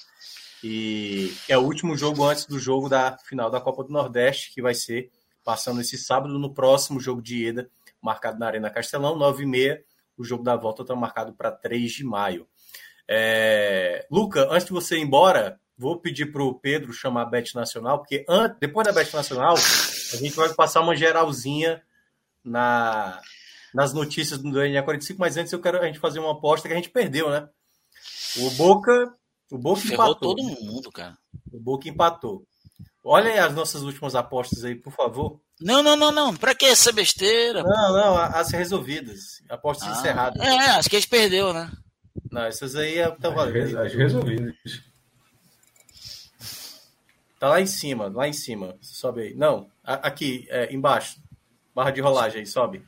[0.65, 4.61] E é o último jogo antes do jogo da final da Copa do Nordeste, que
[4.61, 5.11] vai ser
[5.45, 7.71] passando esse sábado no próximo jogo de ida,
[8.03, 9.81] marcado na Arena Castelão, 9h30.
[10.19, 12.49] O jogo da volta está marcado para 3 de maio.
[13.09, 14.07] É...
[14.11, 17.99] Luca, antes de você ir embora, vou pedir para o Pedro chamar a Bet Nacional,
[17.99, 21.83] porque antes, depois da Bet Nacional, a gente vai passar uma geralzinha
[22.45, 23.21] na,
[23.75, 26.77] nas notícias do NE45, mas antes eu quero a gente fazer uma aposta que a
[26.77, 27.49] gente perdeu, né?
[28.39, 29.15] O Boca
[29.51, 30.35] o Boca Ferrou empatou.
[30.35, 31.17] todo mundo, cara.
[31.53, 32.45] O Boca empatou.
[33.05, 35.41] Olha aí as nossas últimas apostas aí, por favor.
[35.61, 36.37] Não, não, não, não.
[36.37, 37.63] Pra que essa besteira?
[37.63, 39.41] Não, não, as resolvidas.
[39.49, 40.43] Apostas ah, encerradas.
[40.43, 41.71] É, acho que a gente perdeu, né?
[42.31, 43.79] Não, essas aí é tá valendo.
[43.79, 44.55] As resolvidas.
[47.39, 48.77] Tá lá em cima, lá em cima.
[48.81, 49.35] Sobe aí.
[49.35, 51.21] Não, aqui, é, embaixo.
[51.75, 52.83] Barra de rolagem aí, sobe.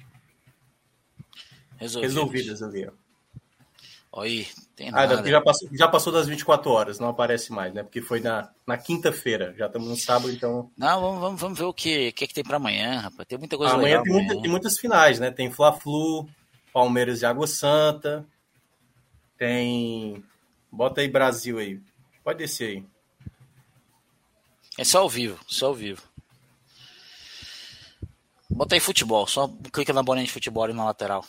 [1.77, 2.93] Resolvidas, Resolvidas ali, ó.
[4.21, 5.21] Oi, tem ah, nada.
[5.21, 7.83] Ah, já passou, já passou das 24 horas, não aparece mais, né?
[7.83, 10.71] Porque foi na, na quinta-feira, já estamos no sábado, então.
[10.77, 13.29] Não, vamos, vamos, vamos ver o que, que, é que tem para amanhã, rapaz.
[13.29, 14.03] Tem muita coisa amanhã legal.
[14.03, 14.27] Tem, amanhã.
[14.29, 15.31] Muita, tem muitas finais, né?
[15.31, 16.27] Tem Fla-Flu,
[16.73, 18.27] Palmeiras e Água Santa,
[19.37, 20.25] tem.
[20.73, 21.81] Bota aí Brasil aí.
[22.25, 22.85] Pode descer aí.
[24.79, 26.01] É só ao vivo, só ao vivo.
[28.49, 31.25] Bota aí futebol, só clica na bolinha de futebol ali na lateral.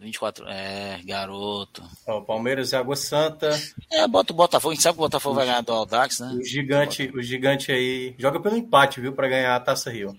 [0.00, 0.44] 24.
[0.48, 1.82] É, garoto.
[2.06, 3.48] Ó, Palmeiras e Água Santa.
[3.90, 4.72] É, bota o Botafogo.
[4.72, 6.36] A gente sabe que o Botafogo o, vai ganhar do Aldax, né?
[6.38, 8.14] O gigante, o gigante aí.
[8.18, 9.14] Joga pelo empate, viu?
[9.14, 10.14] Pra ganhar a Taça Rio.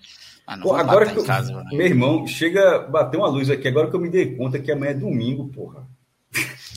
[0.46, 3.96] Ah, Pô, agora que eu, casa, meu irmão, chega bater uma luz aqui, agora que
[3.96, 5.86] eu me dei conta que amanhã é domingo, porra.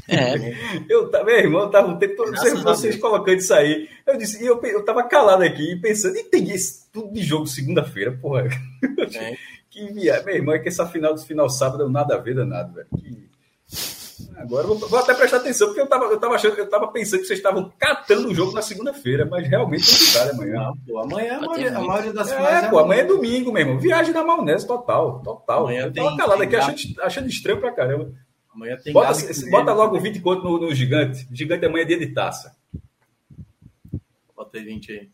[0.09, 0.83] É.
[0.89, 3.87] eu, meu irmão, eu tava um tempo todo vocês, vocês colocando isso aí.
[4.05, 8.17] Eu disse, eu, eu tava calado aqui pensando, e tem esse tudo de jogo segunda-feira,
[8.19, 8.47] porra.
[9.15, 9.35] É.
[9.69, 10.23] Que via...
[10.23, 12.87] Meu irmão, é que essa final do final sábado não nada a ver danado, velho.
[12.97, 13.29] Que...
[14.37, 17.19] Agora vou, vou, até prestar atenção, porque eu tava, eu tava achando, eu tava pensando
[17.19, 20.53] que vocês estavam catando o jogo na segunda-feira, mas realmente não está amanhã.
[20.53, 22.63] Não, pô, amanhã a maioria, a maioria das é, finais.
[22.63, 23.79] É, pô, amanhã é domingo mesmo.
[23.79, 25.63] Viagem da maionese total, total.
[25.63, 28.13] Amanhã eu tava calado aqui achando, achando estranho pra caramba.
[28.59, 29.15] Amanhã tem bota,
[29.49, 31.25] bota logo 20 conto no, no gigante.
[31.31, 32.53] Gigante amanhã é dia de taça.
[34.35, 35.09] Bota aí 20 aí.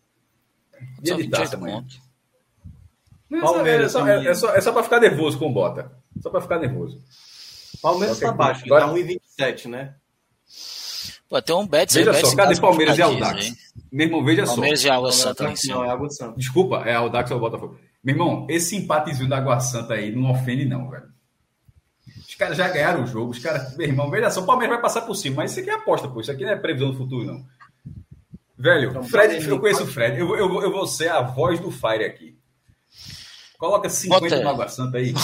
[0.99, 1.85] Dia de taça amanhã.
[3.39, 5.91] Palmeiras é, só, é, é, só, é só pra ficar nervoso com o Bota.
[6.21, 6.99] Só pra ficar nervoso.
[7.81, 8.87] Palmeiras tá baixo, agora...
[8.87, 9.95] tá 1,27, né?
[11.29, 13.53] Pô, tem um bet Veja só, cadê Palmeiras e Aldax?
[13.91, 14.55] Meu irmão, veja Palmeiras só.
[14.55, 15.53] Palmeiras e Água Santa.
[15.67, 16.37] Não, é Água Santa.
[16.37, 17.77] Desculpa, é Aldax ou Botafogo.
[18.03, 21.14] Meu irmão, esse empatezinho da Água Santa aí não ofende, não, velho.
[22.35, 23.31] Os caras já ganharam o jogo.
[23.31, 25.37] Os caras, meu irmão, veja só, o Palmeiras vai passar por cima.
[25.37, 26.19] Mas isso aqui é aposta, pô.
[26.19, 27.45] Isso aqui não é previsão do futuro, não.
[28.57, 30.19] Velho, então, Fred, eu conheço o Fred.
[30.19, 32.37] Eu, eu, eu vou ser a voz do Fire aqui.
[33.57, 34.43] Coloca 50 Bota...
[34.43, 35.13] no Água Santa aí.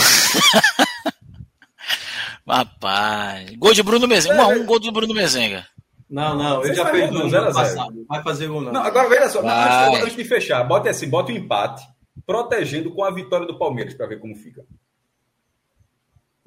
[2.48, 3.56] Rapaz.
[3.58, 4.36] Gol de Bruno Mezenga.
[4.36, 5.68] 1 um a 1 um, gol do Bruno Mezenga.
[6.10, 8.06] Não, não, ele já fez no ano passado.
[8.08, 8.72] Vai fazer um não.
[8.72, 11.84] Não, agora veja só, antes, antes de fechar, bota assim, bota o um empate,
[12.26, 14.64] protegendo com a vitória do Palmeiras, para ver como fica.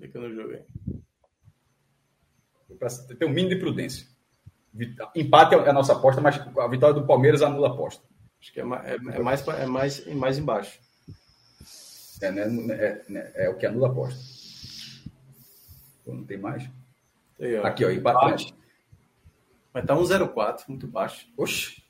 [0.04, 0.62] Fica no jogo aí.
[2.78, 4.06] Para ter um mínimo de prudência.
[5.14, 8.04] Empate é a nossa aposta, mas a vitória do Palmeiras anula a aposta.
[8.38, 10.78] Acho que é, mais, é, é mais, é mais, é mais embaixo.
[12.20, 12.42] É, né,
[12.74, 14.20] é, é, é, o que anula a aposta.
[16.06, 16.68] Não tem mais?
[17.40, 17.64] Aí, ó.
[17.64, 18.26] Aqui, ó, empate.
[18.26, 18.54] empate.
[19.72, 21.26] Mas tá 1,04, muito baixo.
[21.34, 21.82] Oxi.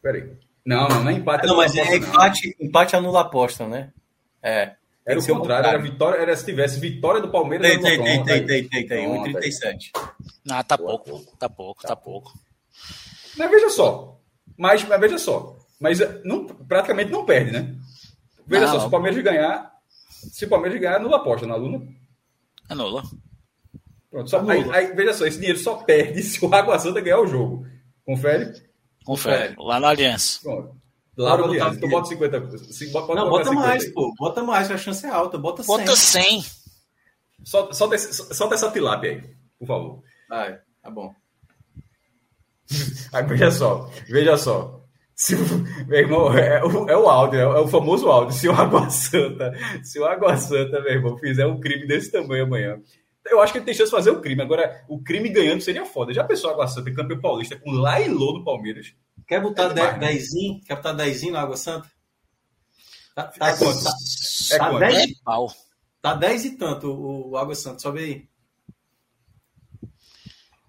[0.00, 0.38] Peraí.
[0.64, 1.48] Não, não, não é empate.
[1.48, 3.92] Não, mas é empate, empate anula a aposta, né?
[4.40, 4.76] É.
[5.06, 7.68] Era o contrário, era vitória, era se tivesse vitória do Palmeiras.
[7.68, 9.90] Tem, tem, tem, tem, tem, tem, tem, 1,37.
[10.50, 12.32] Ah, tá pouco, tá pouco, tá pouco.
[13.36, 14.18] Mas veja só.
[14.56, 15.58] Mas, mas veja só.
[15.78, 17.74] Mas eh, não, praticamente não perde, né?
[18.46, 19.74] Veja não, só, se o Palmeiras ganhar,
[20.08, 21.86] se o Palmeiras ganhar, anula a aposta na Luna.
[22.70, 23.02] Anula.
[24.10, 27.20] Pronto, só, aí, aí, veja só, esse dinheiro só perde se o Água Santa ganhar
[27.20, 27.66] o jogo.
[28.06, 28.52] Confere?
[29.04, 29.54] Confere.
[29.58, 30.40] Lá na Aliança.
[30.42, 30.83] Pronto.
[31.16, 31.76] Lá no Aliança.
[31.76, 32.40] Então bota 50.
[32.40, 34.12] Bota, não, bota mais, pô.
[34.18, 35.38] Bota mais, a chance é alta.
[35.38, 35.76] Bota 100.
[35.76, 36.44] Bota 100.
[37.44, 39.22] Só, só, desse, só dessa tilápia aí,
[39.58, 40.02] por favor.
[40.28, 41.14] Vai, tá bom.
[43.12, 44.80] Aí, veja só, veja só.
[45.14, 45.36] Se,
[45.86, 48.34] meu irmão, é, o, é o áudio, é o famoso áudio.
[48.34, 52.44] Se o Água Santa, se o Água Santa, meu irmão, fizer um crime desse tamanho
[52.44, 52.80] amanhã,
[53.26, 54.42] eu acho que ele tem chance de fazer o crime.
[54.42, 56.12] Agora, o crime ganhando seria foda.
[56.12, 58.94] Já pensou Água Santa, campeão paulista, com Lailô no Palmeiras?
[59.26, 60.60] Quer botar é dezinho?
[60.64, 61.90] Quer botar dezinho no Água Santa?
[63.14, 63.84] Tá, tá, é quanto?
[63.84, 63.90] Tá,
[64.50, 64.80] é tá quanto?
[64.80, 65.52] 10, é pau.
[66.02, 67.78] Tá 10 e tanto o, o Água Santa.
[67.78, 68.28] Sobe aí.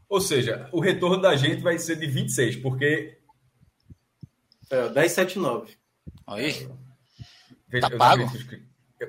[0.07, 3.17] Ou seja, o retorno da gente vai ser de 26, porque.
[4.69, 5.75] É, 10,79.
[6.27, 6.69] Aí.
[7.67, 8.23] Veja, tá pago?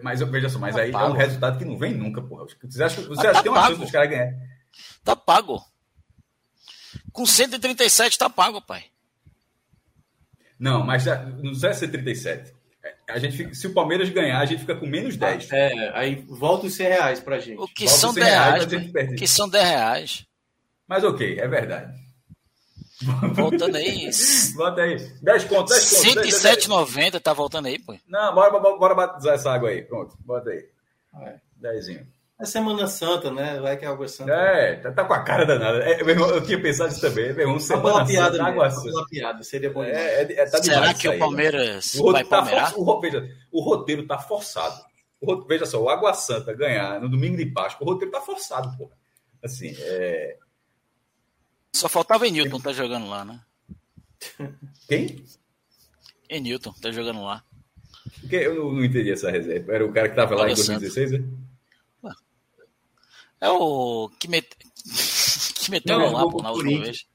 [0.03, 1.07] Mas veja só, mas tá aí pago.
[1.07, 2.47] é um resultado que não vem nunca, porra.
[2.47, 4.35] Você acha, você acha tá que tem uma chance dos caras ganhar?
[5.05, 5.65] Tá pago.
[7.13, 8.85] Com 137 tá pago, pai.
[10.59, 12.55] Não, mas não precisa ser 37.
[13.09, 15.53] A gente fica, se o Palmeiras ganhar, a gente fica com menos 10.
[15.53, 17.59] Ah, é, aí volta os 100 reais pra gente.
[17.59, 20.27] O que volta são 10 reais, reais que são 10 reais.
[20.89, 22.07] Mas ok, é verdade.
[23.35, 24.09] Voltando aí.
[24.57, 24.97] Volta aí.
[25.21, 26.43] 10 contos, 10 contos.
[26.43, 27.95] 107,90 tá voltando aí, pô.
[28.09, 29.83] Não, bora, bora, bora batizar essa água aí.
[29.83, 30.67] Pronto, bota aí.
[31.23, 31.35] É.
[31.57, 32.07] Dezinho.
[32.39, 33.59] É Semana Santa, né?
[33.61, 34.31] Vai que é água santa.
[34.31, 35.79] É, tá, tá com a cara danada.
[35.79, 37.33] É, meu irmão, eu tinha pensado isso também.
[37.33, 39.07] Meu irmão, Semana Santa, piada água santa.
[39.09, 39.83] piada, seria bom.
[39.83, 42.13] É, é, é, tá Será que o Palmeiras né?
[42.13, 42.73] vai tá palmeirar?
[42.73, 44.85] For, o, veja, o roteiro tá forçado.
[45.19, 48.77] O, veja só, o Água Santa ganhar no domingo de Páscoa, o roteiro tá forçado,
[48.77, 48.93] porra.
[49.43, 50.37] Assim, é...
[51.75, 53.41] Só faltava Newton tá jogando lá, né?
[54.87, 55.25] Quem?
[56.31, 57.43] Newton tá jogando lá.
[58.21, 59.73] Porque eu não, não entendi essa reserva.
[59.73, 61.25] Era o cara que tava lá em 2016, né?
[63.41, 64.49] É o que, met...
[65.57, 67.07] que meteu não, lá pô, na última vez.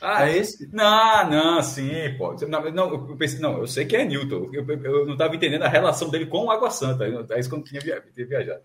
[0.00, 0.68] Ah, é esse?
[0.70, 2.34] Não, não, sim, pô.
[2.46, 4.50] Não, não, eu, pensei, não, eu sei que é Newton.
[4.52, 7.04] Eu, eu não estava entendendo a relação dele com o Água Santa.
[7.30, 8.60] É isso que eu não tinha viajado.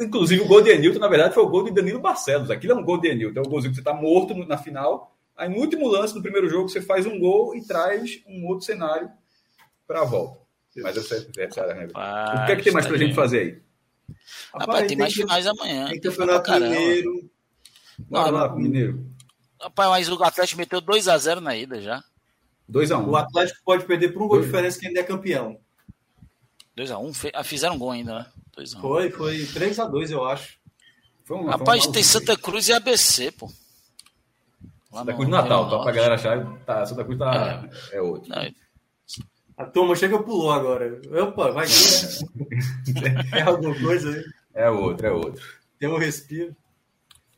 [0.00, 2.50] Inclusive, o gol de Newton, na verdade, foi o gol de Danilo Barcelos.
[2.50, 3.40] Aquilo é um gol de Newton.
[3.40, 5.14] É um golzinho que você está morto na final.
[5.36, 8.64] Aí, no último lance do primeiro jogo, você faz um gol e traz um outro
[8.64, 9.10] cenário
[9.86, 10.40] para a volta.
[10.76, 13.62] Mas eu sei, é, o que é que tem mais para a gente fazer aí?
[14.54, 15.88] Rapaz, tem mais finais amanhã.
[15.88, 17.30] Tem campeonato mineiro.
[18.08, 19.06] Bora lá, Mineiro.
[19.60, 22.02] Rapaz, mas o Atlético meteu 2x0 na ida já.
[22.70, 23.08] 2x1.
[23.08, 25.58] O Atlético pode perder por um gol de diferença que ainda é campeão.
[26.76, 27.30] 2x1?
[27.34, 28.26] Ah, fizeram um gol ainda, né?
[28.56, 28.80] 2x1.
[28.80, 30.58] Foi, foi 3x2, eu acho.
[31.28, 33.46] Um, Rapaz, um tem Santa Cruz e ABC, pô.
[34.90, 35.78] Lá Santa Cruz no Natal, tá?
[35.78, 36.58] Pra galera achar.
[36.64, 38.28] Tá, Santa Cruz tá, é, é outro.
[38.28, 38.50] Não,
[39.60, 40.98] a turma chega pulou agora.
[41.22, 43.22] Opa, vai que né?
[43.34, 44.24] é alguma coisa aí.
[44.54, 45.42] É outro, é outro.
[45.78, 46.56] Tem um respiro.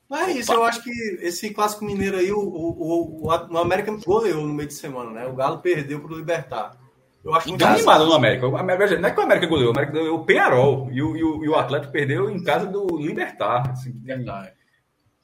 [0.09, 0.91] Mas é isso, eu acho que
[1.21, 5.27] esse clássico mineiro aí, o, o, o, o América goleou no meio de semana, né?
[5.27, 6.79] O Galo perdeu pro Libertar.
[7.25, 8.49] Eu acho muito animado no América.
[8.49, 11.45] Não é que o América goleou, o América goleou o Penharol e o, e o,
[11.45, 13.69] e o Atlético perdeu em casa do Libertar.
[13.73, 14.01] Assim,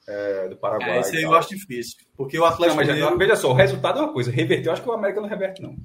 [0.05, 0.97] é, do Paraguai.
[0.97, 1.97] É, esse aí eu acho difícil.
[2.17, 2.77] Porque o Atlético.
[2.81, 3.17] Não, mas, goleou...
[3.17, 4.31] Veja só, o resultado é uma coisa.
[4.31, 5.77] Reverteu, eu acho que o América não reverte, não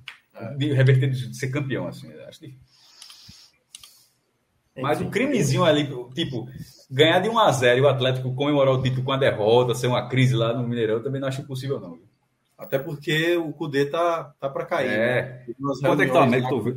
[0.57, 2.75] de reverter de ser campeão, assim, acho difícil.
[4.77, 6.49] Mas o crimezinho ali, tipo,
[6.91, 9.87] ganhar de 1 a 0 e o Atlético comemorar o título com a derrota, ser
[9.87, 11.99] uma crise lá no Mineirão, também não acho impossível, não.
[12.59, 14.91] Até porque o Cudê tá, tá para cair.
[14.91, 15.45] É.
[15.47, 15.55] Né?
[15.81, 16.55] Quanto é que tá o América?
[16.55, 16.75] Lá...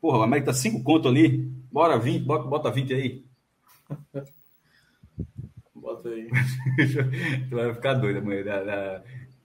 [0.00, 1.50] Porra, o América tá 5 conto ali.
[1.70, 3.24] Bora 20, bota, bota 20 aí.
[5.74, 6.28] Bota aí.
[7.48, 8.42] tu vai ficar doido amanhã.
[8.44, 9.02] Na,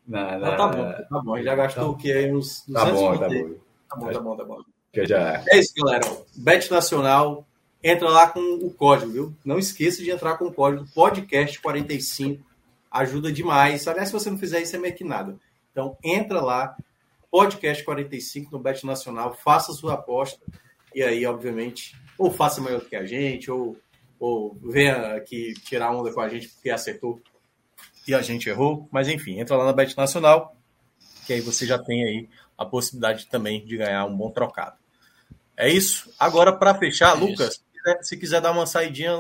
[0.08, 1.42] na, na, Não, tá bom, tá bom.
[1.42, 2.34] Já gastou o que aí?
[2.34, 3.30] Uns Tá bom, tá 250.
[3.30, 3.60] bom.
[3.90, 4.62] Tá bom, tá bom, tá bom.
[4.92, 5.44] Que eu já...
[5.50, 6.06] É isso, galera.
[6.36, 7.46] Bet Nacional.
[7.84, 9.36] Entra lá com o código, viu?
[9.46, 12.40] Não esqueça de entrar com o código podcast45.
[12.90, 13.88] Ajuda demais.
[13.88, 15.38] Aliás, se você não fizer isso, é meio que nada.
[15.72, 16.76] Então, entra lá,
[17.32, 20.44] podcast45 no Bet Nacional, faça sua aposta.
[20.96, 23.78] E aí, obviamente, ou faça maior do que a gente, ou,
[24.20, 27.22] ou venha aqui tirar onda com a gente porque acertou
[28.08, 28.88] e a gente errou.
[28.92, 30.56] Mas enfim, entra lá na Bet Nacional,
[31.26, 34.76] que aí você já tem aí a possibilidade também de ganhar um bom trocado.
[35.56, 36.12] É isso.
[36.20, 39.12] Agora, para fechar, É Lucas, se quiser- se quiser dar uma saidinha,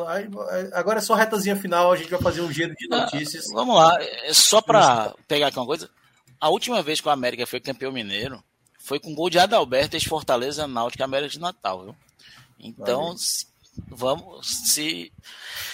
[0.73, 3.45] agora é só retazinha final, a gente vai fazer um giro de Ah, notícias.
[3.51, 5.89] Vamos lá, é só pra pegar aqui uma coisa.
[6.39, 8.43] A última vez que o América foi campeão mineiro
[8.79, 11.95] foi com gol de Adalberto ex Fortaleza Náutica América de Natal, viu?
[12.59, 13.15] Então,
[13.89, 15.11] vamos, se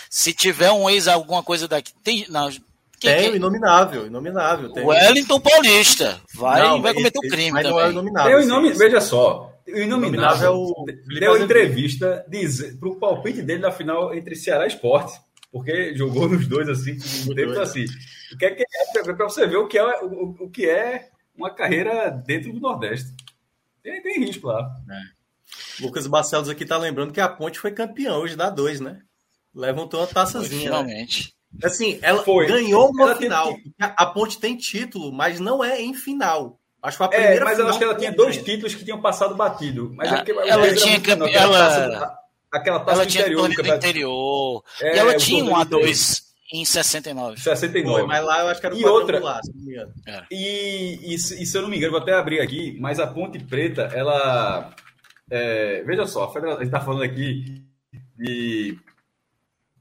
[0.10, 2.50] se tiver um ex alguma coisa daqui, tem não,
[3.04, 4.72] quem- Tem o inominável, inominável.
[4.72, 4.84] Tem.
[4.84, 7.92] o Wellington Paulista vai Não, vai cometer um esse- crime mas não é o também.
[7.92, 8.32] inominável.
[8.32, 8.44] Tem o
[8.78, 9.50] veja só.
[9.66, 10.86] O Inominável inominável é o
[11.20, 12.26] deu entrevista
[12.80, 15.18] para o palpite dele na final entre Ceará e Esporte.
[15.52, 16.98] Porque jogou nos dois assim,
[17.30, 17.86] um tempo assim.
[18.34, 21.10] O que é que é para você ver o que é, o, o que é
[21.38, 23.14] uma carreira dentro do Nordeste.
[23.84, 24.68] Tem, tem risco lá.
[25.80, 29.00] Lucas Barcelos aqui tá lembrando que a Ponte foi campeã hoje da 2, né?
[29.56, 30.84] Levantou uma Foi, taçazinha.
[30.84, 31.06] né?
[31.64, 32.48] Assim, ela Foi.
[32.48, 33.56] ganhou uma Ela final.
[33.80, 36.60] A Ponte tem título, mas não é em final.
[36.82, 38.46] Acho que foi a É, primeira mas eu acho que ela tinha dois ganha.
[38.46, 39.92] títulos que tinham passado batido.
[39.96, 42.18] Mas Ah, é ela tinha muito menor, campe- aquela ela- taça-
[42.52, 44.64] aquela taça Ela tinha interior, torneio do interior.
[44.82, 47.40] É, e ela tinha um torneio do A2 em 69.
[47.40, 48.00] 69.
[48.00, 49.94] Foi, mas lá eu acho que era o E outra- quadrangular, se não me engano.
[50.30, 53.08] E, e, se e se eu não me engano, vou até abrir aqui, mas a
[53.08, 54.74] Ponte Preta, ela.
[55.32, 57.64] é, veja só, a gente está falando aqui
[58.18, 58.78] de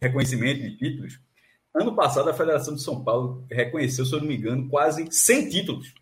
[0.00, 1.18] reconhecimento de títulos.
[1.74, 5.48] Ano passado, a Federação de São Paulo reconheceu, se eu não me engano, quase 100
[5.48, 5.94] títulos.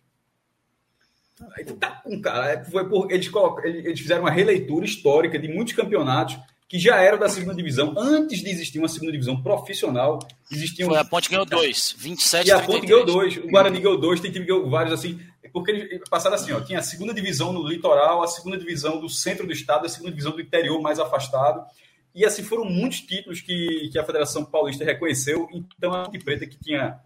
[1.55, 2.53] Aí tu tá com cara.
[2.53, 6.37] é, Foi por, eles, colocam, eles fizeram uma releitura histórica de muitos campeonatos
[6.67, 7.93] que já eram da segunda divisão.
[7.97, 10.19] Antes de existir uma segunda divisão profissional,
[10.49, 13.35] existiam Foi a Ponte ganhou dois, 27 e a Ponte ganhou 33.
[13.35, 15.19] dois, o Guarani ganhou dois, tem time que ganhou vários assim.
[15.51, 19.09] Porque eles passaram assim, ó, tinha a segunda divisão no litoral, a segunda divisão do
[19.09, 21.65] centro do estado, a segunda divisão do interior mais afastado.
[22.13, 25.47] E assim foram muitos títulos que, que a Federação Paulista reconheceu.
[25.53, 26.99] Então a Ponte Preta que tinha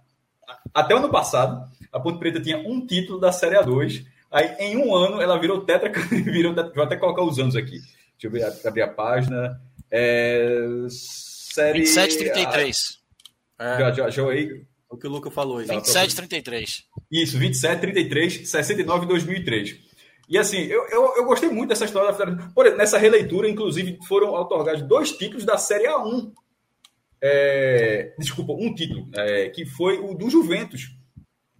[0.73, 4.05] até o ano passado, a Ponte Preta tinha um título da Série A2.
[4.31, 7.79] Aí em um ano ela virou tetra, virou, vou até colocar os anos aqui.
[7.79, 9.61] Deixa eu ver, abrir a página.
[9.91, 12.99] É, série 27 33.
[13.59, 15.65] É, Já, já, já aí, o que o Lucas falou aí.
[15.65, 16.83] 27 33.
[17.11, 19.77] Isso, 27, 33, 69 e 2003.
[20.27, 22.51] E assim, eu, eu, eu gostei muito dessa história da Federação.
[22.51, 26.31] Por nessa releitura, inclusive, foram otorgados dois títulos da Série A1.
[27.21, 30.95] É, desculpa, um título, é, que foi o do Juventus,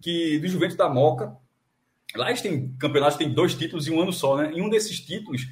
[0.02, 1.36] que do Juventus da Moca.
[2.14, 4.52] Lá eles têm campeonatos, tem dois títulos em um ano só, né?
[4.52, 5.42] Em um desses títulos,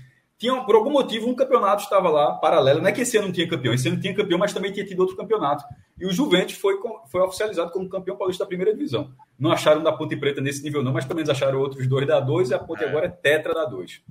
[0.48, 2.80] tinha, por algum motivo, um campeonato estava lá, paralelo.
[2.80, 4.84] Não é que esse ano não tinha campeão, esse ano tinha campeão, mas também tinha
[4.84, 5.64] tido outro campeonato.
[5.98, 6.74] E o Juventus foi,
[7.10, 9.10] foi oficializado como campeão paulista da primeira divisão.
[9.38, 12.50] Não acharam da Ponte Preta nesse nível, não, mas também acharam outros dois da 2
[12.50, 12.88] e a Ponte É.
[12.88, 14.02] agora é tetra da 2.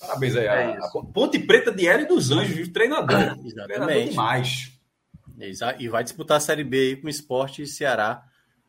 [0.00, 0.46] Parabéns aí.
[0.46, 2.72] É a, a Ponte Preta de Hélio dos Anjos, viu?
[2.72, 3.06] treinador.
[3.08, 4.10] treinador Exatamente.
[4.10, 4.72] demais.
[5.40, 8.22] Exa- E vai disputar a Série B aí com o Esporte e Ceará.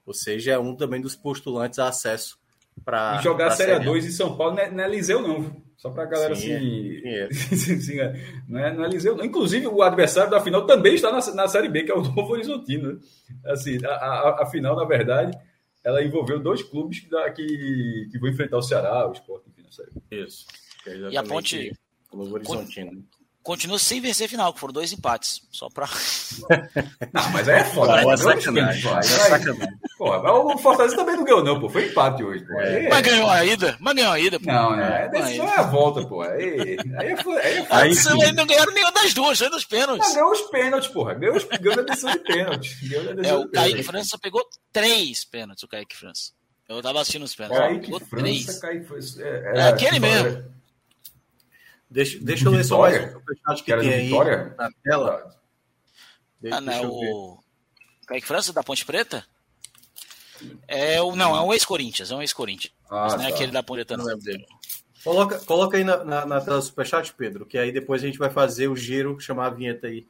[0.05, 2.37] Ou seja, é um também dos postulantes a acesso
[2.83, 5.63] para E jogar a Série A2 em São Paulo não é, não é Liseu, não.
[5.77, 7.01] Só pra galera Sim, assim.
[7.05, 7.29] é.
[8.05, 8.41] É.
[8.47, 9.23] não, é, não é Liseu.
[9.23, 12.31] Inclusive, o adversário da final também está na, na Série B, que é o Novo
[12.33, 12.93] Horizontino.
[12.93, 12.99] né?
[13.45, 15.37] Assim, a, a, a final, na verdade,
[15.83, 19.63] ela envolveu dois clubes que, dá- que, que vão enfrentar o Ceará, o Sport, enfim,
[19.63, 20.23] na Série B.
[20.23, 20.45] Isso.
[20.87, 21.71] É E a Ponte
[22.11, 23.03] o Novo Horizontino.
[23.45, 25.43] Continua sem vencer final, que foram dois empates.
[25.51, 25.87] Só pra.
[27.13, 27.93] Não, mas aí é foda.
[27.95, 28.17] Aí é né?
[28.17, 29.79] Sacanagem, pô, aí é aí- sacanagem.
[29.97, 31.69] Porra, mas o Fortaleza também não ganhou, não, pô.
[31.69, 32.57] Foi empate hoje, pô.
[32.59, 34.51] Aí é- Mas ganhou a ida, mas ganhou a ida, pô.
[34.51, 35.03] Não, né?
[35.03, 35.09] Aí.
[35.09, 36.21] Decisão é a volta, pô.
[36.21, 36.99] Aí, aí é.
[36.99, 37.41] Aí é foda.
[37.69, 38.31] Aí sim.
[38.33, 40.05] não ganharam nenhuma das duas, foi dos pênaltis.
[40.07, 41.13] Mas ganhou os pênaltis, porra.
[41.13, 42.75] Ganhou, os, ganhou a decisão de pênalti.
[42.89, 43.83] Ganhou a É, o Kaique.
[43.83, 44.43] França pegou
[44.73, 46.31] três pênaltis, o Kaique França.
[46.67, 47.59] Eu tava assistindo os pênaltis.
[47.59, 48.59] Kaique pegou França, três.
[48.59, 49.21] Kaique França.
[49.23, 50.54] É aquele mesmo.
[51.95, 54.53] Deixa, deixa eu ler só mais um superchat Que que tem aí Vitória?
[54.57, 55.35] na tela.
[56.41, 57.11] Deixa, Ah, não, deixa eu ver.
[57.13, 57.39] o
[58.05, 59.25] Kaique França da Ponte Preta?
[60.67, 62.73] É o, não, é um ex-Corinthians, é um ex-Corinthians.
[62.91, 63.35] Ah, não é tá.
[63.35, 64.19] aquele da Ponte Preta, Não não.
[64.19, 64.45] dele.
[65.05, 68.17] Coloca, coloca aí na, na, na tela do Superchat, Pedro, que aí depois a gente
[68.17, 70.05] vai fazer o giro, chamar a vinheta aí.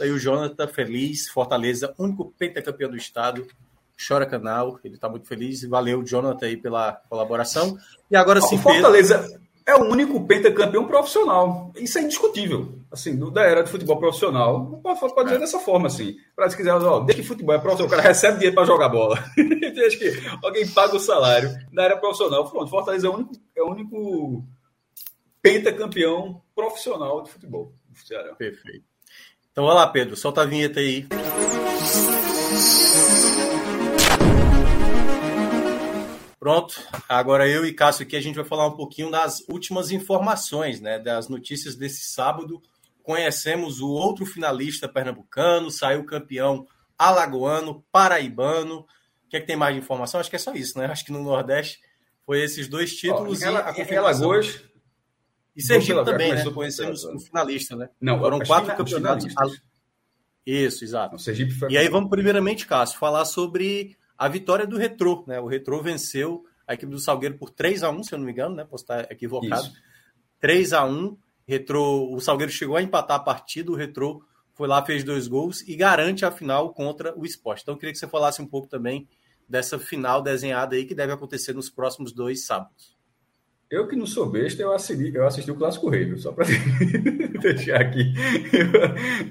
[0.00, 3.46] Aí o Jonathan, feliz, Fortaleza, único pentacampeão do estado,
[4.08, 5.62] chora canal, ele tá muito feliz.
[5.64, 7.76] Valeu, Jonathan, aí pela colaboração.
[8.10, 9.39] E agora sim, Fortaleza.
[9.70, 11.72] É o único pentacampeão profissional.
[11.76, 12.80] Isso é indiscutível.
[12.90, 15.38] Assim, da era de futebol profissional, pode, pode dizer é.
[15.38, 16.16] dessa forma, assim.
[16.34, 18.88] Para se quiser, ó, desde que futebol é profissional, o cara recebe dinheiro para jogar
[18.88, 19.16] bola.
[19.36, 22.50] desde que alguém paga o salário na era profissional.
[22.50, 24.44] Pronto, Fortaleza é o único, é o único
[25.40, 27.72] pentacampeão profissional de futebol.
[28.36, 28.84] Perfeito.
[29.52, 31.06] Então vai lá, Pedro, solta a vinheta aí.
[36.40, 36.74] Pronto,
[37.06, 40.98] agora eu e Cássio aqui a gente vai falar um pouquinho das últimas informações, né,
[40.98, 42.62] das notícias desse sábado.
[43.02, 48.80] Conhecemos o outro finalista pernambucano, saiu campeão alagoano, paraibano.
[48.80, 50.18] O que é que tem mais de informação?
[50.18, 50.86] Acho que é só isso, né?
[50.86, 51.78] Acho que no Nordeste
[52.24, 53.42] foi esses dois títulos.
[53.42, 54.62] Em, em Alagoas.
[55.54, 56.44] E Sergipe também, né?
[56.50, 57.90] Conhecemos o finalista, né?
[58.00, 59.34] Não, foram quatro campeonatos.
[60.46, 61.16] Isso, exato.
[61.16, 61.70] O Sergipe foi...
[61.70, 65.40] E aí vamos primeiramente, Cássio, falar sobre a vitória do Retrô, né?
[65.40, 68.32] O Retrô venceu a equipe do Salgueiro por 3 a 1 se eu não me
[68.32, 68.66] engano, né?
[68.66, 69.62] Posso estar equivocado.
[69.62, 69.72] Isso.
[70.38, 71.16] 3 a 1
[71.48, 74.22] Retrô, o Salgueiro chegou a empatar a partida, o Retrô
[74.52, 77.62] foi lá, fez dois gols e garante a final contra o esporte.
[77.62, 79.08] Então eu queria que você falasse um pouco também
[79.48, 82.94] dessa final desenhada aí que deve acontecer nos próximos dois sábados.
[83.70, 86.44] Eu que não sou besta, eu assisti, eu assisti o Clássico Rei, só para
[87.40, 88.12] deixar aqui.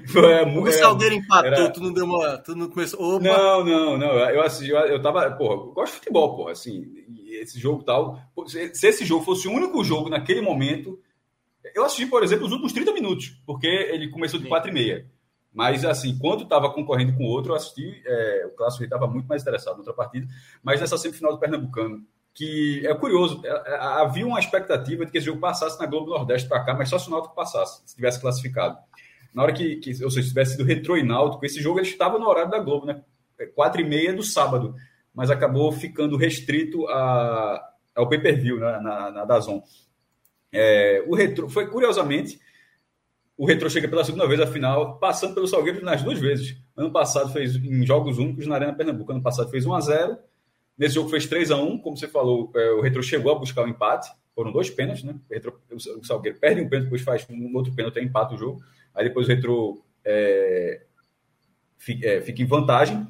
[0.06, 1.70] Foi, o Salgueiro empatou, era...
[1.70, 2.38] tu não deu uma.
[2.38, 3.16] Tu não começou.
[3.16, 3.22] Opa.
[3.22, 4.06] Não, não, não.
[4.30, 5.30] Eu assisti, eu, eu tava.
[5.32, 6.52] Porra, eu gosto de futebol, porra.
[6.52, 6.86] Assim,
[7.32, 8.18] esse jogo tal.
[8.46, 10.98] Se, se esse jogo fosse o único jogo naquele momento.
[11.74, 15.06] Eu assisti, por exemplo, os últimos 30 minutos, porque ele começou de 4 e meia.
[15.52, 18.02] Mas, assim, quando estava concorrendo com o outro, eu assisti.
[18.06, 20.26] É, o Clássico Rei estava muito mais interessado na outra partida.
[20.62, 25.18] Mas nessa semifinal do Pernambucano, que é curioso, é, é, havia uma expectativa de que
[25.18, 27.94] esse jogo passasse na Globo Nordeste para cá, mas só se o Náutico passasse, se
[27.94, 28.78] tivesse classificado.
[29.34, 31.88] Na hora que, que ou seja, se tivesse sido retro e Náutico, esse jogo ele
[31.88, 33.02] estava no horário da Globo, né?
[33.38, 34.74] É quatro e meia do sábado,
[35.14, 37.62] mas acabou ficando restrito a,
[37.94, 38.78] ao pay-per-view, né?
[38.80, 39.62] na, na Dazon.
[40.52, 42.38] É, o retro foi curiosamente
[43.40, 46.58] o Retro chega pela segunda vez à final, passando pelo Salgueiro nas duas vezes.
[46.76, 49.12] Ano passado fez em jogos únicos na Arena Pernambuco.
[49.12, 50.18] Ano passado fez 1 a 0
[50.80, 53.60] Nesse jogo fez 3 a 1 como você falou, é, o Retro chegou a buscar
[53.60, 55.14] o um empate, foram dois pênaltis, né?
[55.28, 58.38] O, Retro, o Salgueiro perde um pênalti, depois faz um outro pênalti e empata o
[58.38, 58.62] jogo.
[58.94, 60.80] Aí depois o Retro é,
[61.76, 63.06] fica, é, fica, em vantagem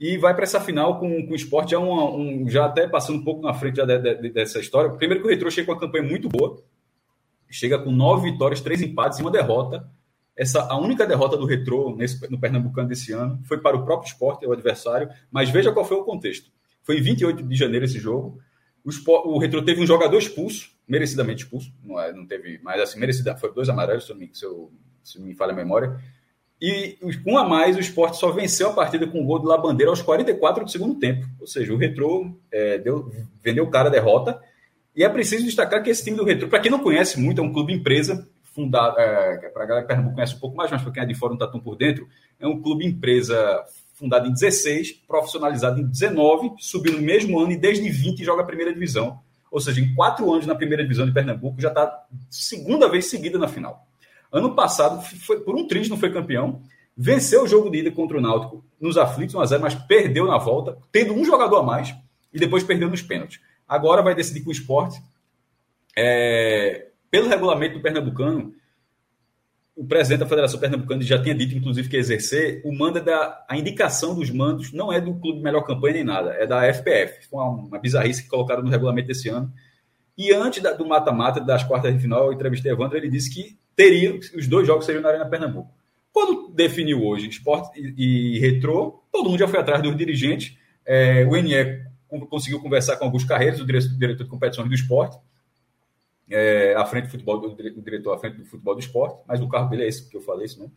[0.00, 3.24] e vai para essa final com, com o esporte já, um, já até passando um
[3.24, 4.90] pouco na frente de, de, dessa história.
[4.92, 6.64] Primeiro que o Retro chega com uma campanha muito boa,
[7.50, 9.86] chega com nove vitórias, três empates e uma derrota.
[10.34, 14.08] Essa, a única derrota do Retro nesse, no Pernambucano desse ano foi para o próprio
[14.08, 16.50] esporte, o adversário, mas veja qual foi o contexto.
[16.82, 18.38] Foi em 28 de janeiro esse jogo.
[18.84, 22.80] O, Sport, o Retro teve um jogador expulso, merecidamente expulso, não, é, não teve, mas
[22.80, 24.72] assim, merecidamente, foi dois amarelos, se, eu, se, eu,
[25.02, 25.96] se me falha a memória.
[26.60, 26.96] E
[27.26, 30.00] um a mais, o esporte só venceu a partida com o gol de Labandeira aos
[30.00, 31.26] 44 do segundo tempo.
[31.40, 33.10] Ou seja, o Retro é, deu,
[33.42, 34.40] vendeu o cara a derrota.
[34.94, 37.44] E é preciso destacar que esse time do Retro, para quem não conhece muito, é
[37.44, 40.82] um clube empresa, fundado, é, para a galera que Pernambuco conhece um pouco mais, mas
[40.82, 42.06] para quem é de fora não está tão por dentro,
[42.38, 43.64] é um clube empresa
[44.02, 48.44] fundado em 16, profissionalizado em 19, subiu no mesmo ano e desde 20 joga a
[48.44, 49.20] primeira divisão.
[49.48, 53.38] Ou seja, em quatro anos na primeira divisão de Pernambuco, já está segunda vez seguida
[53.38, 53.86] na final.
[54.32, 56.62] Ano passado, foi, por um triz, não foi campeão.
[56.96, 60.76] Venceu o jogo de ida contra o Náutico nos aflitos 1x0, mas perdeu na volta,
[60.90, 61.94] tendo um jogador a mais
[62.34, 63.38] e depois perdeu nos pênaltis.
[63.68, 65.00] Agora vai decidir com o esporte.
[65.96, 68.52] É, pelo regulamento do Pernambucano,
[69.74, 73.44] o presidente da Federação Pernambucana já tinha dito, inclusive, que exercer, o mando é da.
[73.48, 77.28] A indicação dos mandos não é do clube melhor campanha nem nada, é da FPF.
[77.28, 79.50] Foi uma, uma bizarrice que colocaram no regulamento desse ano.
[80.16, 83.58] E antes da, do mata-mata das quartas de final, eu entrevistei Evandro, ele disse que
[83.74, 85.72] teria, os dois jogos seriam na Arena Pernambuco.
[86.12, 90.54] Quando definiu hoje esporte e, e retrô, todo mundo já foi atrás dos dirigentes.
[90.84, 91.82] É, o NE
[92.28, 95.18] conseguiu conversar com alguns carreiros, o diretor, diretor de competições do esporte
[96.32, 99.48] é, à frente do futebol, do diretor à frente do futebol do esporte, mas o
[99.48, 100.68] carro dele é esse que eu falei, isso, né?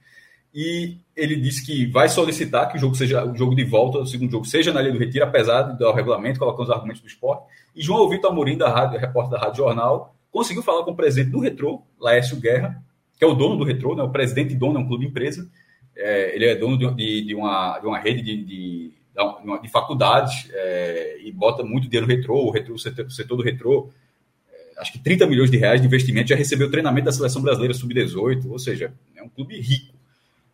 [0.54, 4.06] E ele disse que vai solicitar que o jogo seja o jogo de volta, o
[4.06, 7.46] segundo jogo seja na Ilha do Retiro, apesar do regulamento, colocando os argumentos do esporte.
[7.76, 11.32] E João Vitor Amorim, da rádio, repórter da Rádio Jornal, conseguiu falar com o presidente
[11.32, 12.82] do Retrô, Laércio Guerra,
[13.18, 14.04] que é o dono do Retrô, né?
[14.04, 15.46] o presidente e dono é um clube empresa.
[15.94, 18.94] É, ele é dono de, de, uma, de uma rede de, de,
[19.62, 23.36] de faculdades é, e bota muito dinheiro no Retrô, o, retrô, o setor, o setor
[23.36, 23.90] do Retrô
[24.78, 28.50] acho que 30 milhões de reais de investimento, já recebeu treinamento da seleção brasileira sub-18,
[28.50, 29.94] ou seja, é um clube rico.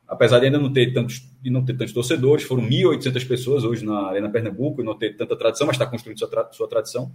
[0.07, 3.85] Apesar de ainda não ter tantos, de não ter tantos torcedores, foram 1.800 pessoas hoje
[3.85, 7.11] na Arena Pernambuco não ter tanta tradição, mas está construindo sua, tra sua tradição.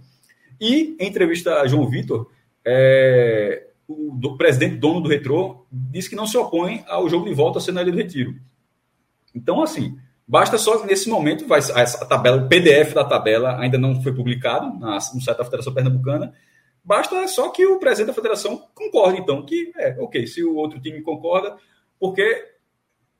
[0.59, 2.29] E, em entrevista a João Vitor,
[2.65, 7.33] é, o do, presidente dono do Retrô disse que não se opõe ao jogo de
[7.33, 8.35] volta ser na do Retiro.
[9.33, 9.97] Então, assim,
[10.27, 14.77] basta só nesse momento, vai, a, tabela, o PDF da tabela ainda não foi publicado
[14.79, 16.33] na, no site da Federação Pernambucana,
[16.87, 20.79] Basta só que o presidente da federação concorde, então, que é, ok, se o outro
[20.79, 21.57] time concorda,
[21.99, 22.45] porque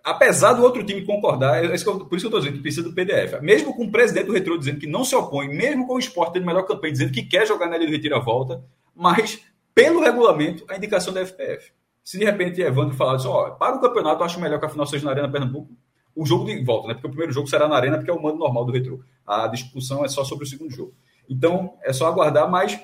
[0.02, 2.96] apesar do outro time concordar, é por isso que eu estou dizendo que precisa do
[2.96, 3.42] PDF.
[3.42, 6.36] Mesmo com o presidente do Retro dizendo que não se opõe, mesmo com o esporte
[6.36, 8.64] tendo melhor campanha dizendo que quer jogar na Ilha do Retiro-Volta,
[8.96, 9.42] mas,
[9.76, 11.74] pelo regulamento, a indicação da FPF.
[12.06, 14.70] Se de repente Evandro falar assim, ó, para o campeonato, eu acho melhor que a
[14.70, 15.76] final seja na Arena Pernambuco,
[16.16, 16.94] o jogo de volta, né?
[16.94, 19.04] Porque o primeiro jogo será na Arena, porque é o mando normal do Retro.
[19.26, 20.94] A discussão é só sobre o segundo jogo.
[21.30, 22.80] Então, é só aguardar, mas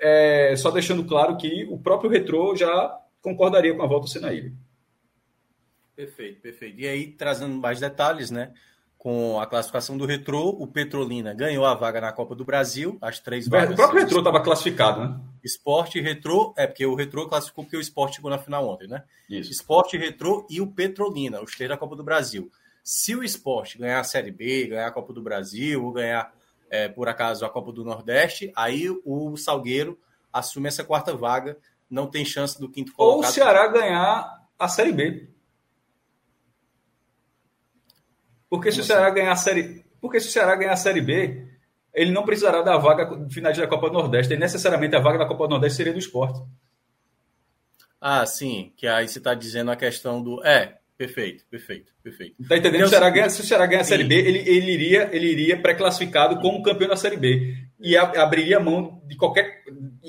[0.00, 4.52] é, só deixando claro que o próprio Retro já concordaria com a volta na ilha.
[5.96, 6.78] Perfeito, perfeito.
[6.78, 8.52] E aí, trazendo mais detalhes, né?
[8.98, 13.18] Com a classificação do Retrô, o Petrolina ganhou a vaga na Copa do Brasil, as
[13.18, 13.72] três vagas.
[13.72, 15.20] O próprio Retrô estava classificado, né?
[15.44, 19.04] Esporte, Retrô, é porque o Retrô classificou porque o Esporte chegou na final ontem, né?
[19.30, 19.50] Isso.
[19.50, 22.50] Esporte, Retrô e o Petrolina, os três da Copa do Brasil.
[22.82, 26.32] Se o Esporte ganhar a Série B, ganhar a Copa do Brasil, ou ganhar,
[26.70, 29.98] é, por acaso, a Copa do Nordeste, aí o Salgueiro
[30.32, 31.56] assume essa quarta vaga,
[31.88, 33.16] não tem chance do quinto colocado.
[33.16, 35.28] Ou o Ceará ganhar a Série B.
[38.48, 41.46] Porque se o Ceará ganhar a série, porque se o Ceará ganhar a série B,
[41.92, 44.34] ele não precisará da vaga final da Copa do Nordeste.
[44.34, 46.40] E necessariamente a vaga da Copa do Nordeste seria do esporte.
[48.00, 48.72] Ah, sim.
[48.76, 50.44] Que aí você está dizendo a questão do.
[50.44, 52.36] É, perfeito, perfeito, perfeito.
[52.40, 52.86] Está entendendo?
[52.86, 55.10] Então, se, o Ceará ganha, se o Ceará ganhar a Série B, ele, ele iria,
[55.12, 57.54] ele iria pré-classificado como campeão da Série B.
[57.78, 59.62] E a, abriria mão de qualquer.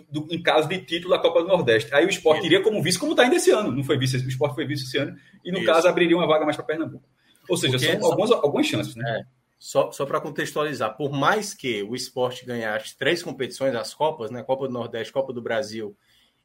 [0.10, 1.94] Do, em caso de título da Copa do Nordeste.
[1.94, 3.72] Aí o esporte iria como vice, como está ainda esse ano.
[3.72, 5.16] Não foi vice, o esporte foi vice esse ano.
[5.44, 5.68] E no Isso.
[5.68, 7.08] caso abriria uma vaga mais para Pernambuco.
[7.50, 9.04] Ou seja, Porque são algumas, algumas chances, né?
[9.20, 9.24] É,
[9.60, 14.30] só só para contextualizar, por mais que o esporte ganhe as três competições, as Copas,
[14.32, 14.44] né?
[14.44, 15.98] Copa do Nordeste, Copa do Brasil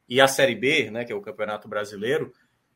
[0.09, 1.05] e a Série B, né?
[1.05, 2.33] Que é o Campeonato Brasileiro,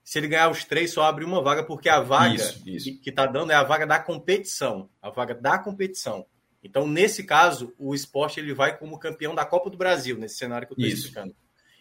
[0.07, 3.01] se ele ganhar os três, só abre uma vaga, porque a vaga isso, isso.
[3.01, 4.89] que está dando é a vaga da competição.
[5.03, 6.25] A vaga da competição.
[6.63, 10.65] Então, nesse caso, o esporte ele vai como campeão da Copa do Brasil, nesse cenário
[10.65, 11.35] que eu estou explicando.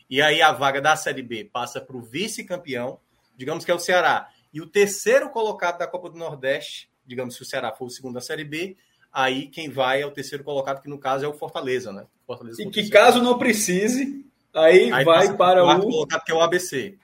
[0.09, 2.99] E aí a vaga da Série B passa para o vice-campeão,
[3.37, 4.27] digamos que é o Ceará.
[4.51, 8.15] E o terceiro colocado da Copa do Nordeste, digamos, se o Ceará for o segundo
[8.15, 8.75] da Série B,
[9.13, 12.07] aí quem vai é o terceiro colocado, que no caso é o Fortaleza, né?
[12.25, 15.79] Fortaleza e que caso não precise, aí, aí vai para o.
[15.79, 16.97] colocado, que é o ABC.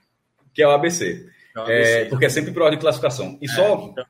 [0.52, 1.28] Que é o ABC.
[1.54, 3.38] É o ABC é, porque é sempre por ordem de classificação.
[3.40, 4.04] E é, só então...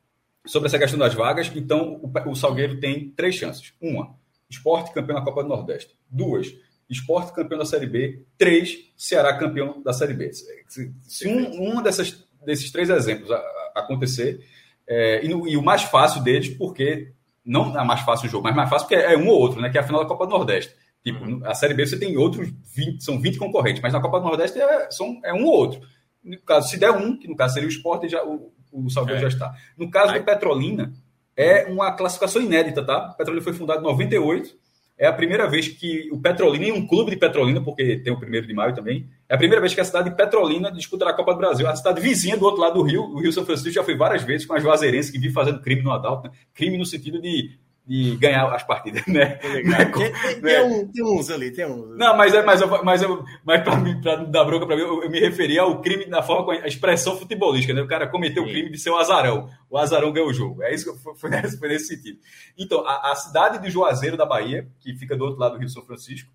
[0.46, 3.72] sobre essa questão das vagas, então o, o Salgueiro tem três chances.
[3.80, 4.14] Uma,
[4.50, 5.96] esporte campeão da Copa do Nordeste.
[6.08, 6.54] Duas,
[6.88, 8.24] esporte campeão da Série B.
[8.36, 10.32] Três, Ceará campeão da Série B.
[10.32, 14.44] Se, se um, uma dessas desses três exemplos a, a acontecer,
[14.86, 17.12] é, e, no, e, o mais fácil deles, porque
[17.44, 19.70] não é mais fácil o jogo, mas mais fácil porque é um ou outro, né?
[19.70, 20.74] Que é a final da Copa do Nordeste.
[21.04, 21.40] Tipo, uhum.
[21.44, 24.60] a Série B você tem outros 20, são 20 concorrentes, mas na Copa do Nordeste
[24.60, 25.80] é, são, é um ou outro.
[26.22, 29.18] No caso, se der um, que no caso seria o esporte, já, o, o Salvador
[29.18, 29.20] é.
[29.22, 29.54] já está.
[29.76, 30.20] No caso Aí.
[30.20, 30.92] do Petrolina,
[31.36, 33.10] é uma classificação inédita, tá?
[33.12, 34.62] O Petrolina foi fundado em 98
[35.02, 38.20] é a primeira vez que o Petrolina, em um clube de Petrolina, porque tem o
[38.20, 41.14] primeiro de maio também, é a primeira vez que a cidade de Petrolina disputará a
[41.14, 41.66] Copa do Brasil.
[41.66, 44.22] A cidade vizinha do outro lado do Rio, o Rio São Francisco, já foi várias
[44.22, 46.28] vezes com as Juazeirenses que vi fazendo crime no Adalto.
[46.28, 46.34] Né?
[46.54, 49.40] Crime no sentido de de ganhar as partidas, né?
[49.42, 51.96] É tem, tem, tem, um, tem, uns ali, tem uns.
[51.98, 53.02] Não, mas é, mas, mas,
[53.44, 56.22] mas para mim, para dar bronca para mim, eu, eu, me referia ao crime na
[56.22, 57.82] forma com a expressão futebolística, né?
[57.82, 58.48] O cara cometeu Sim.
[58.48, 59.48] o crime de ser um azarão.
[59.68, 60.62] O azarão ganhou o jogo.
[60.62, 62.20] É isso que foi, foi, nesse, foi nesse sentido.
[62.56, 65.68] Então, a, a, cidade de Juazeiro da Bahia, que fica do outro lado do Rio
[65.68, 66.30] São Francisco,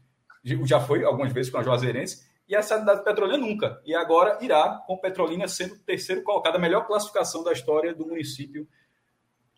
[0.66, 3.82] já foi algumas vezes com a Juazeirense, e a cidade de Petrolina nunca.
[3.86, 8.06] E agora irá com Petrolina sendo o terceiro colocado, a melhor classificação da história do
[8.06, 8.68] município,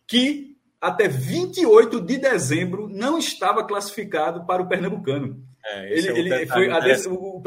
[0.06, 5.44] que até 28 de dezembro não estava classificado para o Pernambucano.
[5.62, 6.68] É, ele, é ele foi,
[7.08, 7.42] o,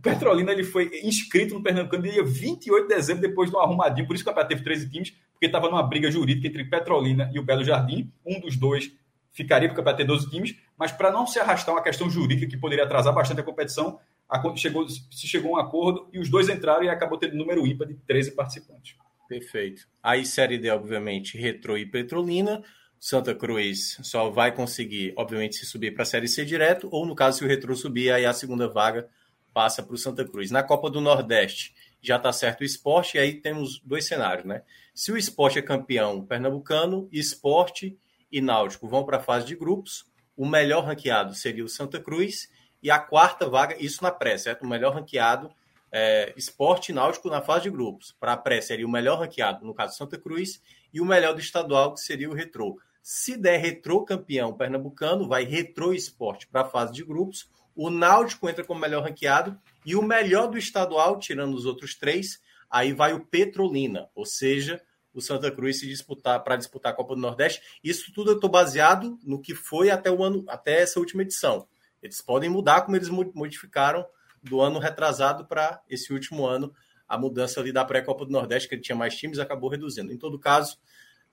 [0.00, 4.06] Petrolina ele foi inscrito no Pernambucano dia 28 de dezembro, depois de um arrumadinho.
[4.06, 7.28] Por isso que o campeonato teve 13 times, porque estava numa briga jurídica entre Petrolina
[7.34, 8.12] e o Belo Jardim.
[8.24, 8.92] Um dos dois
[9.32, 12.84] ficaria para ter 12 times, mas para não se arrastar uma questão jurídica que poderia
[12.84, 13.98] atrasar bastante a competição,
[14.28, 17.66] a, chegou, se chegou a um acordo e os dois entraram e acabou tendo número
[17.66, 18.96] ímpar de 13 participantes.
[19.28, 19.88] Perfeito.
[20.02, 22.62] Aí, Série D, obviamente, Retro e Petrolina.
[22.98, 27.14] Santa Cruz só vai conseguir, obviamente, se subir para a Série C direto, ou no
[27.14, 29.08] caso, se o Retro subir, aí a segunda vaga
[29.52, 30.50] passa para o Santa Cruz.
[30.50, 34.62] Na Copa do Nordeste já está certo o esporte, e aí temos dois cenários, né?
[34.94, 37.98] Se o esporte é campeão pernambucano, esporte
[38.30, 42.50] e náutico vão para a fase de grupos, o melhor ranqueado seria o Santa Cruz,
[42.82, 44.62] e a quarta vaga, isso na pré, certo?
[44.62, 45.50] O melhor ranqueado
[45.98, 48.14] é, esporte náutico na fase de grupos.
[48.20, 50.60] Para a pré seria o melhor ranqueado, no caso Santa Cruz,
[50.92, 52.78] e o melhor do estadual, que seria o Retrô.
[53.02, 57.48] Se der Retrô campeão pernambucano, vai Retrô Esporte para a fase de grupos.
[57.74, 62.42] O Náutico entra como melhor ranqueado e o melhor do estadual, tirando os outros três,
[62.70, 64.82] aí vai o Petrolina, ou seja,
[65.14, 67.62] o Santa Cruz se disputar para disputar a Copa do Nordeste.
[67.82, 71.66] Isso tudo eu estou baseado no que foi até o ano, até essa última edição.
[72.02, 74.06] Eles podem mudar como eles modificaram
[74.48, 76.72] do ano retrasado para esse último ano,
[77.08, 80.12] a mudança ali da pré-Copa do Nordeste, que ele tinha mais times, acabou reduzindo.
[80.12, 80.78] Em todo caso,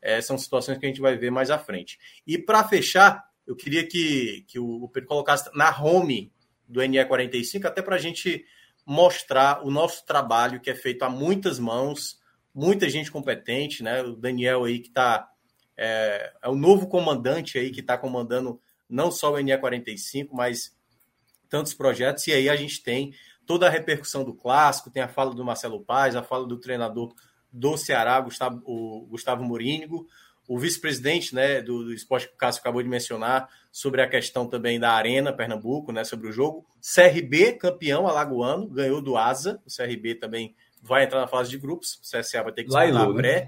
[0.02, 1.98] é, são situações que a gente vai ver mais à frente.
[2.28, 6.32] E para fechar, eu queria que, que o Pedro colocasse na home
[6.68, 8.46] do NE45, até para a gente
[8.86, 12.20] mostrar o nosso trabalho que é feito a muitas mãos,
[12.54, 14.02] muita gente competente, né?
[14.02, 15.30] O Daniel aí que está
[15.76, 18.60] é, é, o novo comandante aí que está comandando
[18.90, 20.73] não só o NE45, mas
[21.54, 22.26] tantos projetos.
[22.26, 23.14] E aí a gente tem
[23.46, 27.14] toda a repercussão do clássico, tem a fala do Marcelo Paz, a fala do treinador
[27.52, 30.08] do Ceará, Gustavo, o Gustavo Morínigo,
[30.48, 34.48] o vice-presidente né, do, do esporte que o Cássio acabou de mencionar, sobre a questão
[34.48, 36.66] também da Arena Pernambuco, né, sobre o jogo.
[36.82, 39.62] CRB, campeão alagoano, ganhou do Asa.
[39.64, 42.00] O CRB também vai entrar na fase de grupos.
[42.00, 43.14] O CSA vai ter que disputar a né?
[43.14, 43.42] pré.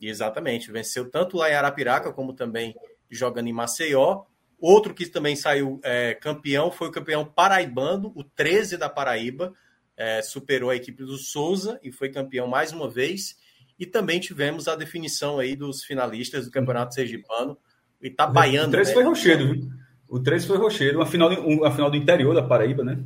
[0.00, 0.08] Né?
[0.08, 2.74] Exatamente, venceu tanto lá em Arapiraca como também
[3.08, 4.24] jogando em Maceió.
[4.60, 9.54] Outro que também saiu é, campeão foi o campeão paraibano, o 13 da Paraíba,
[9.96, 13.36] é, superou a equipe do Souza e foi campeão mais uma vez.
[13.78, 17.56] E também tivemos a definição aí dos finalistas do Campeonato Sergipano,
[18.02, 18.68] o Itabaiano.
[18.68, 18.94] O 13 né?
[18.94, 19.70] foi Rochedo, viu?
[20.06, 23.02] O 13 foi Rochedo, uma final, uma final do interior da Paraíba, né?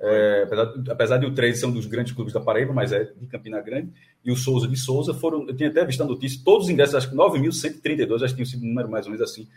[0.00, 3.04] É, apesar, apesar de o 13 ser um dos grandes clubes da Paraíba, mas é
[3.04, 3.92] de Campina Grande,
[4.24, 6.94] e o Souza de Souza foram, eu tinha até visto a notícia, todos os ingressos,
[6.94, 9.48] acho que 9.132, acho que tinha sido um número mais ou menos assim,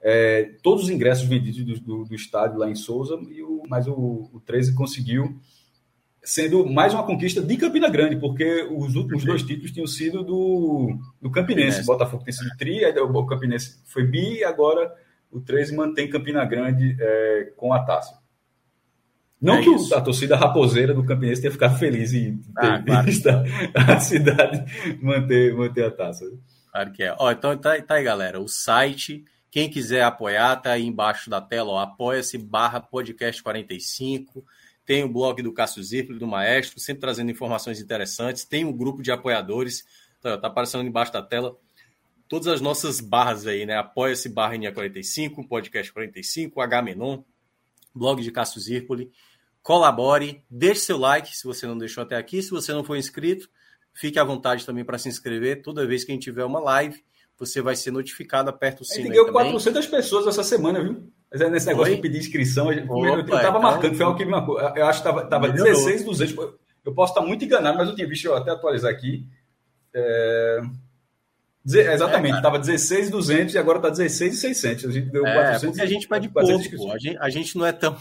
[0.00, 3.86] é, todos os ingressos vendidos do, do, do, estádio lá em Souza, e o, mas
[3.88, 5.36] o, o 13 conseguiu,
[6.22, 10.98] sendo mais uma conquista de Campina Grande, porque os últimos dois títulos tinham sido do,
[11.20, 11.82] do Campinense.
[11.82, 14.94] O Botafogo tem sido tri, o Campinense foi bi, e agora
[15.30, 18.18] o 13 mantém Campina Grande é, com a taça.
[19.40, 19.94] Não é que isso.
[19.94, 23.06] a torcida raposeira do Campinense tenha ficado feliz em ter ah, claro.
[23.06, 23.28] visto
[23.74, 26.24] a cidade manter, manter a taça.
[26.72, 27.14] Claro que é.
[27.18, 28.40] Ó, então tá, tá aí, galera.
[28.40, 34.44] O site quem quiser apoiar, tá aí embaixo da tela, apoia-se barra podcast 45.
[34.84, 38.44] Tem o blog do Cássio Zirpoli, do Maestro, sempre trazendo informações interessantes.
[38.44, 39.86] Tem um grupo de apoiadores,
[40.20, 41.56] tá, tá aparecendo embaixo da tela.
[42.28, 43.76] Todas as nossas barras aí, né?
[43.76, 47.22] Apoia-se barra NIA45, podcast 45, H Menon,
[47.94, 49.10] blog de Cássio Zirpoli.
[49.62, 52.42] Colabore, deixe seu like se você não deixou até aqui.
[52.42, 53.48] Se você não for inscrito,
[53.94, 57.02] fique à vontade também para se inscrever toda vez que a gente tiver uma live
[57.38, 59.00] você vai ser notificado, aperta o sino.
[59.00, 61.10] A gente ganhou 400 pessoas essa semana, viu?
[61.30, 61.96] Mas é nesse negócio Oi?
[61.96, 64.58] de pedir inscrição, Opa, eu estava então, marcando, foi algo que me marcou.
[64.58, 66.34] Eu acho que estava 16,200.
[66.84, 69.26] Eu posso estar muito enganado, mas eu tinha visto, eu até atualizar aqui.
[69.94, 70.60] É...
[71.66, 74.86] Exatamente, estava é, 16,200 e agora está 16,600.
[74.86, 75.80] A gente deu é, 400.
[75.80, 77.94] A gente pede pouco, a gente, a gente não é tão.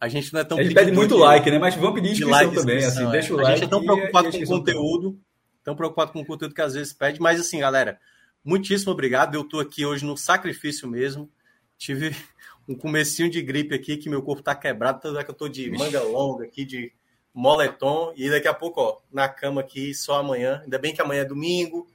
[0.00, 0.58] A gente não é tão.
[0.58, 1.58] A gente pede muito de, like, né?
[1.58, 2.84] Mas vamos pedir inscrição like, também.
[2.84, 3.10] Assim, é.
[3.10, 3.50] deixa o like.
[3.50, 5.18] A gente é tão preocupado com o conteúdo,
[5.64, 7.98] tão preocupado com o conteúdo que às vezes pede, mas assim, galera,
[8.44, 9.34] muitíssimo obrigado.
[9.34, 11.30] Eu estou aqui hoje no sacrifício mesmo.
[11.76, 12.14] Tive
[12.68, 15.48] um comecinho de gripe aqui, que meu corpo está quebrado, tanto é que eu estou
[15.48, 16.92] de manga longa aqui, de
[17.32, 20.60] moletom, e daqui a pouco, ó, na cama aqui, só amanhã.
[20.62, 21.86] Ainda bem que amanhã é domingo,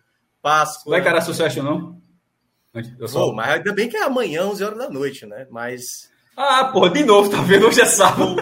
[0.41, 0.91] Páscoa.
[0.91, 2.01] Vai encarar sucesso, não?
[2.99, 3.31] Eu só...
[3.31, 5.47] Mas ainda bem que é amanhã, 11 horas da noite, né?
[5.49, 6.11] Mas.
[6.35, 7.67] Ah, porra, de novo, tá vendo?
[7.67, 8.35] Hoje é sábado.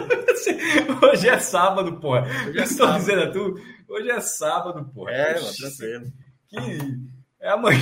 [1.04, 2.26] hoje é sábado, porra.
[2.48, 3.56] Hoje é Estou dizendo a tu,
[3.88, 5.12] hoje é sábado, porra.
[5.12, 6.06] É, mano, tranquilo.
[6.48, 6.58] Que
[7.44, 7.80] é amanhã.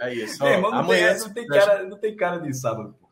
[0.00, 0.42] É isso.
[0.42, 2.94] Ó, irmão, não, amanhã tem, não, tem cara, não tem cara de sábado.
[3.00, 3.08] Pô.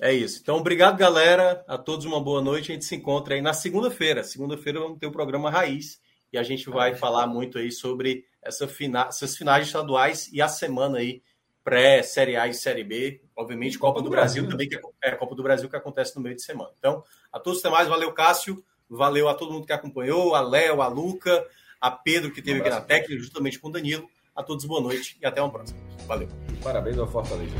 [0.00, 0.40] É isso.
[0.40, 1.64] Então, obrigado, galera.
[1.68, 2.70] A todos uma boa noite.
[2.70, 4.24] A gente se encontra aí na segunda-feira.
[4.24, 6.00] Segunda-feira vamos ter o programa Raiz
[6.32, 9.06] e a gente vai falar muito aí sobre essa fina...
[9.08, 11.22] essas finais estaduais e a semana aí
[11.62, 13.20] pré-Série A e Série B.
[13.36, 16.22] Obviamente, Copa, do, Brasil, Brasil também, que é, é Copa do Brasil que acontece no
[16.22, 16.70] meio de semana.
[16.78, 18.64] Então, a todos os demais, valeu, Cássio.
[18.88, 21.46] Valeu a todo mundo que acompanhou, a Léo, a Luca,
[21.78, 24.08] a Pedro, que esteve um aqui na técnica, justamente com o Danilo.
[24.38, 25.80] A todos boa noite e até uma próxima.
[26.06, 26.28] Valeu.
[26.62, 27.56] Parabéns ao Fortaleza.